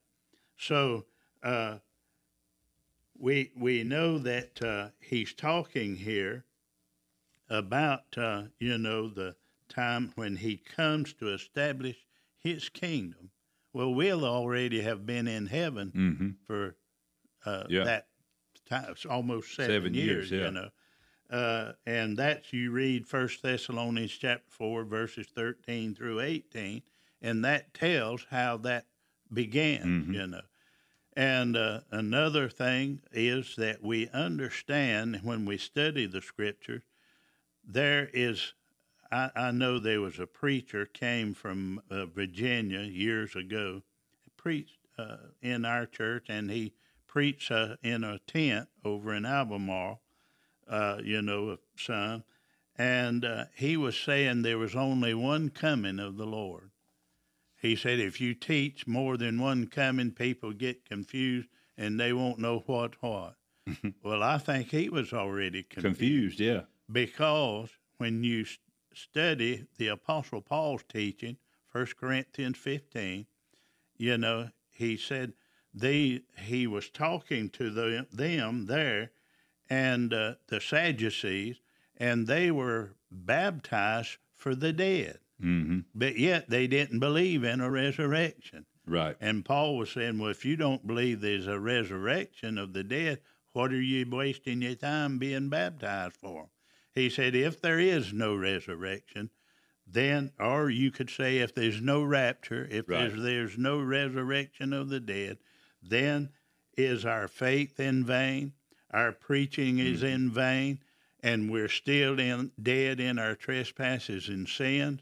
so 0.58 1.06
uh, 1.44 1.78
we 3.20 3.52
we 3.58 3.84
know 3.84 4.18
that 4.20 4.62
uh, 4.62 4.90
he's 5.00 5.34
talking 5.34 5.96
here 5.96 6.46
about 7.50 8.18
uh, 8.18 8.44
you 8.60 8.78
know 8.78 9.08
the 9.10 9.36
time 9.70 10.12
when 10.16 10.36
he 10.38 10.58
comes 10.58 11.14
to 11.14 11.30
establish 11.34 11.98
his 12.38 12.70
kingdom 12.70 13.32
well 13.74 13.94
we'll 13.94 14.26
already 14.26 14.82
have 14.82 15.06
been 15.06 15.28
in 15.28 15.48
heaven 15.48 15.92
Mm-hmm. 15.96 16.30
for 16.46 16.76
uh, 17.46 17.64
Yeah. 17.70 17.84
that 17.86 18.08
time. 18.70 18.96
Almost 19.10 19.56
seven, 19.56 19.72
Seven 19.76 19.94
years, 19.94 20.30
years, 20.30 20.32
yeah. 20.32 20.46
you 20.48 20.52
know. 20.52 20.70
Uh, 21.30 21.74
and 21.86 22.18
that's 22.18 22.52
you 22.52 22.72
read 22.72 23.06
First 23.08 23.42
Thessalonians 23.44 24.12
chapter 24.12 24.50
four, 24.50 24.84
verses 24.84 25.28
thirteen 25.28 25.94
through 25.96 26.20
eighteen, 26.22 26.82
and 27.22 27.44
that 27.46 27.74
tells 27.74 28.26
how 28.30 28.58
that 28.58 28.86
began, 29.32 30.06
Mhm. 30.08 30.14
you 30.14 30.28
know. 30.28 30.42
And 31.18 31.58
uh, 31.58 31.80
another 31.90 32.48
thing 32.48 33.02
is 33.12 33.56
that 33.56 33.82
we 33.82 34.08
understand 34.10 35.22
when 35.24 35.46
we 35.46 35.58
study 35.58 36.06
the 36.06 36.22
scriptures, 36.22 36.84
there 37.68 38.08
is. 38.14 38.54
I, 39.12 39.32
I 39.36 39.52
know 39.52 39.80
there 39.80 40.00
was 40.00 40.20
a 40.20 40.28
preacher 40.28 40.86
came 40.86 41.34
from 41.34 41.82
uh, 41.90 42.06
Virginia 42.06 42.82
years 42.82 43.36
ago, 43.36 43.82
preached 44.36 44.78
uh, 45.00 45.18
in 45.42 45.66
our 45.66 45.88
church, 45.88 46.28
and 46.30 46.52
he 46.52 46.74
preached 47.08 47.50
uh, 47.50 47.78
in 47.82 48.04
a 48.04 48.20
tent 48.20 48.70
over 48.86 49.12
in 49.12 49.26
Albemarle, 49.26 50.00
uh, 50.70 51.00
you 51.04 51.24
know, 51.24 51.58
some, 51.78 52.26
and 52.78 53.26
uh, 53.26 53.46
he 53.56 53.76
was 53.76 53.98
saying 53.98 54.44
there 54.44 54.60
was 54.60 54.76
only 54.76 55.16
one 55.16 55.50
coming 55.50 55.98
of 55.98 56.18
the 56.18 56.28
Lord. 56.28 56.67
He 57.60 57.76
said 57.76 58.00
if 58.00 58.22
you 58.22 58.34
teach 58.34 58.88
more 58.88 59.18
than 59.18 59.40
one 59.40 59.68
coming, 59.68 60.12
people 60.12 60.54
get 60.54 60.86
confused 60.86 61.50
and 61.78 62.00
they 62.00 62.14
won't 62.14 62.40
know 62.40 62.64
what 62.66 63.02
what. 63.02 63.36
well, 64.04 64.24
I 64.24 64.38
think 64.38 64.70
he 64.72 64.90
was 64.90 65.12
already 65.12 65.64
confused, 65.64 65.98
Confused, 65.98 66.40
yeah. 66.40 66.62
because 66.92 67.70
when 67.98 68.24
you 68.24 68.46
study 68.94 69.66
the 69.78 69.88
Apostle 69.90 70.42
Paul's 70.42 70.84
teaching, 70.88 71.38
1 71.72 71.88
Corinthians 72.00 72.58
15, 72.58 73.26
you 73.98 74.18
know, 74.18 74.50
he 74.70 74.96
said 74.96 75.34
they 75.74 76.22
he 76.38 76.66
was 76.68 76.90
talking 76.90 77.50
to 77.50 77.70
them, 77.70 78.08
them 78.12 78.68
there 78.68 79.12
and 79.70 80.14
uh, 80.14 80.36
the 80.48 80.62
Sadducees, 80.62 81.58
and 81.98 82.26
they 82.28 82.52
were 82.52 82.94
baptized 83.12 84.18
for 84.34 84.56
the 84.56 84.72
dead, 84.72 85.20
Mm-hmm. 85.44 85.80
but 85.94 86.18
yet 86.18 86.50
they 86.50 86.66
didn't 86.68 87.00
believe 87.00 87.44
in 87.44 87.62
a 87.62 87.70
resurrection. 87.70 88.66
Right. 88.88 89.16
And 89.22 89.46
Paul 89.46 89.78
was 89.78 89.92
saying, 89.92 90.18
well, 90.18 90.32
if 90.32 90.46
you 90.46 90.56
don't 90.56 90.88
believe 90.88 91.22
there's 91.22 91.46
a 91.48 91.60
resurrection 91.60 92.58
of 92.58 92.74
the 92.74 92.84
dead, 92.84 93.20
what 93.54 93.72
are 93.72 93.82
you 93.82 94.06
wasting 94.10 94.62
your 94.62 94.76
time 94.76 95.18
being 95.20 95.50
baptized 95.50 96.16
for? 96.16 96.50
He 96.96 97.10
said, 97.10 97.36
if 97.36 97.62
there 97.62 97.80
is 97.80 98.14
no 98.14 98.36
resurrection, 98.36 99.30
then, 99.86 100.32
or 100.40 100.70
you 100.70 100.90
could 100.92 101.10
say, 101.10 101.38
if 101.38 101.54
there's 101.54 101.82
no 101.82 102.02
rapture, 102.04 102.68
if 102.72 102.90
Right. 102.90 103.10
there's, 103.10 103.22
there's 103.22 103.58
no 103.58 103.80
resurrection 103.80 104.74
of 104.74 104.90
the 104.90 105.00
dead, 105.00 105.38
then 105.84 106.30
is 106.76 107.06
our 107.06 107.28
faith 107.28 107.80
in 107.80 108.04
vain, 108.06 108.54
our 108.92 109.12
preaching 109.12 109.80
is 109.80 110.02
Mm-hmm. 110.02 110.14
in 110.14 110.32
vain, 110.32 110.80
and 111.22 111.52
we're 111.52 111.70
still 111.70 112.20
in, 112.20 112.52
dead 112.62 113.00
in 113.00 113.20
our 113.20 113.36
trespasses 113.36 114.30
and 114.30 114.48
sins. 114.48 115.02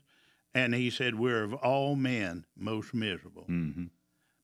And 0.56 0.74
he 0.74 0.89
said, 0.89 1.16
We're 1.20 1.43
of 1.43 1.53
all 1.53 1.95
men 1.95 2.45
most 2.58 2.93
miserable. 2.93 3.45
Mm-hmm. 3.47 3.86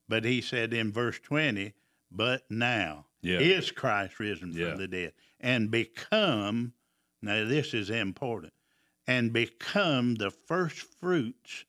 But 0.08 0.24
he 0.24 0.40
said 0.42 0.72
in 0.74 0.92
verse 0.92 1.18
20, 1.18 1.72
but 2.10 2.42
now 2.50 3.06
Yeah. 3.22 3.38
is 3.40 3.70
Christ 3.72 4.20
risen 4.20 4.52
Yeah. 4.52 4.70
from 4.70 4.78
the 4.78 4.88
dead 4.88 5.14
and 5.40 5.70
become, 5.70 6.74
now 7.22 7.44
this 7.46 7.72
is 7.74 7.88
important, 7.90 8.52
and 9.06 9.32
become 9.32 10.14
the 10.16 10.30
first 10.30 10.80
fruits 11.00 11.64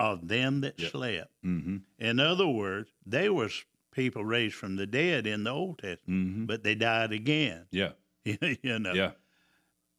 of 0.00 0.26
them 0.28 0.60
that 0.62 0.78
Yep. 0.80 0.90
slept. 0.90 1.32
Mm-hmm. 1.44 1.76
In 2.00 2.20
other 2.20 2.48
words, 2.48 2.90
there 3.06 3.32
was 3.32 3.64
people 3.92 4.24
raised 4.24 4.54
from 4.56 4.74
the 4.76 4.86
dead 4.86 5.26
in 5.26 5.44
the 5.44 5.50
Old 5.50 5.78
Testament, 5.78 6.20
Mm-hmm. 6.28 6.44
but 6.46 6.64
they 6.64 6.74
died 6.74 7.12
again. 7.12 7.66
Yeah. 7.70 7.92
you 8.24 8.78
know. 8.80 8.92
Yeah. 8.92 9.12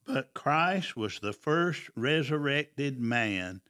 But 0.06 0.34
Christ 0.34 0.98
was 0.98 1.20
the 1.20 1.34
first 1.34 1.90
resurrected 1.96 3.00
man 3.00 3.62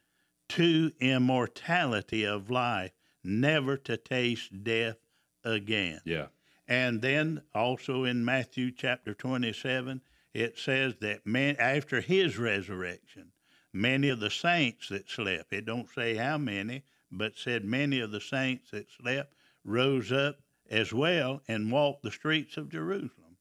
to 0.49 0.91
immortality 0.99 2.25
of 2.25 2.49
life, 2.49 2.91
never 3.23 3.77
to 3.77 3.97
taste 3.97 4.63
death 4.63 4.97
again. 5.43 6.01
Yeah. 6.05 6.27
And 6.67 7.01
then 7.01 7.41
also 7.55 8.03
in 8.03 8.23
Matthew 8.23 8.71
chapter 8.71 9.13
27, 9.13 10.01
it 10.33 10.57
says 10.57 10.95
that 11.01 11.25
man, 11.25 11.55
after 11.57 12.01
his 12.01 12.37
resurrection, 12.37 13.31
many 13.73 14.09
of 14.09 14.19
the 14.19 14.29
saints 14.29 14.89
that 14.89 15.09
slept, 15.09 15.51
it 15.51 15.65
don't 15.65 15.89
say 15.89 16.15
how 16.15 16.37
many, 16.37 16.83
but 17.11 17.37
said 17.37 17.65
many 17.65 17.99
of 17.99 18.11
the 18.11 18.21
saints 18.21 18.71
that 18.71 18.91
slept 18.91 19.33
rose 19.63 20.11
up 20.11 20.37
as 20.69 20.93
well 20.93 21.41
and 21.47 21.71
walked 21.71 22.03
the 22.03 22.11
streets 22.11 22.57
of 22.57 22.69
Jerusalem. 22.69 23.37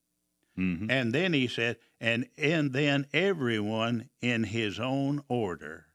Mm-hmm. 0.58 0.90
And 0.90 1.12
then 1.12 1.34
he 1.34 1.46
said, 1.46 1.76
and 2.00 2.28
and 2.36 2.72
then 2.72 3.06
everyone 3.12 4.08
in 4.20 4.44
his 4.44 4.80
own 4.80 5.22
order. 5.28 5.86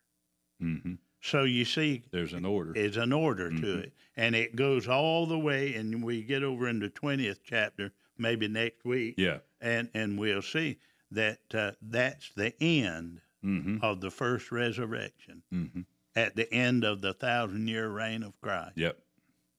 Mm-hmm. 0.62 0.94
So 1.26 1.44
you 1.44 1.64
see, 1.64 2.04
There's 2.12 2.34
an 2.34 2.44
order. 2.46 2.74
is 2.76 2.98
an 2.98 3.14
order 3.14 3.50
to 3.50 3.56
Mhm. 3.56 3.84
it, 3.84 3.94
and 4.18 4.36
it 4.36 4.58
goes 4.58 4.90
all 4.90 5.26
the 5.26 5.40
way. 5.40 5.74
And 5.74 6.04
we 6.04 6.22
get 6.22 6.44
over 6.44 6.68
in 6.68 6.80
the 6.80 6.90
twentieth 6.90 7.40
chapter, 7.46 7.94
maybe 8.18 8.50
next 8.50 8.84
week, 8.84 9.16
yeah. 9.18 9.40
and 9.62 9.90
and 9.94 10.20
we'll 10.20 10.42
see 10.42 10.80
that 11.12 11.40
uh, 11.56 11.72
that's 11.82 12.30
the 12.34 12.54
end 12.62 13.22
Mm-hmm. 13.44 13.78
of 13.82 14.00
the 14.02 14.12
first 14.12 14.52
resurrection 14.54 15.44
Mm-hmm. 15.54 15.82
at 16.16 16.36
the 16.36 16.52
end 16.54 16.84
of 16.84 17.02
the 17.02 17.14
thousand 17.14 17.68
year 17.70 17.90
reign 17.90 18.22
of 18.24 18.40
Christ. 18.42 18.78
Yep. 18.78 19.00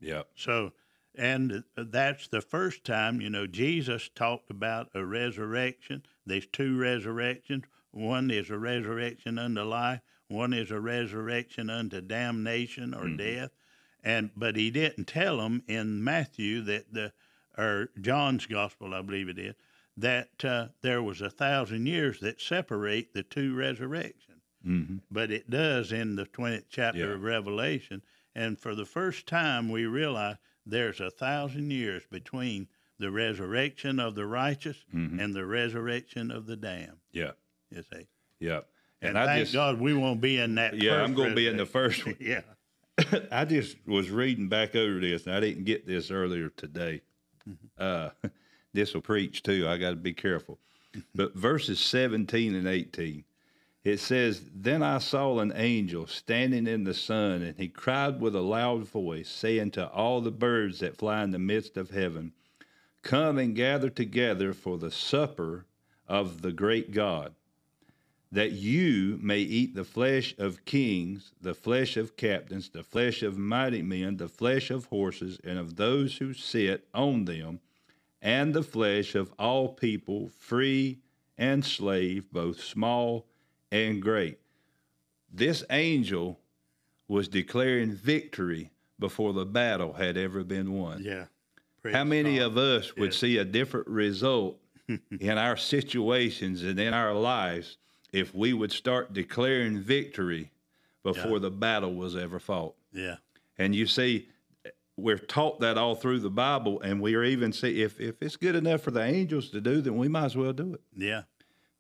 Yep. 0.01 0.29
So, 0.37 0.73
and 1.15 1.65
that's 1.77 2.29
the 2.29 2.41
first 2.43 2.85
time, 2.85 3.21
you 3.23 3.31
know, 3.31 3.47
Jesus 3.47 4.09
talked 4.15 4.51
about 4.51 4.91
a 4.95 5.05
resurrection. 5.05 6.03
There's 6.27 6.47
two 6.47 6.77
resurrections. 6.79 7.65
One 7.91 8.31
is 8.31 8.51
a 8.51 8.59
resurrection 8.59 9.39
unto 9.39 9.63
life. 9.63 10.01
One 10.35 10.53
is 10.53 10.71
a 10.71 10.81
resurrection 10.81 11.71
unto 11.71 12.01
damnation 12.01 12.93
or 12.93 13.05
Mhm. 13.05 13.19
death. 13.19 13.51
And 14.03 14.31
but 14.37 14.57
he 14.57 14.71
didn't 14.71 15.07
tell 15.07 15.39
them 15.39 15.63
in 15.69 16.03
Matthew 16.05 16.61
that 16.63 16.93
the 16.93 17.13
or 17.57 17.91
John's 18.01 18.47
gospel, 18.47 18.93
I 18.93 19.01
believe 19.03 19.29
it 19.29 19.39
is, 19.39 19.55
that 19.97 20.45
uh, 20.45 20.69
there 20.83 21.01
was 21.03 21.21
a 21.21 21.31
thousand 21.31 21.87
years 21.87 22.19
that 22.21 22.41
separate 22.41 23.15
the 23.15 23.23
two 23.23 23.55
resurrections 23.55 24.43
Mm-hmm. 24.67 24.97
but 25.11 25.31
it 25.31 25.49
does 25.51 25.93
in 25.93 26.17
the 26.17 26.25
20th 26.27 26.65
chapter 26.71 26.99
Yeah. 27.11 27.15
of 27.15 27.23
Revelation. 27.23 28.03
And 28.35 28.59
for 28.59 28.75
the 28.75 28.87
first 28.87 29.27
time, 29.27 29.69
we 29.71 29.85
realize 29.87 30.39
there's 30.67 31.01
a 31.01 31.11
thousand 31.11 31.71
years 31.71 32.05
between 32.11 32.67
the 32.99 33.11
resurrection 33.11 34.01
of 34.01 34.15
the 34.15 34.25
righteous 34.27 34.85
Mhm. 34.93 35.21
and 35.21 35.35
the 35.35 35.45
resurrection 35.47 36.31
of 36.31 36.47
the 36.47 36.57
damned. 36.57 37.01
Yeah. 37.13 37.33
You 37.71 37.83
see, 37.83 38.07
Yep. 38.41 38.69
And, 39.05 39.17
And 39.17 39.19
I 39.19 39.27
thank 39.27 39.43
just 39.43 39.53
God 39.53 39.81
we 39.81 39.95
won't 39.95 40.21
be 40.21 40.39
in 40.39 40.55
that. 40.57 40.81
yeah, 40.81 40.97
i 40.97 41.03
I'm 41.03 41.15
going 41.15 41.31
to 41.31 41.35
be 41.35 41.47
in 41.47 41.57
the 41.57 41.67
first 41.67 42.05
one. 42.05 42.17
yeah, 42.21 42.41
I 43.31 43.45
just 43.45 43.77
was 43.87 44.11
reading 44.11 44.49
back 44.49 44.75
over 44.75 45.01
this, 45.01 45.27
and 45.27 45.35
I 45.35 45.41
didn't 45.41 45.65
get 45.65 45.87
this 45.87 46.11
earlier 46.11 46.49
today. 46.51 47.03
Uh, 47.79 48.11
this 48.73 48.95
will 48.95 49.01
preach 49.01 49.43
too. 49.43 49.69
I 49.69 49.77
got 49.79 49.91
to 49.91 49.97
be 49.97 50.13
careful. 50.13 50.59
But 51.15 51.35
verses 51.35 51.81
17 51.81 52.55
and 52.55 52.69
18, 52.69 53.25
it 53.83 53.99
says, 53.99 54.41
Then 54.55 54.83
I 54.83 54.99
saw 54.99 55.41
an 55.41 55.53
angel 55.57 56.07
standing 56.07 56.67
in 56.67 56.85
the 56.85 56.95
sun, 56.95 57.43
and 57.43 57.57
he 57.59 57.69
cried 57.69 58.21
with 58.21 58.35
a 58.35 58.41
loud 58.41 58.85
voice, 58.89 59.29
saying 59.29 59.73
to 59.73 59.89
all 59.89 60.21
the 60.21 60.31
birds 60.31 60.79
that 60.79 60.97
fly 60.97 61.23
in 61.25 61.33
the 61.33 61.39
midst 61.39 61.77
of 61.77 61.91
heaven, 61.91 62.33
Come 63.03 63.39
and 63.39 63.55
gather 63.55 63.91
together 63.91 64.55
for 64.55 64.79
the 64.79 64.91
supper 64.91 65.67
of 66.09 66.43
the 66.43 66.53
great 66.53 66.93
God 66.93 67.35
that 68.35 68.51
you 68.53 69.17
may 69.23 69.39
eat 69.39 69.75
the 69.77 69.85
flesh 69.85 70.35
of 70.39 70.65
kings, 70.65 71.33
the 71.41 71.55
flesh 71.55 71.97
of 71.97 72.17
captains, 72.17 72.69
the 72.69 72.83
flesh 72.83 73.23
of 73.23 73.39
mighty 73.39 73.81
men, 73.81 74.17
the 74.17 74.29
flesh 74.29 74.71
of 74.71 74.87
horses, 74.87 75.39
and 75.45 75.57
of 75.59 75.77
those 75.77 76.17
who 76.17 76.33
sit 76.35 76.89
on 76.93 77.25
them, 77.27 77.61
and 78.21 78.53
the 78.53 78.63
flesh 78.63 79.15
of 79.15 79.33
all 79.39 79.69
people, 79.69 80.29
free 80.41 80.99
and 81.39 81.65
slave, 81.65 82.31
both 82.33 82.61
small 82.61 83.27
and 83.71 84.03
great. 84.03 84.39
This 85.33 85.63
angel 85.71 86.41
was 87.07 87.29
declaring 87.29 87.93
victory 87.93 88.71
before 88.99 89.33
the 89.33 89.47
battle 89.47 89.93
had 89.95 90.17
ever 90.17 90.43
been 90.43 90.73
won. 90.73 91.03
yeah. 91.05 91.27
How 91.93 92.03
many 92.05 92.39
God. 92.39 92.45
of 92.47 92.57
us 92.57 92.97
would 92.97 93.11
Yes. 93.13 93.17
see 93.19 93.37
a 93.39 93.45
different 93.45 93.87
result 93.89 94.59
in 95.21 95.39
our 95.39 95.57
situations 95.57 96.63
and 96.65 96.81
in 96.81 96.95
our 96.95 97.15
lives 97.15 97.77
if 98.15 98.35
we 98.35 98.53
would 98.53 98.73
start 98.73 99.13
declaring 99.13 99.79
victory 99.81 100.51
before 101.03 101.39
the 101.39 101.51
battle 101.51 101.95
was 101.95 102.17
ever 102.17 102.39
fought? 102.39 102.75
Yeah, 102.93 103.17
And 103.59 103.75
you 103.75 103.87
see, 103.87 104.29
we're 104.97 105.19
taught 105.19 105.61
that 105.61 105.77
all 105.77 105.97
through 105.97 106.21
the 106.21 106.31
Bible, 106.31 106.81
and 106.81 107.01
we 107.01 107.15
are 107.17 107.25
even 107.25 107.53
see 107.53 107.83
if 107.83 108.01
if 108.01 108.23
it's 108.23 108.37
good 108.37 108.55
enough 108.55 108.83
for 108.83 108.93
the 108.93 109.03
angels 109.03 109.51
to 109.51 109.61
do, 109.61 109.81
then 109.81 109.97
we 109.97 110.09
might 110.09 110.27
as 110.27 110.37
well 110.37 110.53
do 110.53 110.75
it. 110.75 110.81
yeah, 110.97 111.23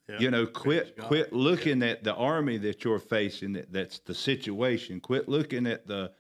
yeah. 0.09 0.19
You 0.19 0.31
know, 0.31 0.47
quit 0.47 0.97
quit 0.99 1.33
looking 1.33 1.83
at 1.83 2.03
the 2.05 2.15
army 2.15 2.59
that 2.59 2.85
you're 2.85 2.99
facing. 2.99 3.53
That, 3.53 3.73
that's 3.73 4.01
the 4.01 4.15
situation. 4.15 5.01
Quit 5.01 5.29
looking 5.29 5.67
at 5.67 5.87
the 5.87 6.13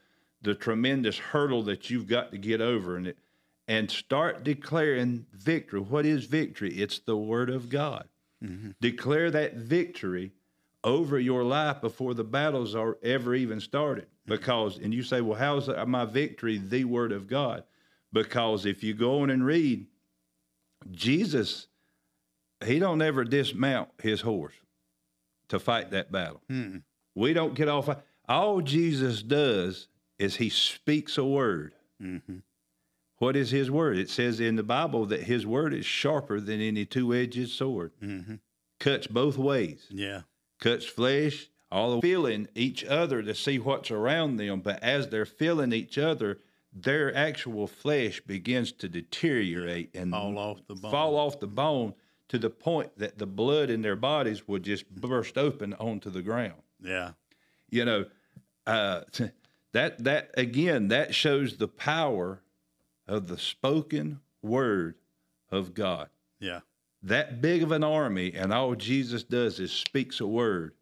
the 0.43 0.55
tremendous 0.55 1.19
hurdle 1.19 1.63
that 1.65 1.91
you've 1.91 2.07
got 2.07 2.31
to 2.31 2.39
get 2.39 2.61
over, 2.61 2.97
and 2.97 3.09
it, 3.09 3.19
and 3.67 3.91
start 3.91 4.45
declaring 4.45 5.27
victory. 5.33 5.81
What 5.81 6.07
is 6.07 6.27
victory? 6.27 6.75
It's 6.75 7.01
the 7.01 7.17
word 7.17 7.51
of 7.51 7.69
God. 7.69 8.09
Mm-hmm. 8.43 8.71
Declare 8.81 9.31
that 9.33 9.55
victory 9.55 10.33
over 10.83 11.19
your 11.19 11.45
life 11.45 11.81
before 11.81 12.15
the 12.15 12.25
battles 12.25 12.75
are 12.75 12.99
ever 13.03 13.35
even 13.35 13.61
started. 13.61 14.05
Mm-hmm. 14.05 14.35
Because, 14.35 14.79
and 14.79 14.93
you 14.93 15.03
say, 15.03 15.21
well, 15.21 15.39
how 15.39 15.57
is 15.59 15.69
my 15.87 16.05
victory 16.05 16.59
the 16.59 16.85
word 16.85 17.13
of 17.13 17.27
God? 17.27 17.65
Because 18.13 18.65
if 18.67 18.83
you 18.83 18.95
go 18.95 19.23
on 19.23 19.31
and 19.31 19.45
read, 19.45 19.87
Jesus 20.91 21.67
he 22.65 22.79
don't 22.79 23.03
ever 23.03 23.25
dismount 23.25 23.91
his 24.01 24.21
horse 24.21 24.55
to 25.49 25.59
fight 25.59 25.91
that 25.91 26.11
battle. 26.11 26.41
Mm-mm. 26.51 26.83
We 27.15 27.33
don't 27.33 27.55
get 27.55 27.69
off. 27.69 27.89
All 28.29 28.61
Jesus 28.61 29.23
does 29.23 29.89
is 30.19 30.37
he 30.37 30.49
speaks 30.49 31.19
a 31.19 31.25
word. 31.25 31.75
Mhm. 32.03 32.43
What 33.19 33.37
is 33.37 33.51
his 33.51 33.71
word? 33.71 33.97
It 33.97 34.11
says 34.11 34.41
in 34.41 34.57
the 34.57 34.63
Bible 34.63 35.07
that 35.07 35.23
his 35.25 35.47
word 35.47 35.73
is 35.73 35.87
sharper 35.87 36.41
than 36.41 36.61
any 36.61 36.85
two-edged 36.85 37.49
sword. 37.51 37.93
Mhm. 38.03 38.41
Cuts 38.81 39.07
both 39.07 39.39
ways. 39.39 39.87
yeah, 39.91 40.23
Cuts 40.59 40.85
flesh, 40.85 41.49
all 41.71 41.97
the 41.97 42.03
feeling 42.03 42.49
each 42.55 42.85
other 42.85 43.23
to 43.23 43.35
see 43.35 43.59
what's 43.59 43.91
around 43.91 44.37
them. 44.37 44.61
But 44.61 44.83
as 44.83 45.09
they're 45.09 45.27
feeling 45.27 45.73
each 45.73 45.97
other, 45.99 46.41
their 46.73 47.15
actual 47.15 47.67
flesh 47.69 48.21
begins 48.21 48.73
to 48.73 48.89
deteriorate 48.89 49.95
and 49.95 50.11
Fall 50.11 50.39
off 50.39 50.67
the 50.67 50.75
bone. 50.75 50.91
fall 50.91 51.17
off 51.17 51.39
the 51.41 51.47
bone 51.47 51.95
to 52.29 52.39
the 52.39 52.51
point 52.51 52.99
that 52.99 53.19
the 53.19 53.27
blood 53.27 53.71
in 53.71 53.83
their 53.83 53.97
bodies 53.97 54.49
would 54.49 54.65
just 54.65 54.91
burst 54.91 55.39
open 55.39 55.73
onto 55.75 56.11
the 56.11 56.23
ground. 56.23 56.63
Yeah. 56.81 57.13
You 57.71 57.85
know, 57.85 58.07
uh, 58.67 59.03
that 59.73 60.03
that 60.03 60.31
again 60.37 60.89
that 60.89 61.15
shows 61.15 61.57
the 61.59 61.69
power 61.69 62.41
of 63.07 63.27
the 63.29 63.39
spoken 63.39 64.21
word 64.43 64.95
of 65.51 65.75
God. 65.75 66.09
Yeah. 66.41 66.61
That 67.03 67.41
big 67.43 67.63
of 67.63 67.71
an 67.73 67.85
army, 67.85 68.33
and 68.35 68.53
all 68.53 68.75
Jesus 68.75 69.23
does 69.25 69.61
is 69.61 69.73
speaks 69.73 70.21
a 70.21 70.27
word, 70.27 70.73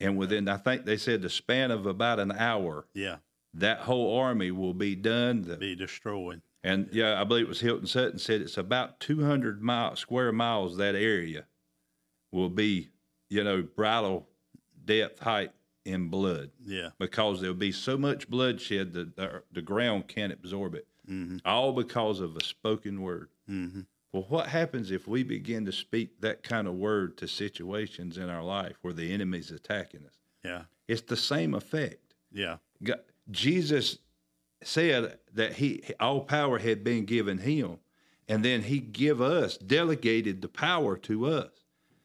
and 0.00 0.16
within 0.16 0.48
I 0.48 0.56
think 0.56 0.84
they 0.84 0.96
said 0.96 1.22
the 1.22 1.28
span 1.30 1.70
of 1.70 1.86
about 1.86 2.20
an 2.20 2.32
hour, 2.32 2.86
Yeah. 2.94 3.16
that 3.54 3.80
whole 3.80 4.16
army 4.18 4.50
will 4.50 4.74
be 4.74 4.94
done. 4.94 5.42
The- 5.42 5.56
Be 5.56 5.74
destroyed. 5.74 6.42
and 6.62 6.88
yeah, 6.92 7.20
I 7.20 7.24
believe 7.24 7.46
it 7.46 7.48
was 7.48 7.60
Hilton 7.60 7.86
Sutton 7.88 8.18
said 8.18 8.40
it's 8.40 8.56
about 8.56 9.00
200 9.00 9.60
mile, 9.62 9.96
square 9.96 10.30
miles 10.32 10.76
that 10.76 10.94
area 10.94 11.46
will 12.30 12.50
be, 12.50 12.90
you 13.28 13.42
know, 13.42 13.62
bridle 13.62 14.28
depth, 14.84 15.18
height 15.20 15.52
in 15.84 16.08
blood 16.08 16.50
Yeah. 16.64 16.90
because 16.98 17.40
there'll 17.40 17.56
be 17.56 17.72
so 17.72 17.98
much 17.98 18.30
bloodshed 18.30 18.92
that 18.92 19.16
the, 19.16 19.42
the 19.50 19.62
ground 19.62 20.06
can't 20.06 20.32
absorb 20.32 20.76
it. 20.76 20.86
Mm-hmm. 21.10 21.38
All 21.44 21.72
because 21.72 22.20
of 22.20 22.36
a 22.36 22.44
spoken 22.44 23.02
word. 23.02 23.28
Mm-hmm. 23.50 23.80
Well, 24.12 24.26
what 24.28 24.48
happens 24.48 24.90
if 24.90 25.08
we 25.08 25.22
begin 25.22 25.64
to 25.66 25.72
speak 25.72 26.20
that 26.20 26.42
kind 26.42 26.68
of 26.68 26.74
word 26.74 27.16
to 27.18 27.28
situations 27.28 28.18
in 28.18 28.28
our 28.28 28.42
life 28.42 28.76
where 28.82 28.92
the 28.92 29.12
enemy's 29.12 29.50
attacking 29.50 30.04
us? 30.04 30.18
Yeah. 30.44 30.62
It's 30.86 31.02
the 31.02 31.16
same 31.16 31.54
effect. 31.54 32.14
Yeah. 32.30 32.58
God, 32.82 33.00
Jesus 33.30 33.98
said 34.62 35.18
that 35.34 35.54
he 35.54 35.82
all 35.98 36.20
power 36.20 36.58
had 36.58 36.84
been 36.84 37.04
given 37.04 37.38
him, 37.38 37.78
and 38.28 38.44
then 38.44 38.62
he 38.62 38.80
give 38.80 39.20
us 39.20 39.56
delegated 39.56 40.42
the 40.42 40.48
power 40.48 40.96
to 40.98 41.26
us. 41.26 41.50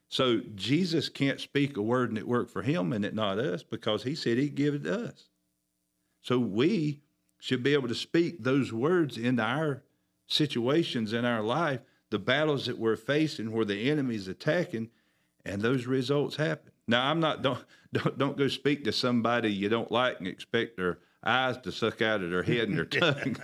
So 0.10 0.40
Jesus 0.56 1.10
can't 1.10 1.42
speak 1.42 1.76
a 1.76 1.82
word 1.82 2.10
and 2.10 2.18
it 2.18 2.28
work 2.28 2.50
for 2.50 2.62
him 2.62 2.94
and 2.94 3.04
it 3.04 3.14
not 3.14 3.40
us 3.40 3.64
because 3.64 4.04
he 4.04 4.16
said 4.16 4.38
he'd 4.38 4.56
give 4.56 4.74
it 4.74 4.84
to 4.86 5.10
us. 5.10 5.28
So 6.22 6.40
we 6.40 7.02
should 7.40 7.64
be 7.64 7.74
able 7.74 7.88
to 7.88 7.96
speak 7.96 8.44
those 8.44 8.74
words 8.74 9.18
into 9.18 9.44
our 9.44 9.84
situations 10.28 11.14
in 11.14 11.26
our 11.26 11.42
life, 11.42 11.82
the 12.10 12.20
battles 12.20 12.66
that 12.66 12.78
we're 12.78 12.96
facing 12.96 13.52
where 13.52 13.66
the 13.66 13.90
enemy's 13.90 14.28
attacking, 14.28 14.90
and 15.46 15.62
those 15.62 15.86
results 15.86 16.36
happen. 16.38 16.72
Now 16.88 17.10
I'm 17.10 17.20
not 17.20 17.42
don't 17.42 17.64
don't 17.94 18.18
don't 18.18 18.38
go 18.38 18.48
speak 18.48 18.84
to 18.86 18.92
somebody 18.92 19.52
you 19.52 19.70
don't 19.70 19.92
like 19.92 20.20
and 20.20 20.28
expect 20.28 20.78
their 20.78 21.00
eyes 21.26 21.58
to 21.60 21.72
suck 21.72 22.02
out 22.02 22.22
of 22.22 22.30
their 22.30 22.44
head 22.44 22.70
and 22.70 22.78
their 22.78 22.86
tongue. 22.86 23.36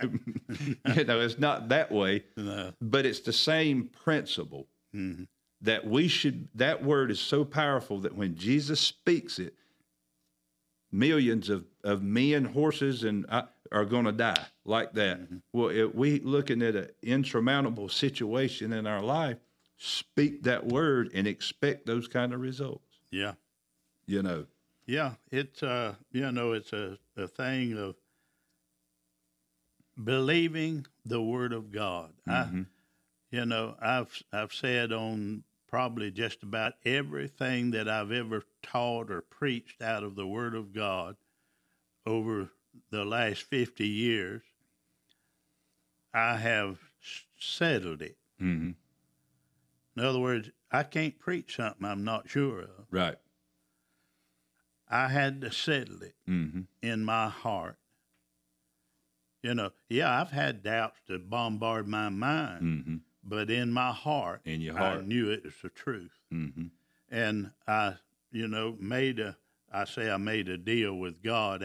you 0.96 1.04
know, 1.04 1.20
it's 1.20 1.38
not 1.38 1.68
that 1.68 1.90
way, 1.92 2.24
No. 2.36 2.72
but 2.80 3.04
it's 3.06 3.20
the 3.20 3.32
same 3.32 3.88
principle 4.04 4.66
Mhm. 4.94 5.26
that 5.60 5.86
we 5.86 6.08
should 6.08 6.48
that 6.54 6.82
word 6.84 7.10
is 7.10 7.20
so 7.20 7.44
powerful 7.44 7.98
that 8.00 8.14
when 8.14 8.34
Jesus 8.36 8.80
speaks 8.80 9.38
it, 9.38 9.54
millions 10.92 11.48
of, 11.50 11.64
of 11.82 12.02
men, 12.02 12.44
horses, 12.44 13.02
and 13.04 13.26
uh, 13.28 13.42
are 13.72 13.84
going 13.84 14.04
to 14.04 14.12
die 14.12 14.46
like 14.64 14.92
that. 14.94 15.20
Well, 15.52 15.68
if 15.68 15.94
we 15.94 16.20
looking 16.20 16.62
at 16.62 16.76
an 16.76 16.88
insurmountable 17.02 17.88
situation 17.88 18.72
in 18.72 18.86
our 18.86 19.02
life, 19.02 19.38
speak 19.78 20.42
that 20.44 20.66
word 20.66 21.10
and 21.14 21.26
expect 21.26 21.86
those 21.86 22.08
kind 22.08 22.32
of 22.32 22.40
results. 22.40 22.98
Yeah. 23.10 23.34
You 24.06 24.22
know, 24.22 24.46
Yeah, 24.86 25.14
it's 25.30 25.62
uh, 25.62 25.94
you 26.12 26.30
know, 26.30 26.52
it's 26.52 26.72
a, 26.72 26.98
a 27.16 27.26
thing 27.26 27.78
of 27.78 27.96
believing 30.02 30.86
the 31.06 31.22
word 31.22 31.52
of 31.52 31.72
God. 31.72 32.12
I, 32.26 32.48
you 33.30 33.46
know, 33.46 33.76
I've 33.80 34.22
I've 34.32 34.52
said 34.52 34.92
on 34.92 35.42
probably 35.68 36.10
just 36.10 36.42
about 36.42 36.74
everything 36.84 37.72
that 37.72 37.88
I've 37.88 38.12
ever 38.12 38.44
taught 38.62 39.10
or 39.10 39.22
preached 39.22 39.82
out 39.82 40.04
of 40.04 40.14
the 40.14 40.26
word 40.26 40.54
of 40.54 40.72
God 40.72 41.16
over 42.06 42.50
the 42.90 43.04
last 43.04 43.42
fifty 43.42 43.86
years. 43.88 44.42
I 46.12 46.36
have 46.36 46.78
settled 47.38 48.00
it. 48.02 48.16
mm-hmm. 48.40 48.70
In 49.96 50.04
other 50.04 50.20
words, 50.20 50.50
I 50.70 50.82
can't 50.84 51.18
preach 51.18 51.56
something 51.56 51.84
I'm 51.86 52.04
not 52.04 52.28
sure 52.28 52.60
of. 52.62 52.70
right? 52.90 53.16
I 54.88 55.08
had 55.08 55.40
to 55.40 55.50
settle 55.52 56.02
it. 56.02 56.14
Mm-hmm. 56.28 56.62
in 56.82 57.04
my 57.04 57.28
heart. 57.28 57.78
You 59.42 59.54
know, 59.54 59.70
yeah, 59.88 60.20
I've 60.20 60.30
had 60.30 60.62
doubts 60.62 61.00
to 61.08 61.18
bombard 61.18 61.86
my 61.88 62.08
mind, 62.08 62.62
Mm-hmm. 62.62 62.96
but 63.24 63.50
in 63.50 63.72
my 63.72 63.92
heart, 63.92 64.40
In 64.44 64.60
your 64.60 64.76
I 64.76 64.90
heart. 64.92 65.06
knew 65.06 65.30
it 65.30 65.44
was 65.44 65.54
the 65.62 65.68
truth. 65.68 66.12
Mm-hmm. 66.32 66.66
And 67.10 67.50
I, 67.66 67.94
you 68.32 68.48
know, 68.48 68.76
made 68.80 69.18
a, 69.20 69.36
I 69.72 69.84
say 69.84 70.10
I 70.10 70.16
made 70.16 70.48
a 70.48 70.56
deal 70.56 70.94
with 70.94 71.22
God. 71.22 71.62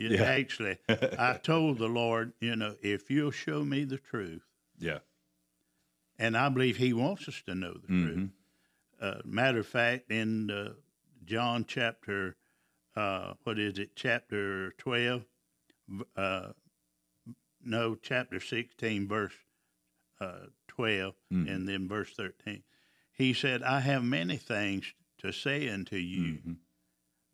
You 0.00 0.08
know, 0.08 0.16
Yeah. 0.16 0.30
Actually, 0.30 0.78
I 0.88 1.34
told 1.42 1.76
the 1.76 1.86
Lord, 1.88 2.32
you 2.40 2.56
know, 2.56 2.74
if 2.80 3.10
you'll 3.10 3.30
show 3.32 3.64
me 3.66 3.84
the 3.84 3.98
truth, 3.98 4.46
Yeah. 4.78 5.00
and 6.18 6.38
I 6.38 6.48
believe 6.48 6.78
He 6.78 6.94
wants 6.94 7.28
us 7.28 7.42
to 7.42 7.54
know 7.54 7.74
the 7.74 7.86
Mhm. 7.88 8.02
truth. 8.06 8.30
Uh, 8.98 9.20
matter 9.26 9.58
of 9.58 9.66
fact, 9.66 10.10
in 10.10 10.50
uh, 10.50 10.72
John 11.26 11.66
chapter, 11.66 12.36
uh, 12.96 13.34
what 13.44 13.58
is 13.58 13.78
it, 13.78 13.94
chapter 13.94 14.72
12, 14.78 15.26
uh, 16.16 16.52
no, 17.62 17.94
chapter 17.94 18.40
16, 18.40 19.06
verse 19.06 19.34
uh, 20.18 20.46
12, 20.68 21.14
Mhm. 21.30 21.46
and 21.48 21.68
then 21.68 21.88
verse 21.88 22.14
13, 22.14 22.62
he 23.12 23.34
said, 23.34 23.62
I 23.62 23.80
have 23.80 24.02
many 24.02 24.38
things 24.38 24.94
to 25.18 25.30
say 25.30 25.68
unto 25.68 25.96
you, 25.96 26.38
Mhm. 26.38 26.56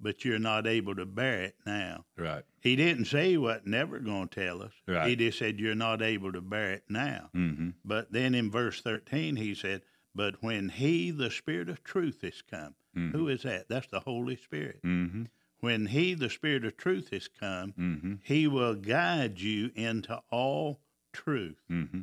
But 0.01 0.24
you're 0.24 0.38
not 0.38 0.66
able 0.66 0.94
to 0.94 1.07
bear 1.07 1.42
it 1.42 1.57
now. 1.64 2.05
Right. 2.16 2.44
He 2.61 2.76
didn't 2.76 3.07
say 3.07 3.30
he 3.30 3.36
wasn't 3.38 3.66
never 3.68 3.99
going 3.99 4.28
to 4.28 4.40
tell 4.47 4.62
us. 4.62 4.72
Right. 4.86 5.09
He 5.09 5.16
just 5.16 5.38
said, 5.38 5.59
You're 5.59 5.74
not 5.74 6.03
able 6.03 6.32
to 6.32 6.40
bear 6.40 6.72
it 6.72 6.84
now. 6.88 7.30
Mm-hmm. 7.34 7.70
But 7.84 8.12
then 8.12 8.34
in 8.34 8.51
verse 8.51 8.80
13, 8.82 9.36
he 9.36 9.55
said, 9.55 9.82
But 10.14 10.42
when 10.42 10.68
he, 10.68 11.11
the 11.11 11.30
Spirit 11.30 11.68
of 11.68 11.82
truth, 11.84 12.22
is 12.24 12.42
come, 12.42 12.74
Mhm. 12.97 13.12
who 13.12 13.28
is 13.28 13.42
that? 13.42 13.68
That's 13.68 13.86
the 13.88 14.01
Holy 14.01 14.36
Spirit. 14.36 14.80
Mm-hmm. 14.82 15.24
When 15.61 15.86
he, 15.86 16.14
the 16.14 16.30
Spirit 16.30 16.64
of 16.64 16.76
truth, 16.76 17.12
is 17.12 17.28
come, 17.28 17.72
Mm-hmm. 17.78 18.14
he 18.22 18.47
will 18.47 18.74
guide 18.74 19.40
you 19.40 19.70
into 19.74 20.20
all 20.30 20.80
truth. 21.12 21.61
Mm-hmm. 21.70 22.01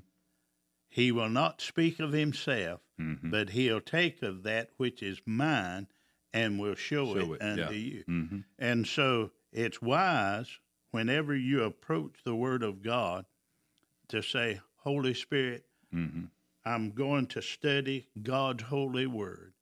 He 0.89 1.11
will 1.11 1.29
not 1.29 1.61
speak 1.61 1.99
of 1.99 2.11
himself, 2.13 2.81
Mm-hmm. 3.01 3.31
but 3.31 3.49
he'll 3.49 3.81
take 3.81 4.21
of 4.21 4.43
that 4.43 4.69
which 4.77 5.01
is 5.01 5.19
mine 5.25 5.87
and 6.33 6.59
we'll 6.59 6.75
show, 6.75 7.13
Show 7.15 7.33
it, 7.33 7.35
it, 7.35 7.41
unto 7.41 7.61
yeah. 7.61 7.69
you. 7.71 8.03
Mm-hmm. 8.09 8.39
And 8.59 8.87
so 8.87 9.31
it's 9.51 9.81
wise 9.81 10.47
whenever 10.91 11.35
you 11.35 11.63
approach 11.63 12.15
the 12.23 12.35
Word 12.35 12.63
of 12.63 12.81
God 12.81 13.25
to 14.09 14.21
say, 14.21 14.59
Holy 14.77 15.13
Spirit, 15.13 15.65
Mm-hmm. 15.93 16.25
I'm 16.65 16.91
going 16.91 17.27
to 17.27 17.41
study 17.41 18.07
God's 18.23 18.63
holy 18.63 19.05
word. 19.05 19.53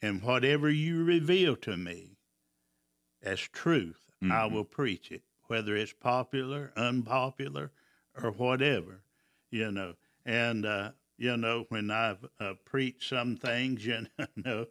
And 0.00 0.22
whatever 0.22 0.70
you 0.70 1.04
reveal 1.04 1.54
to 1.56 1.76
me 1.76 2.16
as 3.22 3.40
truth, 3.40 4.10
I 4.22 4.48
Mhm. 4.48 4.52
will 4.52 4.64
preach 4.64 5.10
it, 5.12 5.22
whether 5.48 5.76
it's 5.76 5.92
popular, 5.92 6.72
unpopular, 6.76 7.72
or 8.14 8.30
whatever, 8.30 9.02
you 9.50 9.70
know. 9.70 9.96
And, 10.24 10.64
uh, 10.64 10.92
you 11.18 11.36
know, 11.36 11.64
when 11.68 11.90
I've 11.90 12.24
uh, 12.40 12.54
preached 12.64 13.08
some 13.08 13.36
things, 13.36 13.84
you 13.86 14.06
know, 14.36 14.66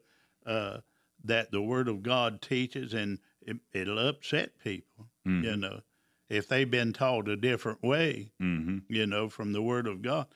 uh, 0.46 0.80
that 1.24 1.52
the 1.52 1.62
Word 1.62 1.88
of 1.88 2.04
God 2.04 2.42
teaches, 2.42 2.94
and 2.94 3.20
it, 3.42 3.58
it'll 3.72 4.00
upset 4.00 4.60
people, 4.60 5.10
you 5.26 5.32
Mhm. 5.32 5.60
know, 5.60 5.82
if 6.30 6.48
they've 6.48 6.70
been 6.70 6.94
taught 6.94 7.28
a 7.30 7.36
different 7.38 7.82
way 7.84 8.32
Mm-hmm. 8.42 8.80
you 8.90 9.06
know, 9.08 9.30
from 9.30 9.54
the 9.54 9.62
Word 9.62 9.88
of 9.88 10.02
God. 10.02 10.28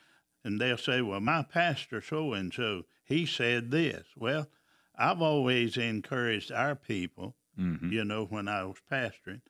And 0.44 0.60
they'll 0.60 0.78
say, 0.78 1.02
well, 1.02 1.20
my 1.20 1.42
pastor 1.42 2.00
so 2.00 2.32
and 2.32 2.52
so, 2.54 2.86
he 3.04 3.26
said 3.26 3.70
this. 3.70 4.06
Well, 4.16 4.48
I've 4.96 5.20
always 5.20 5.76
encouraged 5.76 6.50
our 6.52 6.74
people, 6.74 7.36
Mm-hmm. 7.58 7.90
you 7.92 8.04
know, 8.04 8.24
when 8.24 8.48
I 8.48 8.64
was 8.64 8.78
pastoring, 8.90 9.42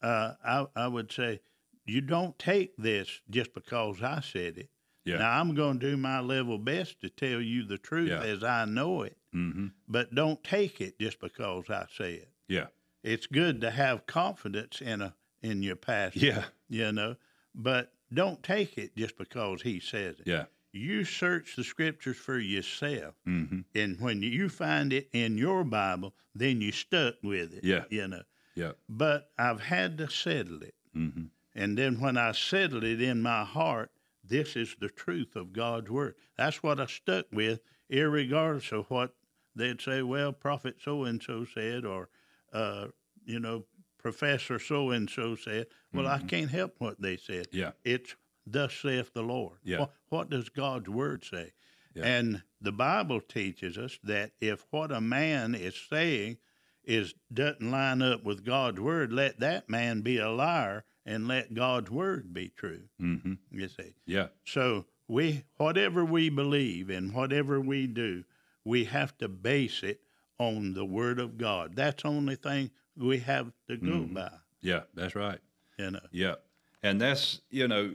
uh, 0.00 0.34
I, 0.44 0.66
I 0.76 0.88
would 0.88 1.10
say, 1.12 1.40
you 1.84 2.00
don't 2.00 2.38
take 2.38 2.76
this 2.76 3.20
just 3.28 3.52
because 3.52 4.02
I 4.02 4.20
said 4.20 4.56
it. 4.58 4.70
Yeah. 5.04 5.18
Now, 5.18 5.40
I'm 5.40 5.54
going 5.54 5.80
to 5.80 5.90
do 5.90 5.96
my 5.96 6.20
level 6.20 6.58
best 6.58 7.00
to 7.00 7.10
tell 7.10 7.40
you 7.40 7.64
the 7.64 7.78
truth 7.78 8.08
Yeah. 8.10 8.22
as 8.22 8.42
I 8.44 8.64
know 8.64 9.02
it, 9.02 9.17
Mm-hmm. 9.34 9.66
but 9.86 10.14
don't 10.14 10.42
take 10.42 10.80
it 10.80 10.98
just 10.98 11.20
because 11.20 11.68
I 11.70 11.86
say 11.96 12.14
it. 12.14 12.28
Yeah. 12.48 12.66
It's 13.02 13.26
good 13.26 13.60
to 13.60 13.70
have 13.70 14.06
confidence 14.06 14.80
in 14.80 15.02
a 15.02 15.14
in 15.42 15.62
your 15.62 15.76
pastor, 15.76 16.18
Yeah. 16.18 16.44
you 16.68 16.90
know, 16.92 17.16
but 17.54 17.92
don't 18.12 18.42
take 18.42 18.76
it 18.78 18.96
just 18.96 19.16
because 19.18 19.62
he 19.62 19.78
says 19.80 20.16
it. 20.18 20.26
Yeah. 20.26 20.46
You 20.72 21.04
search 21.04 21.56
the 21.56 21.64
scriptures 21.64 22.16
for 22.16 22.38
yourself, 22.38 23.14
Mm-hmm. 23.26 23.60
and 23.74 24.00
when 24.00 24.22
you 24.22 24.48
find 24.48 24.92
it 24.92 25.08
in 25.12 25.38
your 25.38 25.62
Bible, 25.64 26.14
then 26.34 26.60
you 26.60 26.72
stuck 26.72 27.14
with 27.22 27.52
it. 27.54 27.64
Yeah. 27.64 27.84
you 27.90 28.08
know. 28.08 28.22
Yeah. 28.54 28.72
But 28.88 29.30
I've 29.38 29.60
had 29.60 29.98
to 29.98 30.08
settle 30.10 30.62
it, 30.62 30.74
Mm-hmm. 30.96 31.24
And 31.54 31.76
then 31.78 32.00
when 32.00 32.16
I 32.16 32.32
settled 32.32 32.84
it 32.84 33.00
in 33.02 33.20
my 33.22 33.44
heart, 33.44 33.90
this 34.24 34.56
is 34.56 34.74
the 34.80 34.88
truth 34.88 35.36
of 35.36 35.52
God's 35.52 35.90
word. 35.90 36.14
That's 36.36 36.62
what 36.62 36.80
I 36.80 36.86
stuck 36.86 37.26
with, 37.32 37.60
irregardless 37.90 38.72
of 38.72 38.86
what 38.90 39.14
they'd 39.58 39.80
say. 39.80 40.02
Well, 40.02 40.32
prophet 40.32 40.76
so 40.82 41.04
and 41.04 41.22
so 41.22 41.44
said, 41.44 41.84
or 41.84 42.08
uh, 42.52 42.86
you 43.24 43.40
know, 43.40 43.64
professor 43.98 44.58
so 44.58 44.90
and 44.90 45.08
so 45.10 45.36
said. 45.36 45.66
Well, 45.92 46.06
I 46.06 46.20
can't 46.20 46.50
help 46.50 46.74
what 46.78 47.00
they 47.00 47.16
said. 47.16 47.48
Yeah. 47.52 47.72
It's 47.84 48.14
thus 48.46 48.74
saith 48.74 49.12
the 49.12 49.22
Lord. 49.22 49.58
Yeah. 49.64 49.80
What, 49.80 49.90
what 50.08 50.30
does 50.30 50.48
God's 50.48 50.88
word 50.88 51.24
say? 51.24 51.52
Yeah. 51.94 52.04
And 52.04 52.42
the 52.60 52.72
Bible 52.72 53.20
teaches 53.20 53.76
us 53.76 53.98
that 54.04 54.32
if 54.40 54.66
what 54.70 54.92
a 54.92 55.00
man 55.00 55.54
is 55.54 55.74
saying 55.90 56.38
is 56.84 57.14
doesn't 57.32 57.70
line 57.70 58.02
up 58.02 58.24
with 58.24 58.44
God's 58.44 58.80
word, 58.80 59.12
let 59.12 59.40
that 59.40 59.68
man 59.68 60.00
be 60.00 60.18
a 60.18 60.30
liar 60.30 60.84
and 61.04 61.28
let 61.28 61.54
God's 61.54 61.90
word 61.90 62.32
be 62.32 62.48
true. 62.48 62.82
Mm-hmm. 63.00 63.34
You 63.50 63.68
see. 63.68 63.94
Yeah. 64.06 64.28
So 64.44 64.86
we 65.06 65.44
whatever 65.56 66.04
we 66.04 66.28
believe 66.28 66.90
and 66.90 67.12
whatever 67.14 67.60
we 67.60 67.86
do, 67.86 68.24
we 68.68 68.84
have 68.84 69.16
to 69.18 69.28
base 69.28 69.82
it 69.82 70.00
on 70.38 70.74
the 70.74 70.84
word 70.84 71.18
of 71.18 71.38
God. 71.38 71.74
That's 71.74 72.02
the 72.02 72.08
only 72.10 72.36
thing 72.36 72.70
we 72.96 73.18
have 73.20 73.50
to 73.68 73.76
go 73.76 73.86
Mm-hmm. 73.92 74.14
by. 74.14 74.30
Yeah. 74.60 74.82
That's 74.94 75.14
right. 75.14 75.38
You 75.78 75.92
know. 75.92 76.00
Yeah. 76.12 76.34
And 76.82 77.00
that's, 77.00 77.40
you 77.50 77.66
know, 77.66 77.94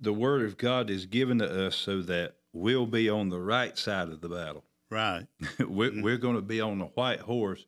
the 0.00 0.12
word 0.12 0.42
of 0.46 0.56
God 0.56 0.88
is 0.90 1.06
given 1.06 1.38
to 1.40 1.66
us 1.66 1.76
so 1.76 2.00
that 2.02 2.36
we'll 2.52 2.86
be 2.86 3.08
on 3.10 3.28
the 3.28 3.38
right 3.40 3.76
side 3.76 4.08
of 4.08 4.20
the 4.22 4.28
battle. 4.28 4.64
Right. 4.90 5.26
we're, 5.60 6.02
we're 6.02 6.16
going 6.16 6.36
to 6.36 6.42
be 6.42 6.60
on 6.60 6.78
the 6.78 6.86
white 6.86 7.20
horse 7.20 7.66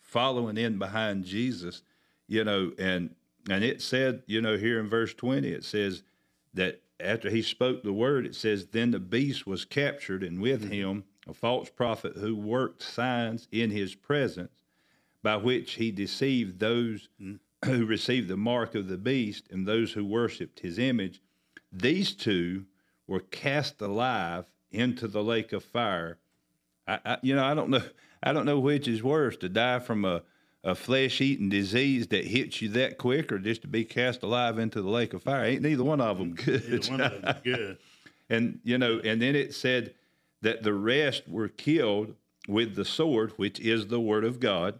following 0.00 0.56
in 0.56 0.78
behind 0.78 1.24
Jesus, 1.24 1.82
you 2.26 2.44
know, 2.44 2.72
and 2.78 3.14
and 3.50 3.64
it 3.64 3.80
said, 3.80 4.22
you 4.26 4.42
know, 4.42 4.58
here 4.58 4.78
in 4.78 4.88
verse 4.88 5.14
20 5.14 5.48
it 5.48 5.64
says 5.64 6.02
that 6.54 6.82
after 7.00 7.30
he 7.30 7.40
spoke 7.42 7.82
the 7.82 7.92
word 7.92 8.26
it 8.26 8.34
says 8.34 8.66
then 8.72 8.90
the 8.90 8.98
beast 8.98 9.46
was 9.46 9.64
captured 9.64 10.22
and 10.24 10.40
with 10.40 10.68
him 10.70 11.04
a 11.28 11.34
false 11.34 11.68
prophet 11.70 12.16
who 12.16 12.34
worked 12.34 12.82
signs 12.82 13.46
in 13.52 13.70
his 13.70 13.94
presence 13.94 14.62
by 15.22 15.36
which 15.36 15.74
he 15.74 15.90
deceived 15.90 16.58
those 16.58 17.08
who 17.64 17.84
received 17.86 18.28
the 18.28 18.36
mark 18.36 18.74
of 18.74 18.88
the 18.88 18.96
beast 18.96 19.48
and 19.50 19.66
those 19.66 19.92
who 19.92 20.04
worshiped 20.04 20.60
his 20.60 20.78
image 20.78 21.20
these 21.70 22.14
two 22.14 22.64
were 23.06 23.20
cast 23.20 23.80
alive 23.80 24.46
into 24.70 25.06
the 25.06 25.22
lake 25.22 25.52
of 25.52 25.62
fire 25.62 26.18
I, 26.88 26.98
I, 27.04 27.18
you 27.22 27.36
know, 27.36 27.44
I 27.44 27.54
don't 27.54 27.68
know. 27.68 27.82
I 28.22 28.32
don't 28.32 28.46
know 28.46 28.58
which 28.58 28.88
is 28.88 29.02
worse: 29.02 29.36
to 29.38 29.48
die 29.48 29.78
from 29.78 30.04
a, 30.04 30.22
a 30.64 30.74
flesh-eating 30.74 31.50
disease 31.50 32.08
that 32.08 32.24
hits 32.24 32.60
you 32.62 32.70
that 32.70 32.98
quick, 32.98 33.30
or 33.30 33.38
just 33.38 33.62
to 33.62 33.68
be 33.68 33.84
cast 33.84 34.22
alive 34.22 34.58
into 34.58 34.82
the 34.82 34.88
lake 34.88 35.12
of 35.12 35.22
fire. 35.22 35.44
Ain't 35.44 35.62
neither 35.62 35.84
one 35.84 36.00
of 36.00 36.18
them 36.18 36.34
good. 36.34 36.64
Either 36.64 36.90
one 36.90 37.00
of 37.00 37.22
them 37.22 37.36
good. 37.44 37.78
and 38.30 38.58
you 38.64 38.78
know, 38.78 39.00
and 39.04 39.20
then 39.20 39.36
it 39.36 39.54
said 39.54 39.94
that 40.42 40.62
the 40.62 40.72
rest 40.74 41.28
were 41.28 41.48
killed 41.48 42.14
with 42.46 42.74
the 42.74 42.84
sword, 42.84 43.32
which 43.36 43.58
is 43.60 43.86
the 43.88 44.00
word 44.00 44.24
of 44.24 44.40
God, 44.40 44.78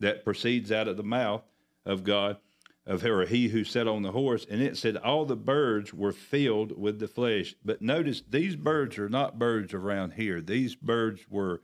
that 0.00 0.24
proceeds 0.24 0.72
out 0.72 0.88
of 0.88 0.96
the 0.96 1.02
mouth 1.02 1.42
of 1.84 2.02
God, 2.02 2.38
of 2.86 3.02
her, 3.02 3.26
he 3.26 3.48
who 3.48 3.62
sat 3.64 3.86
on 3.86 4.02
the 4.02 4.12
horse. 4.12 4.46
And 4.48 4.62
it 4.62 4.76
said 4.78 4.96
all 4.96 5.26
the 5.26 5.36
birds 5.36 5.92
were 5.92 6.12
filled 6.12 6.78
with 6.78 6.98
the 6.98 7.08
flesh. 7.08 7.54
But 7.64 7.82
notice 7.82 8.22
these 8.28 8.56
birds 8.56 8.96
are 8.96 9.08
not 9.10 9.38
birds 9.38 9.74
around 9.74 10.12
here. 10.14 10.40
These 10.40 10.76
birds 10.76 11.22
were 11.28 11.60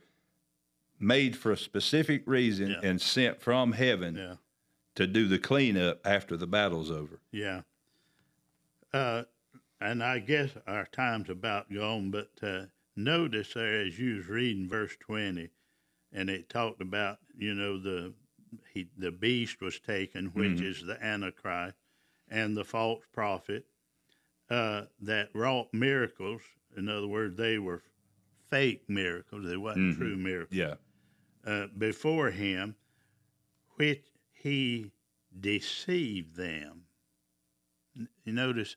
made 0.99 1.35
for 1.35 1.51
a 1.51 1.57
specific 1.57 2.23
reason 2.27 2.69
Yeah. 2.71 2.79
and 2.83 3.01
sent 3.01 3.41
from 3.41 3.71
heaven 3.71 4.15
Yeah. 4.15 4.35
to 4.95 5.07
do 5.07 5.27
the 5.27 5.39
cleanup 5.39 6.05
after 6.05 6.37
the 6.37 6.45
battle's 6.47 6.91
over. 6.91 7.19
Yeah. 7.31 7.61
Uh, 8.93 9.23
and 9.81 10.03
I 10.03 10.19
guess 10.19 10.51
our 10.67 10.85
time's 10.85 11.29
about 11.29 11.73
gone, 11.73 12.11
but 12.11 12.29
uh, 12.43 12.65
notice 12.95 13.53
there 13.53 13.81
as 13.81 13.97
you 13.99 14.15
was 14.17 14.27
reading 14.27 14.67
verse 14.67 14.95
20, 14.99 15.49
and 16.11 16.29
it 16.29 16.49
talked 16.49 16.81
about, 16.81 17.17
you 17.37 17.53
know, 17.53 17.79
the 17.79 18.13
he, 18.71 18.87
the 18.97 19.11
beast 19.11 19.61
was 19.61 19.79
taken, 19.79 20.27
which 20.27 20.61
is 20.61 20.83
the 20.85 21.03
Antichrist, 21.03 21.75
and 22.29 22.55
the 22.55 22.63
false 22.63 23.03
prophet 23.11 23.65
uh, 24.49 24.83
that 25.01 25.29
wrought 25.33 25.69
miracles. 25.73 26.41
In 26.77 26.87
other 26.87 27.07
words, 27.07 27.35
they 27.35 27.57
were 27.57 27.81
fake 28.51 28.83
miracles. 28.87 29.45
They 29.47 29.57
wasn't 29.57 29.97
true 29.97 30.15
miracles 30.15 30.55
Yeah. 30.55 30.75
uh, 31.45 31.67
before 31.75 32.29
him, 32.29 32.75
which 33.77 34.03
he 34.33 34.91
deceived 35.39 36.35
them. 36.35 36.83
You 38.23 38.33
notice 38.33 38.75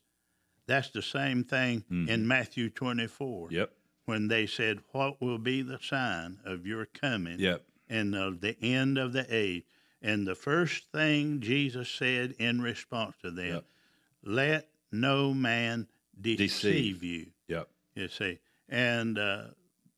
that's 0.67 0.89
the 0.91 1.03
same 1.03 1.45
thing 1.45 1.85
in 1.91 2.27
Matthew 2.27 2.71
24 2.71 3.49
Yep. 3.51 3.76
When 4.07 4.29
they 4.29 4.47
said, 4.47 4.81
What 4.93 5.21
will 5.21 5.39
be 5.39 5.63
the 5.63 5.79
sign 5.81 6.39
of 6.45 6.67
your 6.67 6.87
coming 6.87 7.39
Yep. 7.41 7.63
and 7.89 8.15
of 8.15 8.41
the 8.41 8.57
end 8.63 8.97
of 8.99 9.13
the 9.13 9.27
age? 9.29 9.65
And 10.03 10.27
the 10.27 10.35
first 10.35 10.91
thing 10.93 11.41
Jesus 11.41 11.89
said 11.89 12.35
in 12.39 12.61
response 12.63 13.17
to 13.23 13.31
them, 13.31 13.47
Yep. 13.47 13.65
Let 14.23 14.69
no 14.91 15.35
man 15.35 15.87
deceive, 16.21 17.01
Deceive. 17.01 17.03
you 17.05 17.27
Yep. 17.49 17.69
you 17.95 18.09
see. 18.09 18.39
And 18.69 19.19
uh, 19.19 19.45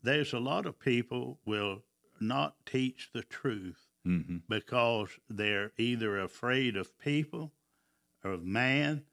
there's 0.02 0.32
a 0.32 0.38
lot 0.38 0.66
of 0.66 0.78
people 0.78 1.38
will 1.46 1.82
not 2.20 2.56
teach 2.66 3.10
the 3.12 3.22
truth 3.22 3.84
Mm-hmm. 4.06 4.38
because 4.48 5.10
they're 5.28 5.72
either 5.76 6.18
afraid 6.18 6.76
of 6.76 6.98
people 6.98 7.52
or 8.24 8.30
of 8.32 8.42
man, 8.44 9.04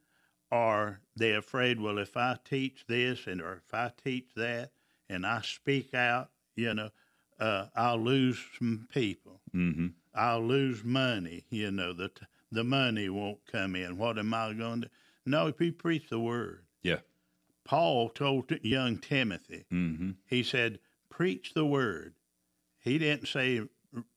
or 0.49 1.01
they're 1.17 1.39
afraid, 1.39 1.81
well, 1.81 1.97
if 1.97 2.15
I 2.15 2.37
teach 2.45 2.85
this 2.87 3.27
and 3.27 3.41
or 3.41 3.61
if 3.65 3.73
I 3.73 3.91
teach 4.01 4.29
that 4.35 4.71
and 5.09 5.25
I 5.25 5.41
speak 5.41 5.93
out, 5.93 6.29
you 6.55 6.73
know, 6.73 6.89
uh, 7.39 7.67
I'll 7.75 7.99
lose 7.99 8.39
some 8.57 8.87
people. 8.93 9.41
Mm-hmm. 9.53 9.87
I'll 10.13 10.43
lose 10.43 10.83
money. 10.83 11.45
You 11.49 11.71
know, 11.71 11.93
the 11.93 12.09
the 12.51 12.63
money 12.63 13.09
won't 13.09 13.39
come 13.51 13.75
in. 13.75 13.97
What 13.97 14.17
am 14.17 14.33
I 14.33 14.53
going 14.53 14.81
to? 14.83 14.89
No, 15.25 15.47
if 15.47 15.59
you 15.59 15.73
preach 15.73 16.09
the 16.09 16.19
word. 16.19 16.63
Yeah. 16.83 16.99
Paul 17.65 18.09
told 18.09 18.51
young 18.61 18.97
Timothy, 18.99 19.65
Mm-hmm. 19.73 20.11
he 20.27 20.43
said, 20.43 20.79
preach 21.09 21.53
the 21.53 21.65
word. 21.65 22.13
He 22.79 22.97
didn't 22.99 23.27
say 23.27 23.61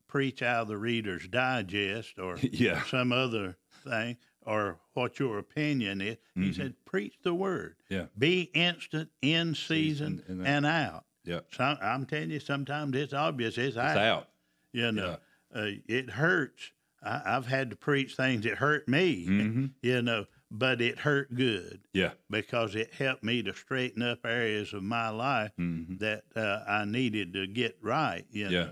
preach 0.07 0.41
out 0.43 0.63
of 0.63 0.67
the 0.69 0.77
Reader's 0.77 1.27
Digest 1.27 2.19
or 2.19 2.37
Yeah. 2.41 2.83
some 2.83 3.11
other 3.11 3.57
thing 3.83 4.17
or 4.45 4.79
what 4.93 5.19
your 5.19 5.37
opinion 5.37 6.01
is. 6.01 6.17
He 6.35 6.53
said, 6.53 6.73
preach 6.85 7.15
the 7.23 7.33
word. 7.33 7.75
Mm-hmm. 7.91 7.93
Yeah. 8.01 8.05
Be 8.17 8.49
instant 8.53 9.09
in 9.21 9.53
season, 9.55 10.19
Season 10.25 10.45
and 10.45 10.65
out. 10.65 11.05
Yeah. 11.25 11.39
Some, 11.51 11.77
I'm 11.81 12.05
telling 12.05 12.31
you, 12.31 12.39
sometimes 12.39 12.95
it's 12.95 13.13
obvious 13.13 13.57
it's, 13.57 13.69
It's 13.69 13.77
out. 13.77 13.97
out. 13.97 14.27
You 14.71 14.91
know, 14.91 15.17
uh, 15.53 15.67
it 15.87 16.09
hurts. 16.11 16.71
I, 17.03 17.21
I've 17.25 17.45
had 17.47 17.69
to 17.71 17.75
preach 17.75 18.15
things 18.15 18.43
that 18.45 18.57
hurt 18.57 18.87
me, 18.87 19.25
Mm-hmm. 19.27 19.65
you 19.81 20.01
know, 20.01 20.25
but 20.51 20.81
it 20.81 20.97
hurt 20.99 21.33
good 21.35 21.81
Yeah. 21.93 22.11
because 22.29 22.75
it 22.75 22.93
helped 22.93 23.23
me 23.23 23.43
to 23.43 23.53
straighten 23.53 24.01
up 24.01 24.25
areas 24.25 24.73
of 24.73 24.83
my 24.83 25.09
life 25.09 25.51
Mm-hmm. 25.59 25.97
that 25.97 26.23
uh, 26.35 26.63
I 26.67 26.85
needed 26.85 27.33
to 27.33 27.45
get 27.47 27.77
right. 27.81 28.25
You 28.31 28.49
Yeah. 28.49 28.63
know, 28.63 28.71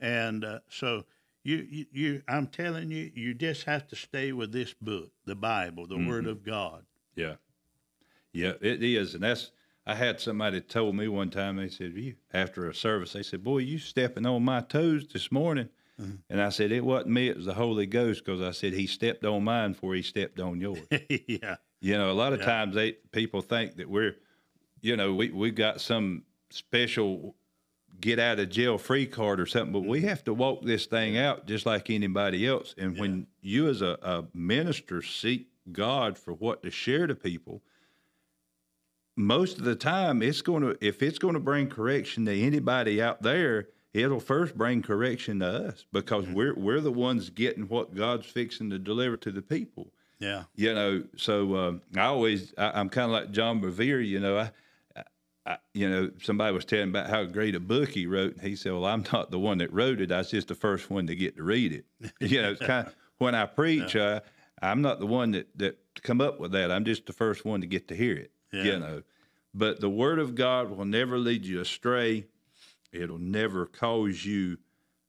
and 0.00 0.44
uh, 0.44 0.58
so 0.68 1.04
you, 1.44 1.56
you, 1.70 1.86
you, 1.92 2.22
I'm 2.26 2.46
telling 2.48 2.90
you, 2.90 3.10
you 3.14 3.34
just 3.34 3.64
have 3.64 3.86
to 3.88 3.96
stay 3.96 4.32
with 4.32 4.50
this 4.52 4.74
book, 4.74 5.12
the 5.26 5.34
Bible, 5.36 5.86
the 5.86 5.94
Mm-hmm. 5.96 6.08
Word 6.08 6.26
of 6.26 6.42
God. 6.44 6.84
Yeah. 7.14 7.34
Yeah, 8.32 8.54
it 8.60 8.82
is. 8.82 9.14
And 9.14 9.22
that's, 9.22 9.52
I 9.86 9.94
had 9.94 10.18
somebody 10.20 10.60
told 10.60 10.96
me 10.96 11.06
one 11.06 11.30
time, 11.30 11.56
they 11.56 11.68
said, 11.68 11.92
you, 11.92 12.14
after 12.32 12.68
a 12.68 12.74
service, 12.74 13.12
they 13.12 13.22
said, 13.22 13.44
boy, 13.44 13.58
you 13.58 13.78
stepping 13.78 14.26
on 14.26 14.44
my 14.44 14.62
toes 14.62 15.06
this 15.12 15.30
morning. 15.30 15.68
And 16.28 16.40
I 16.42 16.48
said, 16.48 16.72
it 16.72 16.84
wasn't 16.84 17.12
me, 17.12 17.28
it 17.28 17.36
was 17.36 17.46
the 17.46 17.54
Holy 17.54 17.86
Ghost, 17.86 18.24
because 18.24 18.40
I 18.40 18.50
said, 18.50 18.72
he 18.72 18.88
stepped 18.88 19.24
on 19.24 19.44
mine 19.44 19.72
before 19.72 19.94
he 19.94 20.02
stepped 20.02 20.40
on 20.40 20.60
yours. 20.60 20.88
yeah, 21.28 21.56
you 21.80 21.96
know, 21.96 22.10
a 22.10 22.12
lot 22.12 22.32
of 22.32 22.40
Yeah. 22.40 22.46
times 22.46 22.74
they 22.74 22.92
people 23.12 23.42
think 23.42 23.76
that 23.76 23.88
we're, 23.88 24.16
you 24.80 24.96
know, 24.96 25.14
we, 25.14 25.30
we 25.30 25.50
got 25.52 25.80
some 25.80 26.24
special 26.50 27.36
get 28.00 28.18
out 28.18 28.38
of 28.38 28.50
jail 28.50 28.78
free 28.78 29.06
card 29.06 29.40
or 29.40 29.46
something, 29.46 29.72
but 29.72 29.88
we 29.88 30.02
have 30.02 30.24
to 30.24 30.34
walk 30.34 30.62
this 30.62 30.86
thing 30.86 31.16
out 31.16 31.46
just 31.46 31.66
like 31.66 31.90
anybody 31.90 32.46
else. 32.46 32.74
And 32.76 32.98
when 32.98 33.26
you 33.40 33.68
as 33.68 33.82
a, 33.82 33.98
a 34.02 34.24
minister 34.34 35.02
seek 35.02 35.48
God 35.72 36.18
for 36.18 36.34
what 36.34 36.62
to 36.62 36.70
share 36.70 37.06
to 37.06 37.14
people, 37.14 37.62
most 39.16 39.58
of 39.58 39.64
the 39.64 39.76
time 39.76 40.22
it's 40.22 40.42
going 40.42 40.62
to 40.62 40.76
if 40.80 41.02
it's 41.02 41.18
going 41.18 41.34
to 41.34 41.40
bring 41.40 41.68
correction 41.68 42.24
to 42.26 42.40
anybody 42.40 43.00
out 43.00 43.22
there 43.22 43.68
it'll 43.92 44.20
first 44.20 44.56
bring 44.56 44.82
correction 44.82 45.38
to 45.38 45.46
us 45.46 45.84
because 45.92 46.26
we're 46.28 46.54
we're 46.54 46.80
the 46.80 46.90
ones 46.90 47.30
getting 47.30 47.68
what 47.68 47.94
god's 47.94 48.26
fixing 48.26 48.70
to 48.70 48.78
deliver 48.78 49.16
to 49.16 49.30
the 49.30 49.42
people. 49.42 49.88
Yeah, 50.18 50.44
you 50.56 50.74
know 50.74 51.04
so 51.16 51.56
um, 51.56 51.82
i 51.96 52.02
always 52.02 52.54
I, 52.56 52.72
i'm 52.80 52.88
kind 52.88 53.06
of 53.06 53.10
like 53.12 53.30
john 53.30 53.60
bevere 53.60 54.04
you 54.06 54.20
know 54.20 54.38
I, 54.38 54.50
I- 55.46 55.52
I 55.52 55.58
you 55.74 55.88
know 55.90 56.10
somebody 56.22 56.54
was 56.54 56.64
telling 56.64 56.88
about 56.88 57.10
how 57.10 57.24
great 57.24 57.54
a 57.54 57.60
book 57.60 57.90
he 57.90 58.06
wrote 58.06 58.34
and 58.34 58.42
he 58.42 58.56
said 58.56 58.72
well 58.72 58.86
i'm 58.86 59.04
not 59.12 59.30
the 59.30 59.38
one 59.38 59.58
that 59.58 59.72
wrote 59.72 60.00
it 60.00 60.10
i 60.10 60.18
was 60.18 60.30
just 60.30 60.48
the 60.48 60.54
first 60.54 60.88
one 60.90 61.06
to 61.08 61.14
get 61.14 61.36
to 61.36 61.42
read 61.42 61.72
it 61.72 61.84
you 62.20 62.40
know 62.40 62.52
it's 62.52 62.60
kind 62.64 62.86
of 62.86 62.94
when 63.18 63.34
i 63.34 63.44
preach 63.46 63.94
uh, 63.96 64.20
I'm 64.62 64.80
not 64.80 64.98
the 65.00 65.06
one 65.06 65.32
that 65.32 65.48
that 65.58 65.78
come 66.02 66.22
up 66.22 66.40
with 66.40 66.52
that. 66.52 66.70
I'm 66.70 66.84
just 66.86 67.04
the 67.04 67.12
first 67.12 67.44
one 67.44 67.60
to 67.60 67.66
get 67.66 67.88
to 67.88 67.94
hear 67.94 68.16
it. 68.16 68.30
Yeah. 68.50 68.62
You 68.62 68.78
know, 68.78 69.02
but 69.52 69.80
the 69.80 69.90
Word 69.90 70.18
of 70.18 70.34
God 70.34 70.70
will 70.70 70.86
never 70.86 71.18
lead 71.18 71.44
you 71.44 71.60
astray. 71.60 72.24
It'll 72.90 73.18
never 73.18 73.66
cause 73.66 74.24
you 74.24 74.56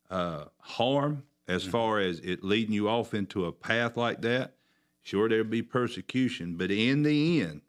uh, 0.10 0.46
harm 0.60 1.24
as 1.48 1.62
Mm-hmm. 1.62 1.72
far 1.72 2.00
as 2.00 2.20
it 2.20 2.44
leading 2.44 2.74
you 2.74 2.90
off 2.90 3.14
into 3.14 3.46
a 3.46 3.52
path 3.54 3.96
like 3.96 4.22
that. 4.24 4.56
Sure, 5.04 5.30
there'll 5.30 5.46
be 5.46 5.62
persecution, 5.62 6.58
but 6.58 6.70
in 6.72 7.04
the 7.04 7.42
end, 7.42 7.62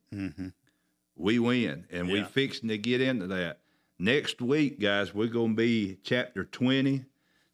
we 1.16 1.38
win, 1.38 1.86
and 1.90 2.08
we 2.08 2.18
Yeah. 2.20 2.26
fixing 2.26 2.68
to 2.68 2.78
get 2.78 3.00
into 3.00 3.26
that. 3.28 3.60
Next 3.98 4.40
week, 4.42 4.78
guys, 4.78 5.14
we're 5.14 5.26
going 5.28 5.52
to 5.52 5.56
be 5.56 5.96
chapter 6.02 6.44
20. 6.44 7.04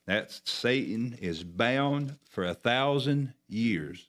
That's 0.06 0.42
Satan 0.44 1.14
is 1.20 1.44
bound 1.44 2.18
for 2.28 2.44
a 2.44 2.54
thousand 2.54 3.34
years. 3.48 4.08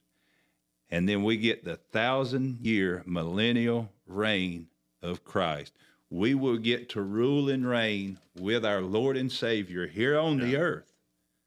And 0.90 1.08
then 1.08 1.24
we 1.24 1.38
get 1.38 1.64
the 1.64 1.76
thousand 1.78 2.66
year 2.66 3.04
millennial 3.06 3.92
reign 4.08 4.68
of 5.02 5.24
Christ. 5.24 5.74
We 6.10 6.34
will 6.36 6.58
get 6.58 6.90
to 6.90 7.02
rule 7.02 7.50
and 7.50 7.68
reign 7.68 8.20
with 8.36 8.66
our 8.66 8.82
Lord 8.82 9.18
and 9.18 9.32
Savior 9.32 9.88
here 9.88 10.18
on 10.18 10.40
the 10.40 10.56
earth 10.58 10.94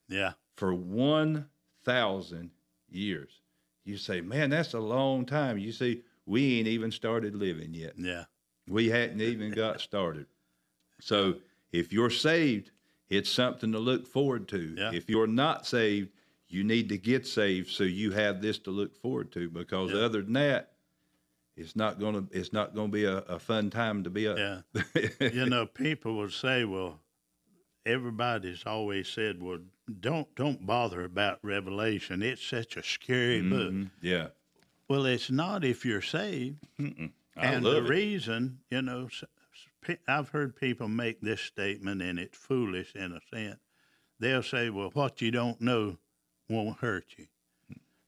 Yeah. 0.08 0.34
for 0.54 0.72
1,000 0.74 2.50
years. 2.88 3.40
You 3.84 3.96
say, 3.96 4.20
man, 4.20 4.50
that's 4.50 4.74
a 4.74 4.80
long 4.80 5.26
time. 5.26 5.58
You 5.58 5.72
see, 5.72 6.02
we 6.26 6.58
ain't 6.58 6.68
even 6.68 6.90
started 6.90 7.34
living 7.34 7.72
yet. 7.72 7.94
Yeah. 7.96 8.24
We 8.68 8.88
hadn't 8.88 9.20
even 9.20 9.52
got 9.52 9.80
started. 9.90 10.26
So 11.00 11.36
if 11.72 11.92
you're 11.92 12.10
saved, 12.10 12.72
it's 13.08 13.30
something 13.30 13.70
to 13.72 13.78
look 13.78 14.06
forward 14.06 14.48
to. 14.48 14.74
Yeah. 14.76 14.90
If 14.92 15.08
you're 15.08 15.28
not 15.28 15.66
saved, 15.66 16.10
you 16.48 16.64
need 16.64 16.88
to 16.88 16.98
get 16.98 17.26
saved 17.26 17.70
so 17.70 17.84
you 17.84 18.10
have 18.12 18.40
this 18.42 18.58
to 18.60 18.70
look 18.70 18.96
forward 18.96 19.30
to. 19.32 19.48
Because 19.50 19.92
Yeah. 19.92 20.00
other 20.00 20.22
than 20.22 20.32
that, 20.34 20.72
it's 21.56 21.74
not 21.76 21.98
gonna 22.00 22.24
it's 22.32 22.52
not 22.52 22.74
gonna 22.74 22.88
be 22.92 23.04
a, 23.04 23.18
a 23.18 23.38
fun 23.38 23.70
time 23.70 24.02
to 24.04 24.10
be 24.10 24.26
a 24.26 24.62
Yeah. 24.74 24.80
you 25.32 25.46
know, 25.46 25.64
people 25.66 26.16
would 26.16 26.32
say, 26.32 26.64
well, 26.64 27.00
everybody's 27.84 28.64
always 28.66 29.08
said, 29.08 29.40
well, 29.42 29.58
don't 30.00 30.32
don't 30.34 30.66
bother 30.66 31.04
about 31.04 31.38
Revelation. 31.42 32.22
It's 32.22 32.42
such 32.44 32.76
a 32.76 32.82
scary 32.82 33.42
book. 33.42 33.72
Mhm. 33.72 33.90
yeah. 34.02 34.28
Well, 34.88 35.04
it's 35.06 35.30
not 35.30 35.64
if 35.64 35.84
you're 35.84 36.02
saved. 36.02 36.58
I 36.78 37.10
and 37.36 37.64
love 37.64 37.74
the 37.74 37.84
it. 37.84 37.88
reason, 37.88 38.60
you 38.70 38.82
know, 38.82 39.06
s- 39.06 39.24
s- 39.24 39.66
pe- 39.82 39.98
I've 40.08 40.28
heard 40.30 40.56
people 40.56 40.88
make 40.88 41.20
this 41.20 41.40
statement, 41.40 42.00
and 42.02 42.18
it's 42.18 42.36
foolish 42.38 42.94
in 42.94 43.12
a 43.12 43.20
sense. 43.34 43.58
They'll 44.18 44.42
say, 44.42 44.70
well, 44.70 44.90
what 44.94 45.20
you 45.20 45.30
don't 45.30 45.60
know 45.60 45.98
won't 46.48 46.78
hurt 46.78 47.06
you. 47.18 47.26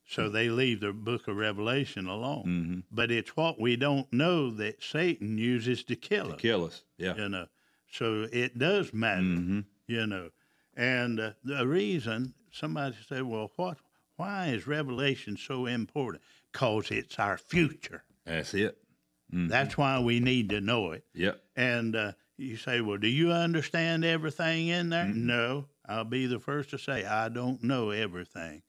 So 0.06 0.30
they 0.30 0.48
leave 0.48 0.80
the 0.80 0.94
book 0.94 1.28
of 1.28 1.36
Revelation 1.36 2.06
alone. 2.06 2.44
Mhm. 2.46 2.82
But 2.90 3.10
it's 3.10 3.36
what 3.36 3.60
we 3.60 3.76
don't 3.76 4.10
know 4.10 4.50
that 4.52 4.82
Satan 4.82 5.36
uses 5.36 5.84
to 5.84 5.96
kill 5.96 6.28
to 6.28 6.34
us 6.36 6.40
kill 6.40 6.64
us. 6.64 6.84
Yeah. 6.96 7.14
you 7.16 7.28
know. 7.28 7.48
So 7.90 8.26
it 8.32 8.56
does 8.58 8.94
matter, 8.94 9.20
hmm 9.20 9.60
you 9.86 10.06
know. 10.06 10.30
And 10.74 11.20
uh, 11.20 11.32
the 11.44 11.66
reason 11.66 12.32
somebody 12.50 12.96
said, 13.06 13.24
"Well, 13.24 13.50
what? 13.56 13.78
Why 14.16 14.46
is 14.48 14.66
Revelation 14.66 15.36
so 15.36 15.66
important?" 15.66 16.22
Cause 16.52 16.90
it's 16.90 17.18
our 17.18 17.38
future. 17.38 18.04
That's 18.24 18.54
it. 18.54 18.78
Mhm. 19.32 19.48
That's 19.48 19.76
why 19.76 20.00
we 20.00 20.20
need 20.20 20.48
to 20.50 20.60
know 20.60 20.92
it. 20.92 21.04
Yep. 21.14 21.42
And 21.56 21.94
uh, 21.96 22.12
you 22.36 22.56
say, 22.56 22.80
"Well, 22.80 22.98
do 22.98 23.08
you 23.08 23.30
understand 23.32 24.04
everything 24.04 24.68
in 24.68 24.88
there?" 24.90 25.06
No, 25.08 25.66
I'll 25.86 26.04
be 26.04 26.26
the 26.26 26.40
first 26.40 26.70
to 26.70 26.78
say 26.78 27.04
I 27.04 27.28
don't 27.28 27.62
know 27.62 27.90
everything, 27.90 28.62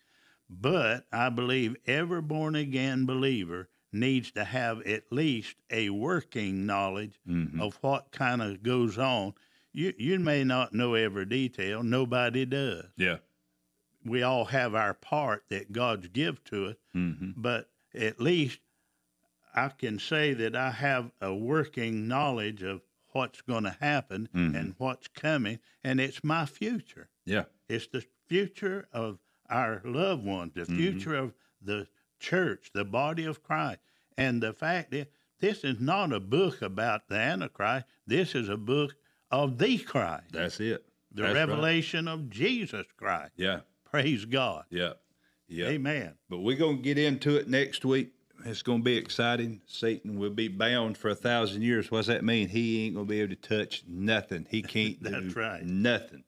but 0.49 1.05
I 1.11 1.29
believe 1.29 1.77
every 1.85 2.21
born 2.21 2.55
again 2.55 3.05
believer 3.05 3.69
needs 3.91 4.31
to 4.31 4.43
have 4.43 4.81
at 4.85 5.11
least 5.11 5.55
a 5.71 5.89
working 5.89 6.65
knowledge 6.65 7.19
Mhm. 7.27 7.59
of 7.61 7.75
what 7.81 8.11
kind 8.11 8.41
of 8.41 8.61
goes 8.61 8.97
on. 8.97 9.33
You 9.71 9.93
you 9.97 10.19
may 10.19 10.43
not 10.43 10.73
know 10.73 10.95
every 10.95 11.25
detail. 11.25 11.81
Nobody 11.83 12.45
does. 12.45 12.85
Yeah. 12.97 13.17
We 14.03 14.23
all 14.23 14.45
have 14.45 14.75
our 14.75 14.93
part 14.93 15.43
that 15.49 15.71
God's 15.71 16.07
give 16.09 16.43
to 16.45 16.67
us, 16.67 16.75
hmm 16.93 17.31
but 17.35 17.68
at 17.93 18.19
least 18.19 18.59
I 19.55 19.69
can 19.69 19.99
say 19.99 20.33
that 20.33 20.55
I 20.55 20.71
have 20.71 21.11
a 21.21 21.33
working 21.33 22.07
knowledge 22.07 22.61
of 22.63 22.81
what's 23.11 23.41
going 23.41 23.63
to 23.63 23.75
happen 23.81 24.29
Mhm. 24.33 24.55
and 24.55 24.75
what's 24.77 25.07
coming, 25.07 25.59
and 25.83 25.99
it's 25.99 26.23
my 26.23 26.45
future. 26.45 27.09
Yeah. 27.25 27.45
It's 27.67 27.87
the 27.87 28.05
future 28.27 28.87
of 28.93 29.19
our 29.49 29.81
loved 29.83 30.23
ones, 30.23 30.53
the 30.53 30.65
future 30.65 31.15
of 31.15 31.33
the 31.61 31.87
church, 32.19 32.69
the 32.73 32.85
body 32.85 33.25
of 33.25 33.41
Christ. 33.41 33.79
And 34.15 34.43
the 34.43 34.53
fact 34.53 34.91
that 34.91 35.11
this 35.39 35.63
is 35.63 35.79
not 35.79 36.13
a 36.13 36.19
book 36.19 36.61
about 36.61 37.07
the 37.07 37.15
Antichrist, 37.15 37.85
this 38.05 38.35
is 38.35 38.47
a 38.49 38.57
book 38.57 38.95
of 39.31 39.57
the 39.57 39.79
Christ, 39.79 40.31
That's 40.31 40.59
it. 40.59 40.85
the 41.11 41.23
That's 41.23 41.33
right. 41.33 41.47
revelation 41.47 42.07
of 42.07 42.29
Jesus 42.29 42.85
Christ. 42.95 43.31
Yeah. 43.37 43.61
Praise 43.85 44.25
God. 44.25 44.65
Yeah. 44.69 44.93
Yeah. 45.49 45.67
Amen. 45.67 46.13
But 46.29 46.39
we're 46.39 46.57
going 46.57 46.77
to 46.77 46.81
get 46.83 46.97
into 46.97 47.35
it 47.35 47.49
next 47.49 47.83
week. 47.83 48.13
It's 48.45 48.61
going 48.61 48.79
to 48.79 48.83
be 48.83 48.95
exciting. 48.95 49.61
Satan 49.65 50.17
will 50.17 50.29
be 50.29 50.47
bound 50.47 50.97
for 50.97 51.09
a 51.09 51.15
thousand 51.15 51.61
years. 51.61 51.91
What's 51.91 52.07
that 52.07 52.23
mean? 52.23 52.47
He 52.47 52.85
ain't 52.85 52.95
going 52.95 53.07
to 53.07 53.09
be 53.09 53.19
able 53.21 53.35
to 53.35 53.41
touch 53.65 53.83
nothing. 53.87 54.47
He 54.49 54.61
can't 54.63 55.01
do 55.03 55.09
That's 55.09 55.35
right. 55.35 55.63
nothing. 55.63 56.23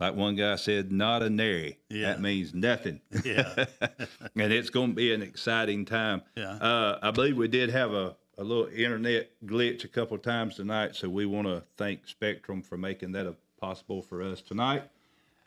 Like 0.00 0.14
one 0.14 0.36
guy 0.36 0.56
said, 0.56 0.90
not 0.90 1.22
a 1.22 1.30
nary. 1.30 1.78
Yeah. 1.88 2.08
That 2.08 2.20
means 2.20 2.54
nothing. 2.54 3.00
Yeah. 3.24 3.66
and 4.36 4.52
it's 4.52 4.70
going 4.70 4.90
to 4.90 4.94
be 4.94 5.12
an 5.12 5.22
exciting 5.22 5.84
time. 5.84 6.22
Yeah. 6.36 6.54
Uh, 6.54 6.98
I 7.02 7.10
believe 7.10 7.36
we 7.36 7.48
did 7.48 7.70
have 7.70 7.92
a, 7.92 8.16
a 8.38 8.44
little 8.44 8.66
internet 8.66 9.30
glitch 9.44 9.84
a 9.84 9.88
couple 9.88 10.16
of 10.16 10.22
times 10.22 10.56
tonight, 10.56 10.96
so 10.96 11.08
we 11.08 11.26
want 11.26 11.46
to 11.46 11.62
thank 11.76 12.08
Spectrum 12.08 12.62
for 12.62 12.76
making 12.76 13.12
that 13.12 13.26
a, 13.26 13.34
possible 13.60 14.02
for 14.02 14.22
us 14.22 14.42
tonight. 14.42 14.82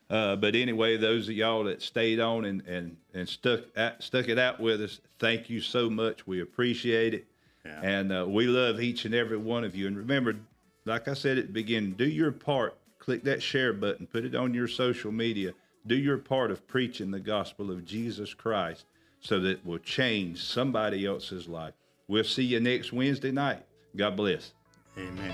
Uh, 0.10 0.36
but 0.36 0.56
anyway, 0.56 0.96
those 0.96 1.28
of 1.28 1.36
y'all 1.36 1.66
that 1.66 1.82
stayed 1.82 2.20
on 2.20 2.46
and, 2.46 2.62
and, 2.66 2.96
and 3.14 3.28
stuck 3.28 3.62
at, 3.76 4.02
stuck 4.02 4.30
it 4.30 4.40
out 4.40 4.60
with 4.60 4.82
us, 4.82 5.02
thank 5.20 5.50
you 5.50 5.60
so 5.60 5.90
much. 5.90 6.26
We 6.26 6.42
appreciate 6.42 7.14
it. 7.14 7.26
Yeah. 7.66 7.82
And 7.82 8.14
uh, 8.14 8.26
we 8.28 8.48
love 8.48 8.80
each 8.80 9.04
and 9.04 9.14
every 9.14 9.38
one 9.38 9.66
of 9.66 9.76
you. 9.76 9.88
And 9.88 9.98
remember, 9.98 10.36
like 10.86 11.08
I 11.10 11.14
said 11.14 11.38
at 11.38 11.48
the 11.48 11.54
beginning, 11.54 11.94
do 11.94 12.08
your 12.08 12.32
part. 12.32 12.78
Click 13.00 13.24
that 13.24 13.42
share 13.42 13.74
button, 13.74 14.08
put 14.08 14.26
it 14.26 14.36
on 14.36 14.54
your 14.54 14.68
social 14.68 15.12
media. 15.12 15.54
Do 15.86 15.96
your 15.96 16.18
part 16.18 16.52
of 16.52 16.68
preaching 16.68 17.12
the 17.12 17.20
gospel 17.20 17.72
of 17.72 17.86
Jesus 17.86 18.34
Christ 18.34 18.86
so 19.22 19.40
that 19.40 19.50
it 19.50 19.66
will 19.66 19.78
change 19.78 20.44
somebody 20.44 21.06
else's 21.06 21.48
life. 21.48 21.74
We'll 22.08 22.24
see 22.24 22.44
you 22.44 22.60
next 22.60 22.92
Wednesday 22.94 23.32
night. 23.32 23.64
God 23.96 24.16
bless. 24.16 24.54
Amen. 24.98 25.34